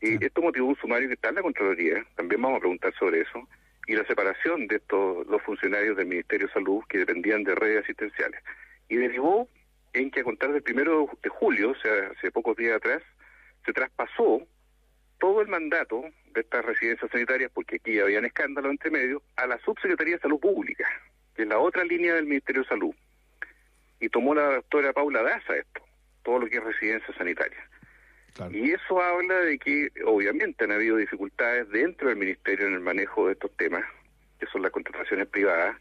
[0.00, 3.20] Y esto motivó un sumario que está en la Contraloría, también vamos a preguntar sobre
[3.20, 3.48] eso,
[3.86, 7.84] y la separación de estos los funcionarios del Ministerio de Salud que dependían de redes
[7.84, 8.40] asistenciales.
[8.88, 9.48] Y derivó
[9.92, 13.02] en que a contar del primero de julio, o sea, hace pocos días atrás,
[13.64, 14.46] se traspasó
[15.22, 16.02] todo el mandato
[16.34, 20.40] de estas residencias sanitarias, porque aquí habían escándalos entre medio, a la Subsecretaría de Salud
[20.40, 20.84] Pública,
[21.36, 22.92] que es la otra línea del Ministerio de Salud.
[24.00, 25.80] Y tomó la doctora Paula Daza esto,
[26.24, 27.68] todo lo que es residencia sanitaria.
[28.50, 33.28] Y eso habla de que obviamente han habido dificultades dentro del Ministerio en el manejo
[33.28, 33.84] de estos temas,
[34.40, 35.76] que son las contrataciones privadas,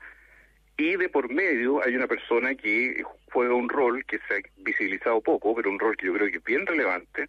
[0.78, 3.04] y de por medio hay una persona que
[3.34, 6.38] juega un rol que se ha visibilizado poco, pero un rol que yo creo que
[6.38, 7.28] es bien relevante,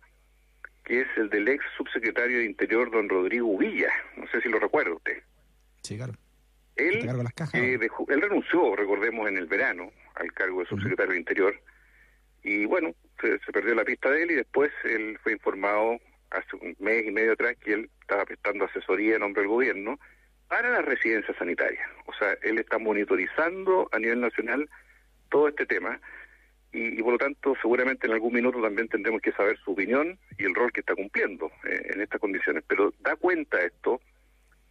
[0.84, 3.90] que es el del ex subsecretario de Interior, don Rodrigo Villa.
[4.16, 5.22] No sé si lo recuerda usted.
[5.82, 6.14] Sí, claro.
[6.76, 7.54] Él, las cajas.
[7.60, 11.54] eh, dejó- él renunció, recordemos, en el verano al cargo de subsecretario de Interior.
[12.42, 16.00] Y bueno, se, se perdió la pista de él y después él fue informado
[16.30, 20.00] hace un mes y medio atrás que él estaba prestando asesoría en nombre del gobierno
[20.48, 21.86] para las residencias sanitarias.
[22.06, 24.68] O sea, él está monitorizando a nivel nacional
[25.30, 26.00] todo este tema
[26.72, 30.18] y, y por lo tanto seguramente en algún minuto también tendremos que saber su opinión
[30.38, 32.64] y el rol que está cumpliendo eh, en estas condiciones.
[32.66, 34.00] Pero da cuenta esto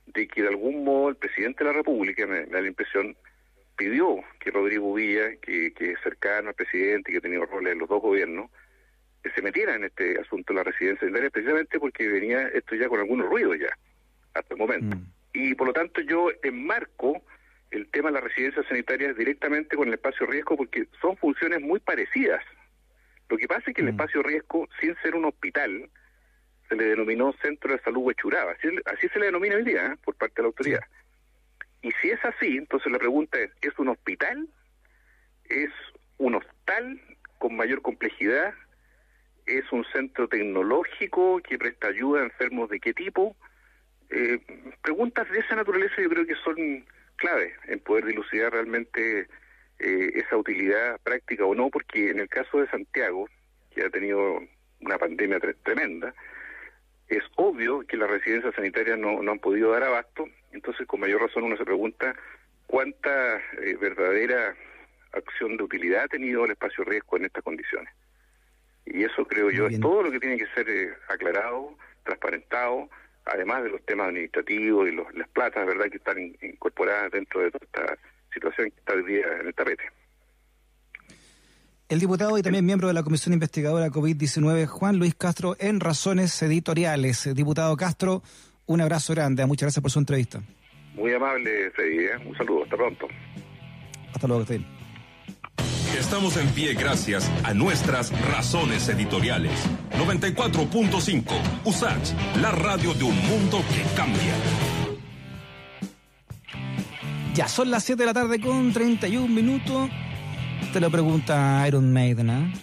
[0.07, 3.15] de que de algún modo el presidente de la República, me, me da la impresión,
[3.75, 7.73] pidió que Rodrigo Villa, que, que es cercano al presidente y que ha tenido roles
[7.73, 8.49] en los dos gobiernos,
[9.23, 12.89] que se metiera en este asunto de la residencia sanitaria, precisamente porque venía esto ya
[12.89, 13.77] con algunos ruidos ya,
[14.33, 14.97] hasta el momento.
[15.33, 17.21] Y por lo tanto yo enmarco
[17.71, 21.79] el tema de las residencias sanitarias directamente con el espacio riesgo porque son funciones muy
[21.79, 22.43] parecidas.
[23.29, 25.89] Lo que pasa es que el espacio riesgo, sin ser un hospital,
[26.67, 28.51] se le denominó Centro de Salud Huechuraba.
[28.51, 29.95] Así, así se le denomina hoy día ¿eh?
[30.03, 30.81] por parte de la autoridad.
[31.81, 34.47] Y si es así, entonces la pregunta es, ¿es un hospital?
[35.45, 35.71] ¿Es
[36.17, 37.01] un hostal
[37.39, 38.53] con mayor complejidad?
[39.45, 43.35] ¿Es un centro tecnológico que presta ayuda a enfermos de qué tipo?
[44.09, 44.39] Eh,
[44.81, 46.85] preguntas de esa naturaleza yo creo que son
[47.21, 49.27] clave en poder dilucidar realmente
[49.79, 53.27] eh, esa utilidad práctica o no, porque en el caso de Santiago,
[53.73, 54.41] que ha tenido
[54.81, 56.13] una pandemia tre- tremenda,
[57.07, 61.21] es obvio que las residencias sanitarias no, no han podido dar abasto, entonces con mayor
[61.21, 62.15] razón uno se pregunta
[62.67, 64.55] cuánta eh, verdadera
[65.13, 67.93] acción de utilidad ha tenido el espacio riesgo en estas condiciones.
[68.85, 72.89] Y eso creo yo es todo lo que tiene que ser eh, aclarado, transparentado,
[73.25, 77.41] además de los temas administrativos y los, las platas, ¿verdad?, que están in- incorporadas dentro
[77.41, 77.97] de toda esta
[78.33, 79.83] situación que está hoy día en el tapete.
[81.89, 86.41] El diputado y también miembro de la Comisión Investigadora COVID-19, Juan Luis Castro, en Razones
[86.41, 87.29] Editoriales.
[87.35, 88.23] Diputado Castro,
[88.65, 89.45] un abrazo grande.
[89.45, 90.41] Muchas gracias por su entrevista.
[90.93, 92.05] Muy amable, Freddy.
[92.05, 92.17] ¿eh?
[92.25, 92.63] Un saludo.
[92.63, 93.07] Hasta pronto.
[94.13, 94.65] Hasta luego, Freddy.
[96.01, 99.51] Estamos en pie gracias a nuestras razones editoriales.
[99.91, 101.23] 94.5
[101.63, 104.33] USACH, la radio de un mundo que cambia.
[107.35, 109.91] Ya son las 7 de la tarde con 31 minutos.
[110.73, 112.53] Te lo pregunta Iron Maiden, ¿eh?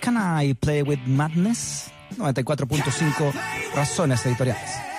[0.00, 1.90] Can I play with madness?
[2.18, 3.32] 94.5
[3.74, 4.89] Razones Editoriales.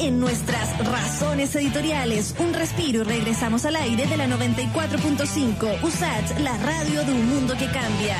[0.00, 2.34] En nuestras razones editoriales.
[2.38, 5.82] Un respiro y regresamos al aire de la 94.5.
[5.82, 8.16] USAT, la radio de un mundo que cambia.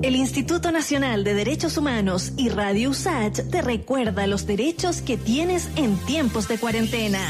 [0.00, 5.70] El Instituto Nacional de Derechos Humanos y Radio USAT te recuerda los derechos que tienes
[5.76, 7.20] en tiempos de cuarentena.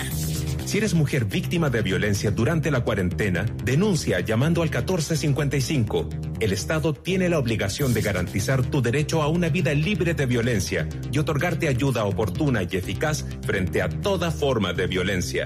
[0.74, 6.08] Si eres mujer víctima de violencia durante la cuarentena, denuncia llamando al 1455.
[6.40, 10.88] El Estado tiene la obligación de garantizar tu derecho a una vida libre de violencia
[11.12, 15.44] y otorgarte ayuda oportuna y eficaz frente a toda forma de violencia.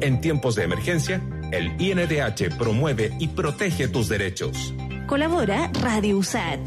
[0.00, 1.22] En tiempos de emergencia,
[1.52, 4.74] el INDH promueve y protege tus derechos.
[5.06, 6.58] Colabora Radio USAT.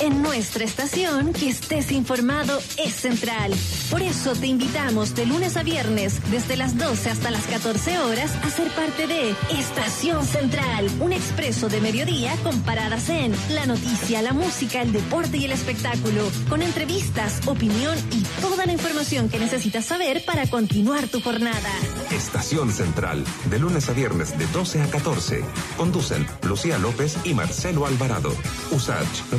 [0.00, 3.52] En nuestra estación, que estés informado es central.
[3.90, 8.34] Por eso te invitamos de lunes a viernes, desde las 12 hasta las 14 horas,
[8.42, 14.22] a ser parte de Estación Central, un expreso de mediodía con paradas en la noticia,
[14.22, 19.38] la música, el deporte y el espectáculo, con entrevistas, opinión y toda la información que
[19.38, 21.70] necesitas saber para continuar tu jornada.
[22.10, 25.44] Estación Central, de lunes a viernes de 12 a 14.
[25.76, 28.34] Conducen Lucía López y Marcelo Alvarado.
[28.70, 29.30] USACH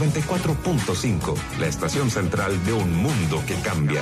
[0.55, 4.01] 94.5, la estación central de un mundo que cambia.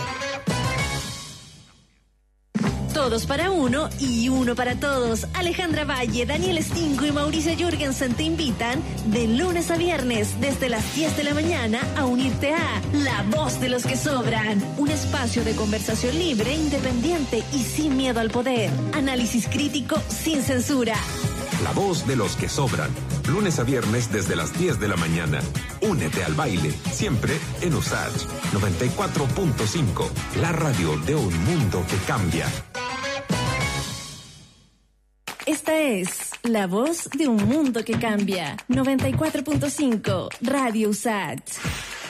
[2.94, 5.26] Todos para uno y uno para todos.
[5.34, 10.96] Alejandra Valle, Daniel Stingo y Mauricio Jürgensen te invitan de lunes a viernes desde las
[10.96, 14.62] 10 de la mañana a unirte a La Voz de los que Sobran.
[14.78, 18.70] Un espacio de conversación libre, independiente y sin miedo al poder.
[18.94, 20.96] Análisis crítico sin censura.
[21.64, 22.90] La voz de los que sobran.
[23.28, 25.40] Lunes a viernes desde las 10 de la mañana.
[25.82, 30.10] Únete al baile, siempre en USACH 94.5,
[30.42, 32.48] la radio de un mundo que cambia.
[35.50, 38.56] Esta es La Voz de un Mundo que Cambia.
[38.70, 41.40] 94.5, Radio USAT.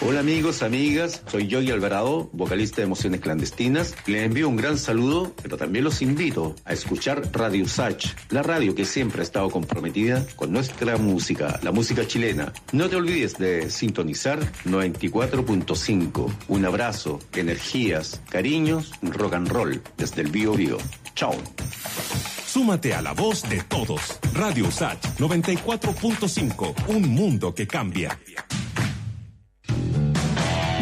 [0.02, 3.95] Hola amigos, amigas, soy Yogi Alvarado, vocalista de Emociones Clandestinas.
[4.07, 8.76] Les envío un gran saludo, pero también los invito a escuchar Radio Sach, la radio
[8.76, 12.53] que siempre ha estado comprometida con nuestra música, la música chilena.
[12.72, 16.34] No te olvides de sintonizar 94.5.
[16.48, 20.78] Un abrazo, energías, cariños, rock and roll desde el Bio Bio.
[21.15, 21.36] Chao.
[22.45, 24.19] Súmate a la voz de todos.
[24.34, 28.19] Radio USACH 94.5, un mundo que cambia.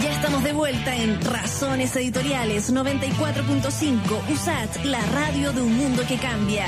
[0.02, 6.18] Ya estamos de vuelta en Razones Editoriales 94.5 USAT, la radio de un mundo que
[6.18, 6.66] cambia.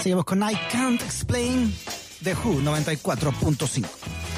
[0.00, 1.74] Seguimos con I Can't Explain
[2.20, 4.29] de Who 94.5.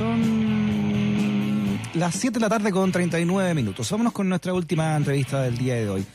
[0.00, 3.90] son las 7 de la tarde con 39 minutos.
[3.90, 6.06] Vámonos con nuestra última entrevista del día de hoy.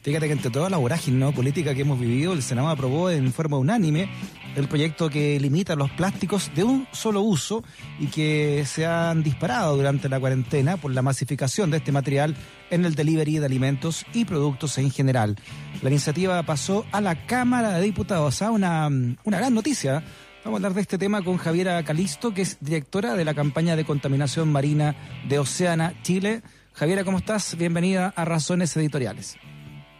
[0.00, 1.30] Fíjate que entre toda la vorágine ¿no?
[1.30, 4.08] política que hemos vivido, el Senado aprobó en forma unánime
[4.56, 7.62] el proyecto que limita los plásticos de un solo uso
[8.00, 12.34] y que se han disparado durante la cuarentena por la masificación de este material
[12.70, 15.36] en el delivery de alimentos y productos en general.
[15.82, 20.02] La iniciativa pasó a la Cámara de Diputados, a una, una gran noticia.
[20.44, 23.76] Vamos a hablar de este tema con Javiera Calisto, que es directora de la campaña
[23.76, 24.94] de contaminación marina
[25.26, 26.42] de Oceana, Chile.
[26.74, 27.56] Javiera, ¿cómo estás?
[27.56, 29.38] Bienvenida a Razones Editoriales.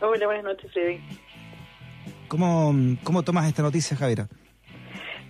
[0.03, 1.01] Hola, buenas noches, Freddy.
[2.29, 4.29] ¿Cómo, cómo tomas esta noticia, Javiera?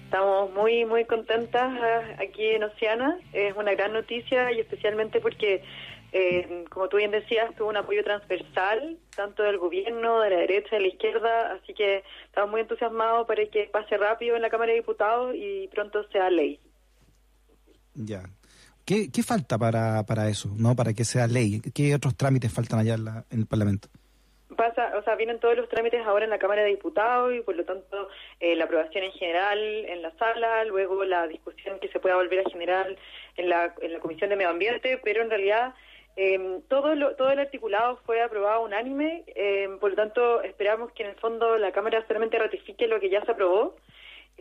[0.07, 3.17] Estamos muy, muy contentas ah, aquí en Oceana.
[3.33, 5.63] Es una gran noticia y especialmente porque,
[6.17, 10.77] eh, como tú bien decías, tuvo un apoyo transversal, tanto del gobierno, de la derecha,
[10.77, 14.71] de la izquierda, así que estamos muy entusiasmados para que pase rápido en la Cámara
[14.71, 16.61] de Diputados y pronto sea ley.
[17.95, 18.23] Ya.
[18.85, 21.61] ¿Qué, qué falta para, para eso, no para que sea ley?
[21.75, 23.89] ¿Qué otros trámites faltan allá en, la, en el Parlamento?
[24.55, 27.57] pasa, o sea, vienen todos los trámites ahora en la Cámara de Diputados y por
[27.57, 28.09] lo tanto
[28.39, 32.47] eh, la aprobación en general en la sala, luego la discusión que se pueda volver
[32.47, 32.87] a generar
[33.37, 35.75] en la, en la Comisión de Medio Ambiente, pero en realidad
[36.17, 41.03] eh, todo, lo, todo el articulado fue aprobado unánime, eh, por lo tanto esperamos que
[41.03, 43.77] en el fondo la Cámara solamente ratifique lo que ya se aprobó,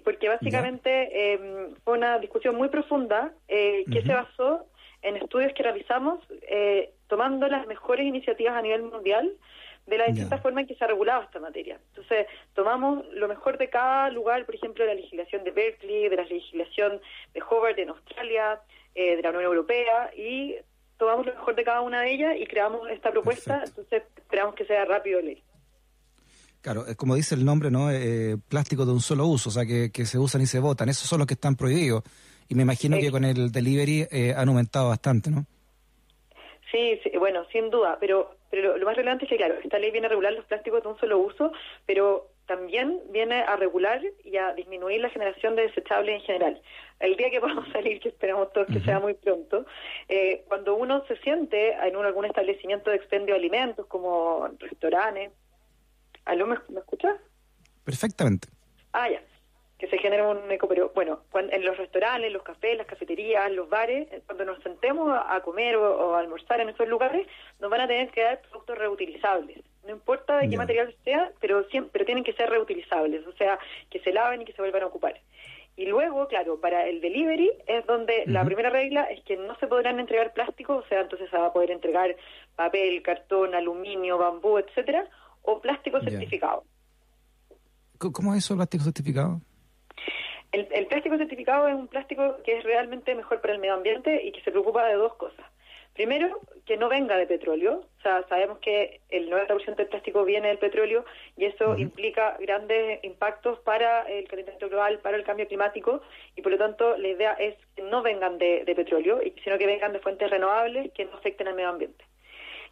[0.03, 4.65] porque básicamente em, fue una discusión muy profunda que se basó
[5.01, 6.19] en estudios que realizamos
[7.07, 9.31] tomando las mejores iniciativas a nivel mundial
[9.85, 11.79] de la distinta forma en que se ha regulado esta materia.
[11.89, 16.15] Entonces, tomamos lo mejor de cada lugar, por ejemplo, de la legislación de Berkeley, de
[16.15, 17.01] la legislación
[17.33, 18.61] de Hobart en Australia,
[18.95, 20.55] eh, de la Unión Europea, y
[20.97, 24.65] tomamos lo mejor de cada una de ellas y creamos esta propuesta, entonces esperamos que
[24.65, 25.41] sea rápido ley.
[26.61, 27.91] Claro, es como dice el nombre, ¿no?
[27.91, 30.87] Eh, plástico de un solo uso, o sea, que, se usan y se botan.
[30.87, 32.03] Esos son los que están prohibidos.
[32.47, 35.45] Y me imagino que con el delivery eh, han aumentado bastante, ¿no?
[36.71, 39.89] Sí, sí, bueno, sin duda, pero pero lo, más relevante es que, claro, esta ley
[39.89, 41.51] viene a regular los plásticos de un solo uso,
[41.87, 46.61] pero también viene a regular y a disminuir la generación de desechables en general.
[46.99, 49.65] El día que vamos a salir, que esperamos todos que sea muy pronto,
[50.09, 55.31] eh, cuando uno se siente en un, algún establecimiento de expendio de alimentos, como restaurantes,
[56.25, 57.15] ¿aló me, me escuchas?
[57.83, 58.47] Perfectamente.
[58.93, 59.21] Ah, ya
[59.83, 63.67] que se genera un eco, pero bueno, en los restaurantes, los cafés, las cafeterías, los
[63.67, 67.27] bares, eh, cuando nos sentemos a, comer o, a almorzar en esos lugares,
[67.59, 69.59] nos van a tener que dar productos reutilizables.
[69.85, 73.99] No importa de qué material sea, pero siempre tienen que ser reutilizables, o sea, que
[73.99, 75.19] se laven y que se vuelvan a ocupar.
[75.75, 79.67] Y luego, claro, para el delivery es donde la primera regla es que no se
[79.67, 82.15] podrán entregar plásticos, o sea, entonces se va a poder entregar
[82.55, 85.09] papel, cartón, aluminio, bambú, etcétera,
[85.41, 86.63] o plástico certificado.
[87.97, 89.41] ¿Cómo es eso, plástico certificado?
[90.51, 94.31] El, plástico certificado es un plástico que es realmente mejor para el medio ambiente y
[94.31, 95.43] que se preocupa de dos cosas.
[95.93, 97.83] Primero, que no venga de petróleo.
[97.99, 101.05] O sea, sabemos que el 90% del plástico viene del petróleo
[101.37, 106.01] y eso implica grandes impactos para el calentamiento global, para el cambio climático
[106.35, 109.93] y por lo tanto la idea es que no vengan de, petróleo, sino que vengan
[109.93, 112.03] de fuentes renovables que no afecten al medio ambiente.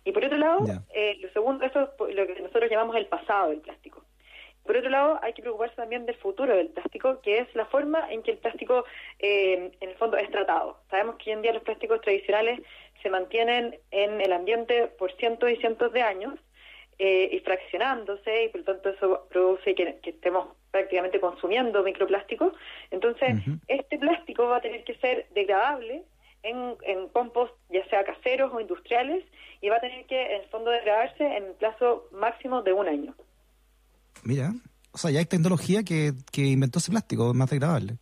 [0.04, 3.50] Y por otro lado, eh, lo segundo, eso es lo que nosotros llamamos el pasado
[3.50, 4.04] del plástico.
[4.66, 8.12] Por otro lado, hay que preocuparse también del futuro del plástico, que es la forma
[8.12, 8.86] en que el plástico,
[9.20, 10.78] eh, en el fondo, es tratado.
[10.90, 12.62] Sabemos que hoy en día los plásticos tradicionales
[13.02, 16.40] se mantienen en el ambiente por cientos y cientos de años
[17.00, 22.54] eh, y fraccionándose, y por lo tanto eso produce que, estemos prácticamente consumiendo microplásticos.
[22.92, 23.38] Entonces,
[23.68, 26.04] este plástico va a tener que ser degradable
[26.44, 29.26] en, en compost, ya sea caseros o industriales,
[29.62, 32.88] y va a tener que, en el fondo, degradarse en el plazo máximo de un
[32.88, 33.16] año.
[34.24, 34.52] Mira,
[34.92, 37.98] o sea, ya hay tecnología que, que inventó ese plástico más degradable.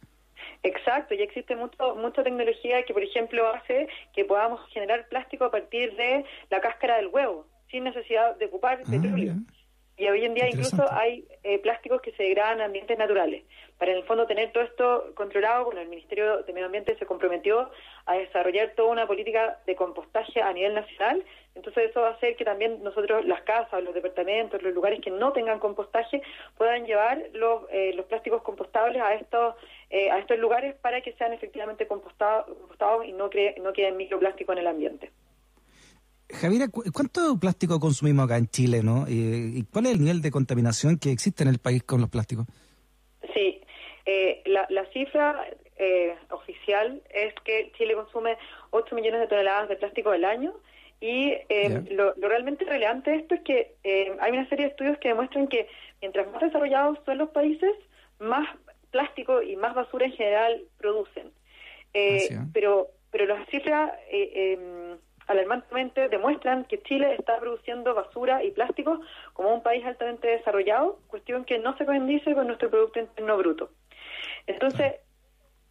[0.64, 5.52] Exacto, ya existe mucho, mucha tecnología que, por ejemplo, hace que podamos generar plástico a
[5.52, 9.36] partir de la cáscara del huevo, sin necesidad de ocupar ah, petróleo.
[10.00, 13.44] Y hoy en día incluso hay eh, plásticos que se degradan en ambientes naturales.
[13.78, 17.06] Para en el fondo tener todo esto controlado, bueno, el Ministerio de Medio Ambiente se
[17.06, 17.70] comprometió
[18.06, 21.22] a desarrollar toda una política de compostaje a nivel nacional.
[21.54, 25.12] Entonces eso va a hacer que también nosotros, las casas, los departamentos, los lugares que
[25.12, 26.22] no tengan compostaje,
[26.58, 29.56] puedan llevar los, eh, los plásticos compostables a estos
[29.90, 33.98] eh, a estos lugares para que sean efectivamente compostados, compostados y no, cree, no queden
[33.98, 35.12] microplástico en el ambiente.
[36.32, 39.06] Javiera, ¿cuánto plástico consumimos acá en Chile, no?
[39.08, 42.46] ¿Y cuál es el nivel de contaminación que existe en el país con los plásticos?
[43.34, 43.62] Sí,
[44.06, 45.44] eh, la, cifra
[45.78, 48.38] eh, oficial es que Chile consume
[48.70, 50.54] 8 millones de toneladas de plástico al año
[51.02, 53.76] y eh, lo, realmente relevante de esto es que
[54.20, 55.68] hay una serie de estudios que demuestran que
[56.02, 57.72] mientras más desarrollados son los países,
[58.20, 58.48] más
[58.92, 61.32] plástico y más basura en general producen.
[61.96, 64.98] Ah, pero pero las cifras eh, em,
[65.30, 69.00] alarmantemente demuestran que Chile está produciendo basura y plástico
[69.34, 73.70] como un país altamente desarrollado, cuestión que no se condice con nuestro Producto Interno Bruto.
[74.48, 74.96] Entonces,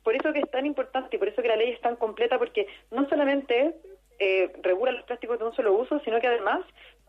[0.05, 2.39] por eso que es tan importante y por eso que la ley es tan completa,
[2.39, 3.75] porque no solamente
[4.21, 6.61] eh, regula los plásticos de un solo uso, sino que además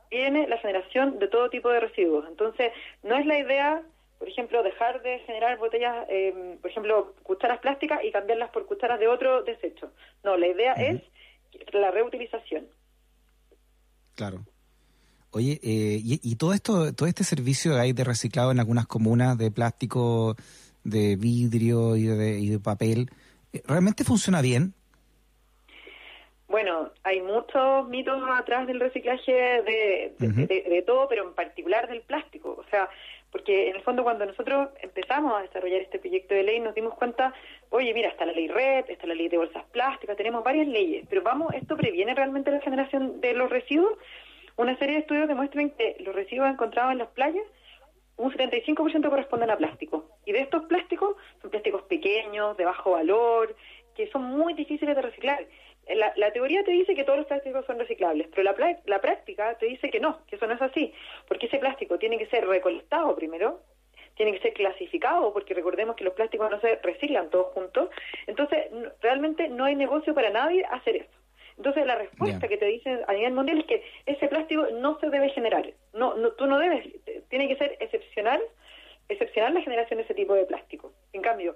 [0.10, 2.26] tiene la generación de todo tipo de residuos.
[2.28, 2.74] Entonces,
[3.04, 3.84] no es la idea
[4.18, 9.00] por ejemplo, dejar de generar botellas, eh, por ejemplo, cucharas plásticas y cambiarlas por cucharas
[9.00, 9.94] de otro desecho.
[10.26, 11.02] No, la idea es
[11.74, 12.68] la reutilización.
[14.16, 14.46] Claro.
[15.32, 19.52] Oye, eh, y, todo esto, todo este servicio hay de reciclado en algunas comunas de
[19.52, 20.36] plástico,
[20.84, 23.12] de vidrio y de, y de papel,
[23.54, 24.74] eh, ¿realmente funciona bien?
[26.48, 32.56] Bueno, hay muchos mitos atrás del reciclaje de, de, todo, pero en particular del plástico.
[32.60, 32.90] O sea,
[33.32, 36.96] porque en el fondo cuando nosotros empezamos a desarrollar este proyecto de ley nos dimos
[36.96, 37.34] cuenta,
[37.70, 41.06] oye, mira, está la ley RED, está la ley de bolsas plásticas, tenemos varias leyes,
[41.10, 43.98] pero vamos, ¿esto previene realmente la generación de los residuos?
[44.58, 47.46] Una serie de estudios demuestran que los residuos encontrados en las playas,
[48.18, 50.10] un 75% corresponden a plástico.
[50.26, 53.56] Y de estos plásticos, son plásticos pequeños, de bajo valor,
[53.96, 55.46] que son muy difíciles de reciclar
[55.96, 59.66] la, teoría te dice que todos los plásticos son reciclables, pero la, la práctica te
[59.66, 60.94] dice que no, que eso no es así,
[61.28, 63.62] porque ese plástico tiene que ser recolectado primero,
[64.16, 67.90] tiene que ser clasificado, porque recordemos que los plásticos no se reciclan todos juntos,
[68.28, 68.68] entonces
[69.02, 71.20] realmente no hay negocio para nadie hacer eso.
[71.58, 75.10] Entonces la respuesta que te dicen a nivel mundial es que ese plástico no se
[75.10, 76.88] debe generar, no, no tú no debes,
[77.30, 78.42] tiene que ser excepcional,
[79.10, 80.94] excepcional la generación de ese tipo de plástico.
[81.14, 81.56] En cambio,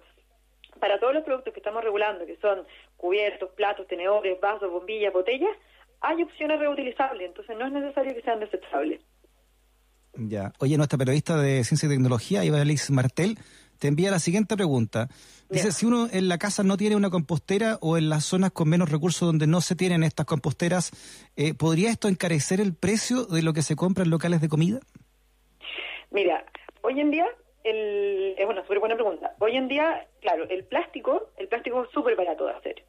[0.80, 2.66] para todos los productos que estamos regulando, que son
[2.98, 5.56] cubiertos, platos, tenedores, vasos, bombillas, botellas,
[6.02, 9.02] hay opciones reutilizables, entonces no es necesario que sean desechables.
[10.16, 10.54] Ya.
[10.60, 13.38] Oye, nuestra periodista de Ciencia y Tecnología, Iván Alice Martel,
[13.80, 15.10] te envía la siguiente pregunta.
[15.50, 18.70] Dice, si uno en la casa no tiene una compostera o en las zonas con
[18.70, 20.92] menos recursos donde no se tienen estas composteras,
[21.36, 24.80] eh, ¿podría esto encarecer el precio de lo que se compra en locales de comida?
[26.12, 26.46] Mira,
[26.82, 27.26] hoy en día
[27.64, 29.36] el, es una súper buena pregunta.
[29.40, 32.84] Hoy en día, claro, el plástico, el plástico es súper barato de hacer.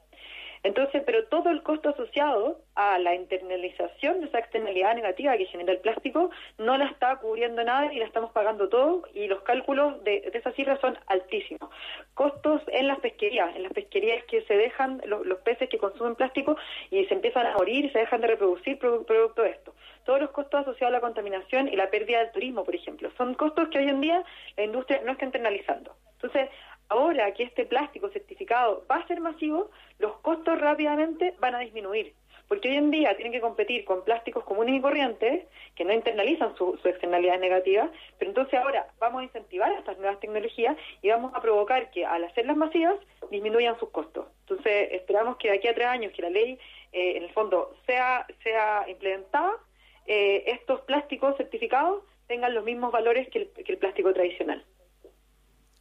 [0.64, 5.74] Entonces, pero todo el costo asociado a la internalización de esa externalidad negativa que genera
[5.74, 10.02] el plástico no la está cubriendo nadie y la estamos pagando todo y los cálculos
[10.04, 11.68] de, de esa cifra son altísimos.
[12.14, 16.56] Costos en las pesquerías, en las pesquerías que se dejan los peces que consumen plástico
[16.90, 19.74] y se empiezan a morir y se dejan de reproducir producto de esto
[20.04, 23.10] todos los costos asociados a la contaminación y la pérdida del turismo, por ejemplo.
[23.16, 24.22] Son costos que hoy en día
[24.56, 25.96] la industria no está internalizando.
[26.14, 26.48] Entonces,
[26.88, 32.14] ahora que este plástico certificado va a ser masivo, los costos rápidamente van a disminuir.
[32.48, 36.54] Porque hoy en día tienen que competir con plásticos comunes y corrientes que no internalizan
[36.56, 41.32] su, su externalidad negativa, pero entonces ahora vamos a incentivar estas nuevas tecnologías y vamos
[41.34, 42.96] a provocar que al hacerlas masivas
[43.30, 44.26] disminuyan sus costos.
[44.40, 46.58] Entonces esperamos que de aquí a tres años que la ley
[46.92, 49.58] eh, en el fondo sea, sea implementada
[50.06, 54.64] eh, estos plásticos certificados tengan los mismos valores que el, plástico tradicional.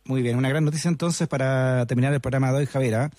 [0.06, 2.95] Muy bien, una gran noticia entonces para terminar el programa de hoy, Javier.
[2.95, 3.10] ¿ah?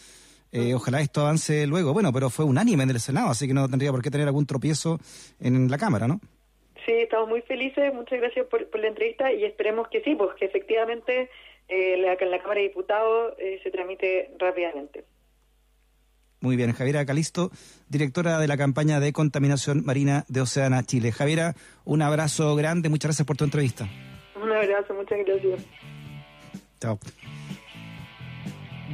[0.53, 1.93] Eh, ojalá esto avance luego.
[1.93, 4.47] Bueno, pero fue unánime en el Senado, así que no tendría por qué tener algún
[4.47, 4.99] tropiezo
[5.41, 6.21] en la Cámara, ¿no?
[6.85, 7.93] Sí, estamos muy felices.
[7.95, 11.31] Muchas gracias por, la entrevista y esperemos que sí, pues que efectivamente
[11.69, 15.05] eh, la, en la Cámara de Diputados eh, se tramite rápidamente.
[16.45, 17.51] Muy bien, Javiera Calisto,
[17.89, 21.11] directora de la campaña de contaminación marina de Oceana Chile.
[21.11, 21.55] Javiera,
[21.87, 23.89] un abrazo grande, muchas gracias por tu entrevista.
[24.37, 25.61] Un abrazo, muchas gracias.
[26.83, 26.99] Chao.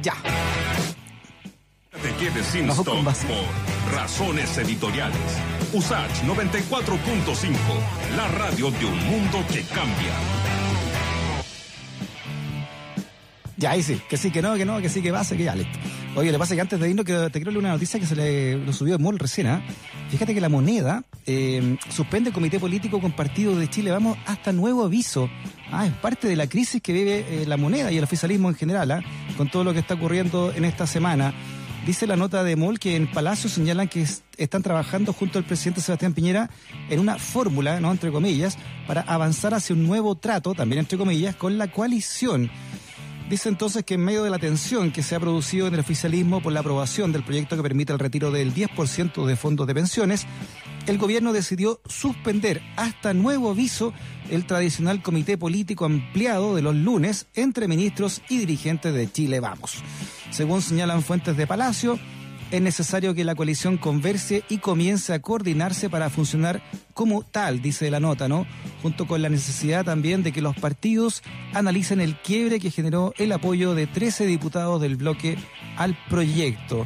[0.01, 0.13] Ya.
[1.91, 5.19] Te quedes sin stop por razones editoriales.
[5.73, 7.57] USACH 94.5,
[8.15, 10.60] la radio de un mundo que cambia.
[13.61, 15.53] Ya, ahí sí, que sí, que no, que no, que sí, que pase, que ya,
[15.53, 15.77] listo.
[16.15, 18.15] Oye, le pasa que antes de irnos, que te quiero leer una noticia que se
[18.15, 19.63] le lo subió en MOL recién, ¿ah?
[20.09, 23.91] Fíjate que la moneda eh, suspende el comité político con partido de Chile.
[23.91, 25.29] Vamos hasta nuevo aviso.
[25.71, 28.55] Ah, es parte de la crisis que vive eh, la moneda y el oficialismo en
[28.55, 29.03] general, ¿ah?
[29.37, 31.31] Con todo lo que está ocurriendo en esta semana.
[31.85, 34.07] Dice la nota de MOL que en Palacio señalan que
[34.37, 36.49] están trabajando junto al presidente Sebastián Piñera
[36.89, 37.91] en una fórmula, ¿no?
[37.91, 38.57] Entre comillas,
[38.87, 42.49] para avanzar hacia un nuevo trato, también entre comillas, con la coalición.
[43.31, 46.41] Dice entonces que en medio de la tensión que se ha producido en el oficialismo
[46.41, 50.27] por la aprobación del proyecto que permite el retiro del 10% de fondos de pensiones,
[50.85, 53.93] el gobierno decidió suspender hasta nuevo aviso
[54.29, 59.81] el tradicional comité político ampliado de los lunes entre ministros y dirigentes de Chile Vamos.
[60.31, 61.97] Según señalan fuentes de Palacio,
[62.51, 66.61] es necesario que la coalición converse y comience a coordinarse para funcionar
[66.93, 68.45] como tal, dice la nota, ¿no?
[68.81, 71.23] Junto con la necesidad también de que los partidos
[71.53, 75.37] analicen el quiebre que generó el apoyo de 13 diputados del bloque
[75.77, 76.85] al proyecto.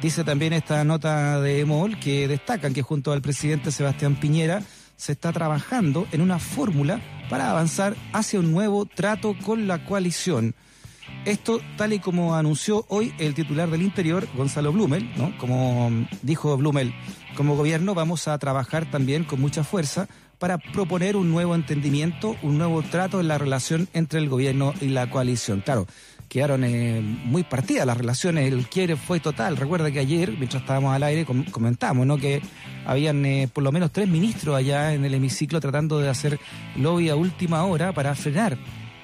[0.00, 4.62] Dice también esta nota de EMOL que destacan que junto al presidente Sebastián Piñera
[4.96, 10.54] se está trabajando en una fórmula para avanzar hacia un nuevo trato con la coalición.
[11.24, 15.32] Esto tal y como anunció hoy el titular del Interior, Gonzalo Blumel, ¿no?
[15.38, 15.88] Como
[16.22, 16.92] dijo Blumel,
[17.36, 20.08] como gobierno vamos a trabajar también con mucha fuerza
[20.40, 24.88] para proponer un nuevo entendimiento, un nuevo trato en la relación entre el gobierno y
[24.88, 25.60] la coalición.
[25.60, 25.86] Claro,
[26.28, 29.56] quedaron eh, muy partidas las relaciones, el quiebre fue total.
[29.56, 32.18] Recuerda que ayer, mientras estábamos al aire, comentamos ¿no?
[32.18, 32.42] que
[32.84, 36.40] habían eh, por lo menos tres ministros allá en el hemiciclo tratando de hacer
[36.74, 38.58] lobby a última hora para frenar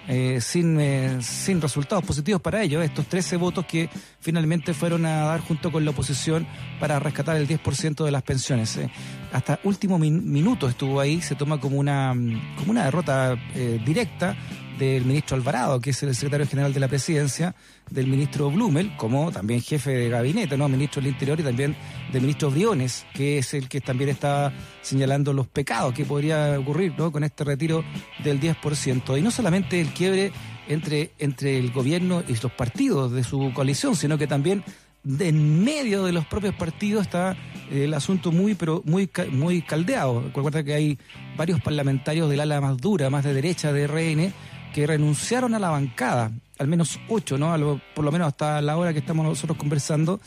[0.09, 3.91] eh, sin, eh, sin resultados positivos para ellos, estos 13 votos que
[4.21, 6.47] finalmente fueron a dar junto con la oposición
[6.81, 8.77] para rescatar el 10% de las pensiones.
[8.79, 8.91] Eh.
[9.33, 12.15] Hasta último minuto estuvo ahí, se toma como una,
[12.57, 13.37] como una derrota
[13.85, 14.35] directa
[14.79, 17.55] del ministro Alvarado, que es el secretario general de la presidencia,
[17.91, 20.69] del ministro Blumel, como también jefe de gabinete, ¿no?
[20.69, 21.77] Ministro del Interior y también
[22.13, 24.53] del ministro Briones, que es el que también está
[24.83, 27.11] señalando los pecados que podría ocurrir, ¿no?
[27.11, 27.85] Con este retiro
[28.23, 29.19] del 10%.
[29.19, 30.33] Y no solamente el quiebre
[30.69, 34.63] entre, entre el gobierno y los partidos de su coalición, sino que también
[35.03, 37.37] de en medio de los propios partidos está
[37.71, 40.23] el asunto muy pero muy muy caldeado.
[40.23, 40.99] Recuerda que hay
[41.37, 44.33] varios parlamentarios del ala más dura, más de derecha de RN,
[44.73, 47.81] que renunciaron a la bancada, al menos ocho, ¿no?
[47.95, 50.21] por lo menos hasta la hora que estamos nosotros conversando,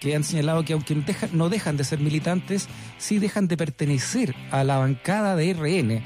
[0.00, 0.96] que han señalado que aunque
[1.32, 2.68] no dejan de ser militantes,
[2.98, 6.02] sí dejan de pertenecer a la bancada de RN.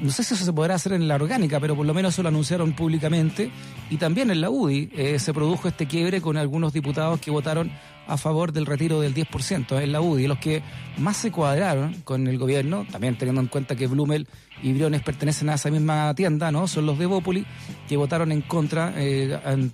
[0.00, 2.22] No sé si eso se podrá hacer en la orgánica, pero por lo menos eso
[2.22, 3.50] lo anunciaron públicamente.
[3.90, 7.70] Y también en la UDI eh, se produjo este quiebre con algunos diputados que votaron
[8.06, 10.62] a favor del retiro del 10% en la UDI, los que
[10.96, 14.26] más se cuadraron con el gobierno, también teniendo en cuenta que Blumel
[14.62, 16.66] y Briones pertenecen a esa misma tienda, ¿no?
[16.66, 17.46] Son los de Bópoli,
[17.86, 19.70] que votaron en contra, eh,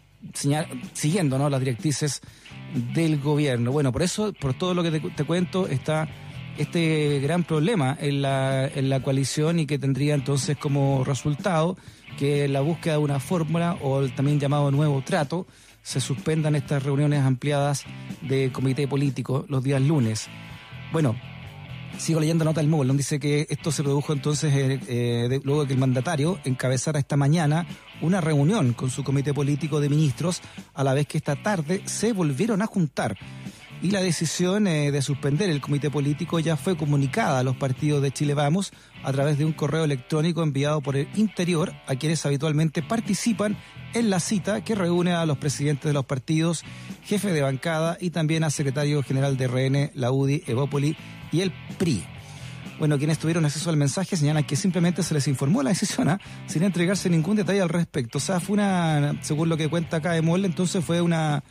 [0.92, 1.48] siguiendo ¿no?
[1.48, 2.20] las directrices
[2.94, 3.70] del gobierno.
[3.70, 6.08] Bueno, por eso, por todo lo que te, cuento, está
[6.58, 11.76] este gran problema en la, en la coalición y que tendría entonces como resultado
[12.18, 15.46] que la búsqueda de una fórmula o el también llamado nuevo trato
[15.82, 17.84] se suspendan estas reuniones ampliadas
[18.22, 20.28] de comité político los días lunes.
[20.92, 21.14] Bueno,
[21.98, 25.68] sigo leyendo nota del donde dice que esto se produjo entonces eh, eh, luego de
[25.68, 27.66] que el mandatario encabezara esta mañana
[28.00, 30.40] una reunión con su comité político de ministros,
[30.74, 33.16] a la vez que esta tarde se volvieron a juntar.
[33.84, 38.00] Y la decisión eh, de suspender el comité político ya fue comunicada a los partidos
[38.00, 42.24] de Chile Vamos a través de un correo electrónico enviado por el interior a quienes
[42.24, 43.58] habitualmente participan
[43.92, 46.64] en la cita que reúne a los presidentes de los partidos,
[47.02, 50.96] jefe de bancada y también a secretario general de RN, la UDI, Evópoli
[51.30, 52.06] y el PRI.
[52.78, 56.18] Bueno, quienes tuvieron acceso al mensaje señalan que simplemente se les informó la decisión ¿ah?
[56.46, 58.16] sin entregarse ningún detalle al respecto.
[58.16, 61.44] O sea, fue una, según lo que cuenta acá de Molle, entonces fue una,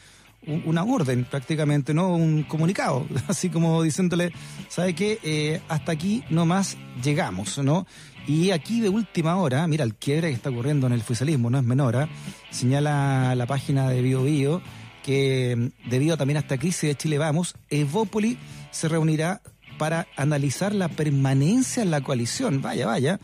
[0.66, 2.16] una orden prácticamente, ¿no?
[2.16, 4.32] Un comunicado, así como diciéndole,
[4.70, 5.20] ¿sabe qué?
[5.24, 7.86] Eh, hasta aquí nomás llegamos, ¿no?
[8.28, 11.58] Y aquí de última hora, mira el quiebre que está ocurriendo en el oficialismo, no
[11.58, 12.08] es menor, ¿eh?
[12.52, 14.62] señala la página de Bio, Bio
[15.04, 18.40] que mm, debido también a esta crisis de Chile Vamos, Evópoli
[18.72, 19.42] se reunirá
[19.78, 22.62] para analizar la permanencia en la coalición.
[22.62, 23.20] Vaya, vaya.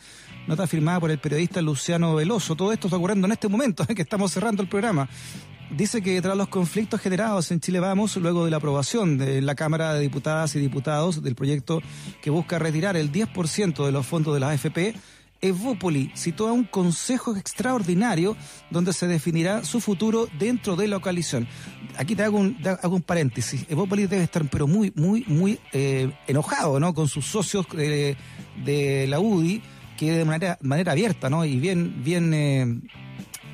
[0.48, 2.56] Nota firmada por el periodista Luciano Veloso.
[2.56, 5.08] Todo esto está ocurriendo en este momento, que estamos cerrando el programa
[5.72, 9.56] dice que tras los conflictos generados en Chile Vamos, luego de la aprobación de la
[9.56, 11.82] Cámara de Diputadas y Diputados del proyecto
[12.22, 14.96] que busca retirar el 10% de los fondos de la AFP,
[15.42, 18.36] Evópoli citó a un consejo extraordinario
[18.70, 21.48] donde se definirá su futuro dentro de la coalición.
[21.98, 23.66] Aquí te hago un, hago un paréntesis.
[23.70, 26.94] Evópoli debe estar pero muy, muy, muy eh, enojado ¿no?
[26.94, 28.18] con sus socios de,
[28.64, 29.62] de, la UDI,
[29.98, 31.46] que de manera, manera abierta ¿no?
[31.46, 32.66] y bien, bien, eh,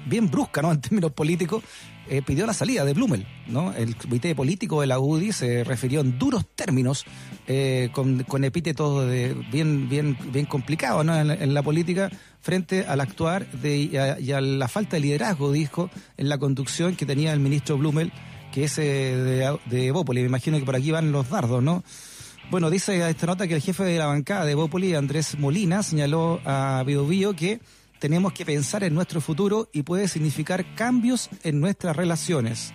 [0.07, 0.71] bien brusca ¿no?
[0.71, 1.63] en términos políticos,
[2.09, 3.25] eh, pidió la salida de Blumel.
[3.47, 3.73] ¿no?
[3.73, 7.05] El comité político de la UDI se refirió en duros términos,
[7.47, 11.19] eh, con, con, epítetos de, bien, bien, bien complicados ¿no?
[11.19, 12.09] en, la política,
[12.41, 17.05] frente al actuar de, y, a, la falta de liderazgo, dijo, en la conducción que
[17.05, 18.11] tenía el ministro Blumel,
[18.51, 20.21] que es eh, de, de Bópoli.
[20.21, 21.83] Me imagino que por aquí van los dardos, ¿no?
[22.51, 26.39] Bueno, dice esta nota que el jefe de la bancada de Bópoli, Andrés Molina, señaló
[26.45, 27.59] a Bio, Bio que
[27.99, 32.73] tenemos que pensar en nuestro futuro y puede significar cambios en nuestras relaciones.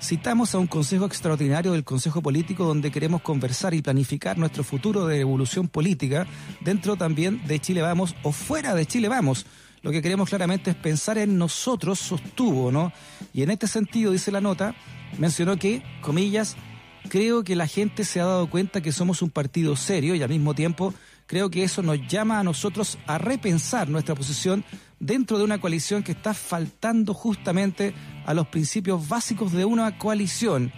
[0.00, 5.06] Citamos a un Consejo Extraordinario del Consejo Político donde queremos conversar y planificar nuestro futuro
[5.06, 6.26] de evolución política
[6.60, 9.44] dentro también de Chile Vamos o fuera de Chile Vamos.
[9.82, 12.92] Lo que queremos claramente es pensar en nosotros, sostuvo, ¿no?
[13.32, 14.74] Y en este sentido, dice la nota,
[15.18, 16.56] mencionó que, comillas,
[17.08, 20.28] creo que la gente se ha dado cuenta que somos un partido serio y al
[20.28, 20.94] mismo tiempo
[21.28, 24.64] creo que eso nos llama a nosotros a repensar nuestra posición
[24.98, 27.94] dentro de una coalición que está faltando justamente
[28.26, 30.72] a los principios básicos de una coalición.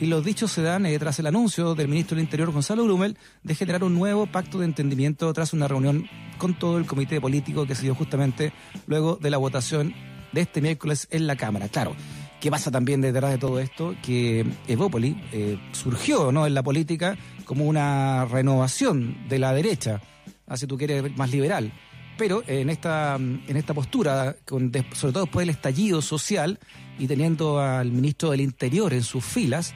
[0.00, 3.16] y los dichos se dan eh, tras el anuncio del ministro del Interior, Gonzalo Brumel,
[3.44, 7.64] de generar un nuevo pacto de entendimiento tras una reunión con todo el comité político
[7.64, 8.52] que se dio justamente
[8.88, 9.94] luego de la votación
[10.32, 11.68] de este miércoles en la Cámara.
[11.68, 11.94] Claro,
[12.40, 13.94] ¿qué pasa también detrás de todo esto?
[14.02, 16.44] Que Evópoli eh, surgió ¿no?
[16.44, 20.00] en la política como una renovación de la derecha,
[20.46, 21.72] así tú quieres más liberal.
[22.16, 26.60] Pero en esta, en esta postura, con, sobre todo después del estallido social
[26.98, 29.74] y teniendo al ministro del Interior en sus filas,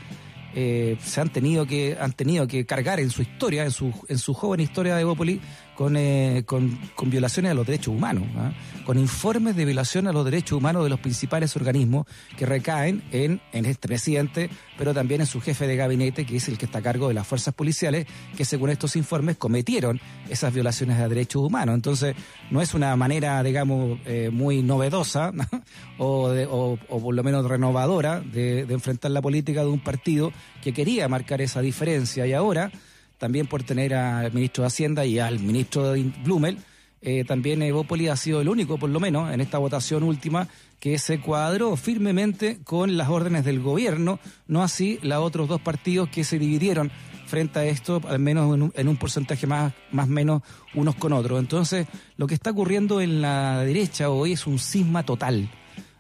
[0.55, 4.19] eh, se han tenido que han tenido que cargar en su historia, en su, en
[4.19, 5.41] su joven historia de Evópoli,
[5.79, 8.51] con, eh, con, con, violaciones a los derechos humanos, ¿ah?
[8.85, 12.05] con informes de violación a los derechos humanos de los principales organismos
[12.37, 16.49] que recaen en, en este presidente, pero también en su jefe de gabinete, que es
[16.49, 20.53] el que está a cargo de las fuerzas policiales, que según estos informes cometieron esas
[20.53, 21.77] violaciones a derechos humanos.
[21.77, 22.17] Entonces,
[22.51, 25.31] no es una manera, digamos, eh, muy novedosa
[25.99, 30.73] o, de, o, por lo menos renovadora de enfrentar la política de un partido que
[30.73, 32.73] quería marcar esa diferencia y ahora
[33.19, 36.59] también por tener al ministro de Hacienda y al ministro Blumel,
[37.01, 40.49] eh, también Evópoli ha sido el único, por lo menos, en esta votación última,
[40.81, 46.09] que se cuadró firmemente con las órdenes del gobierno, no así los otros dos partidos
[46.09, 46.91] que se dividieron
[47.27, 50.43] frente a esto, al menos en un, en un porcentaje más más menos
[50.75, 51.39] unos con otros.
[51.39, 51.87] Entonces,
[52.17, 55.49] lo que está ocurriendo en la derecha hoy es un cisma total.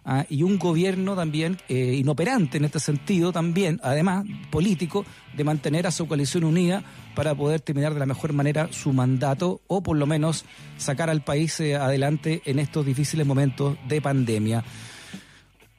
[0.08, 0.24] ¿Ah?
[0.28, 5.04] y un gobierno también eh, inoperante en este sentido, también, además, político,
[5.36, 6.82] de mantener a su coalición unida
[7.14, 10.44] para poder terminar de la mejor manera su mandato o por lo menos
[10.78, 14.64] sacar al país eh, adelante en estos difíciles momentos de pandemia.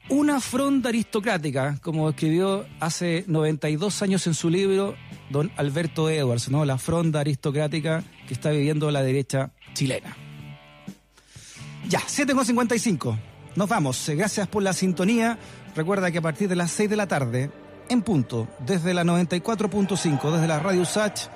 [0.08, 4.96] Una fronda aristocrática, como escribió hace 92 años en su libro
[5.30, 6.64] don Alberto Edwards, ¿no?
[6.64, 10.16] La fronda aristocrática que está viviendo la derecha chilena.
[11.88, 13.29] Ya, 7,55.
[13.56, 14.08] Nos vamos.
[14.08, 15.38] Gracias por la sintonía.
[15.74, 17.50] Recuerda que a partir de las 6 de la tarde,
[17.88, 21.28] en punto, desde la 94.5, desde la Radio Sach,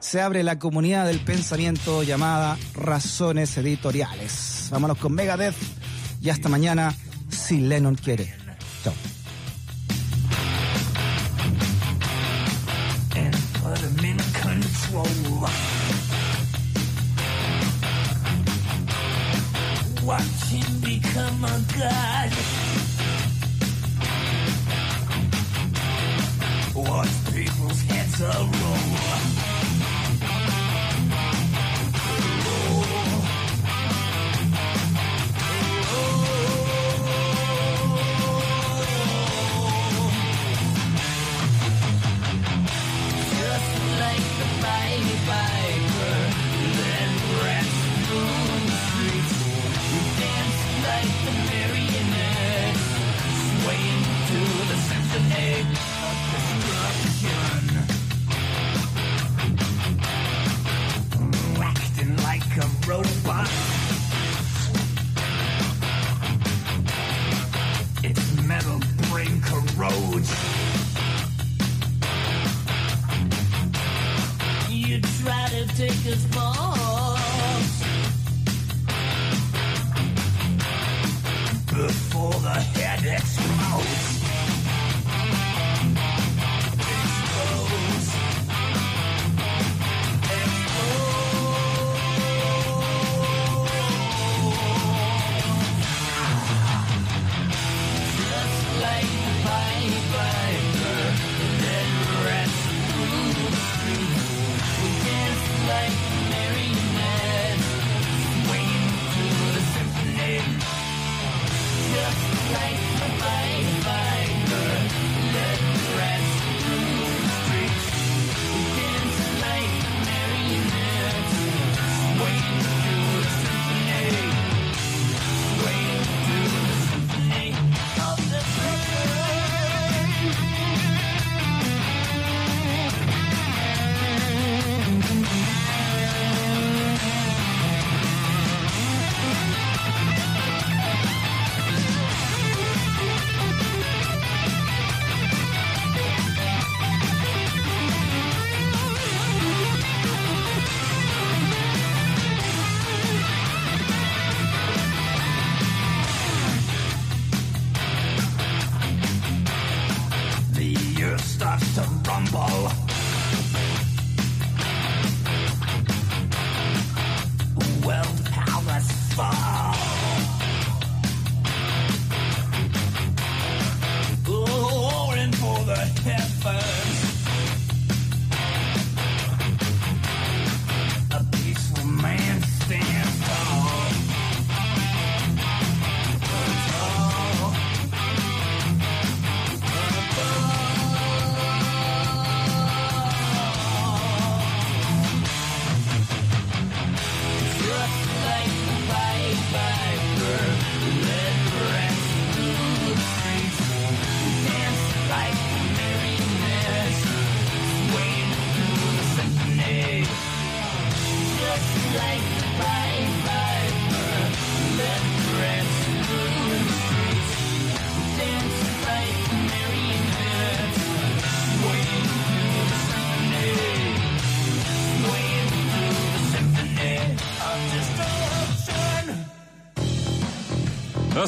[0.00, 4.68] se abre la comunidad del pensamiento llamada Razones Editoriales.
[4.70, 5.54] Vámonos con Megadeth
[6.20, 6.94] y hasta mañana
[7.28, 8.34] si Lennon quiere.
[8.82, 8.94] Chao.
[21.02, 22.30] Become a god.
[26.74, 29.21] Watch people's heads roll.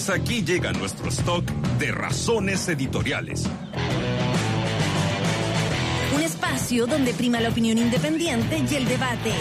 [0.05, 3.49] Hasta aquí llega nuestro stock de razones editoriales.
[6.15, 9.33] Un espacio donde prima la opinión independiente y el debate.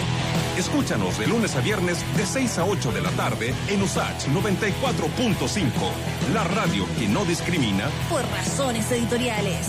[0.56, 5.68] Escúchanos de lunes a viernes de 6 a 8 de la tarde en USACH 94.5,
[6.32, 9.68] la radio que no discrimina por razones editoriales.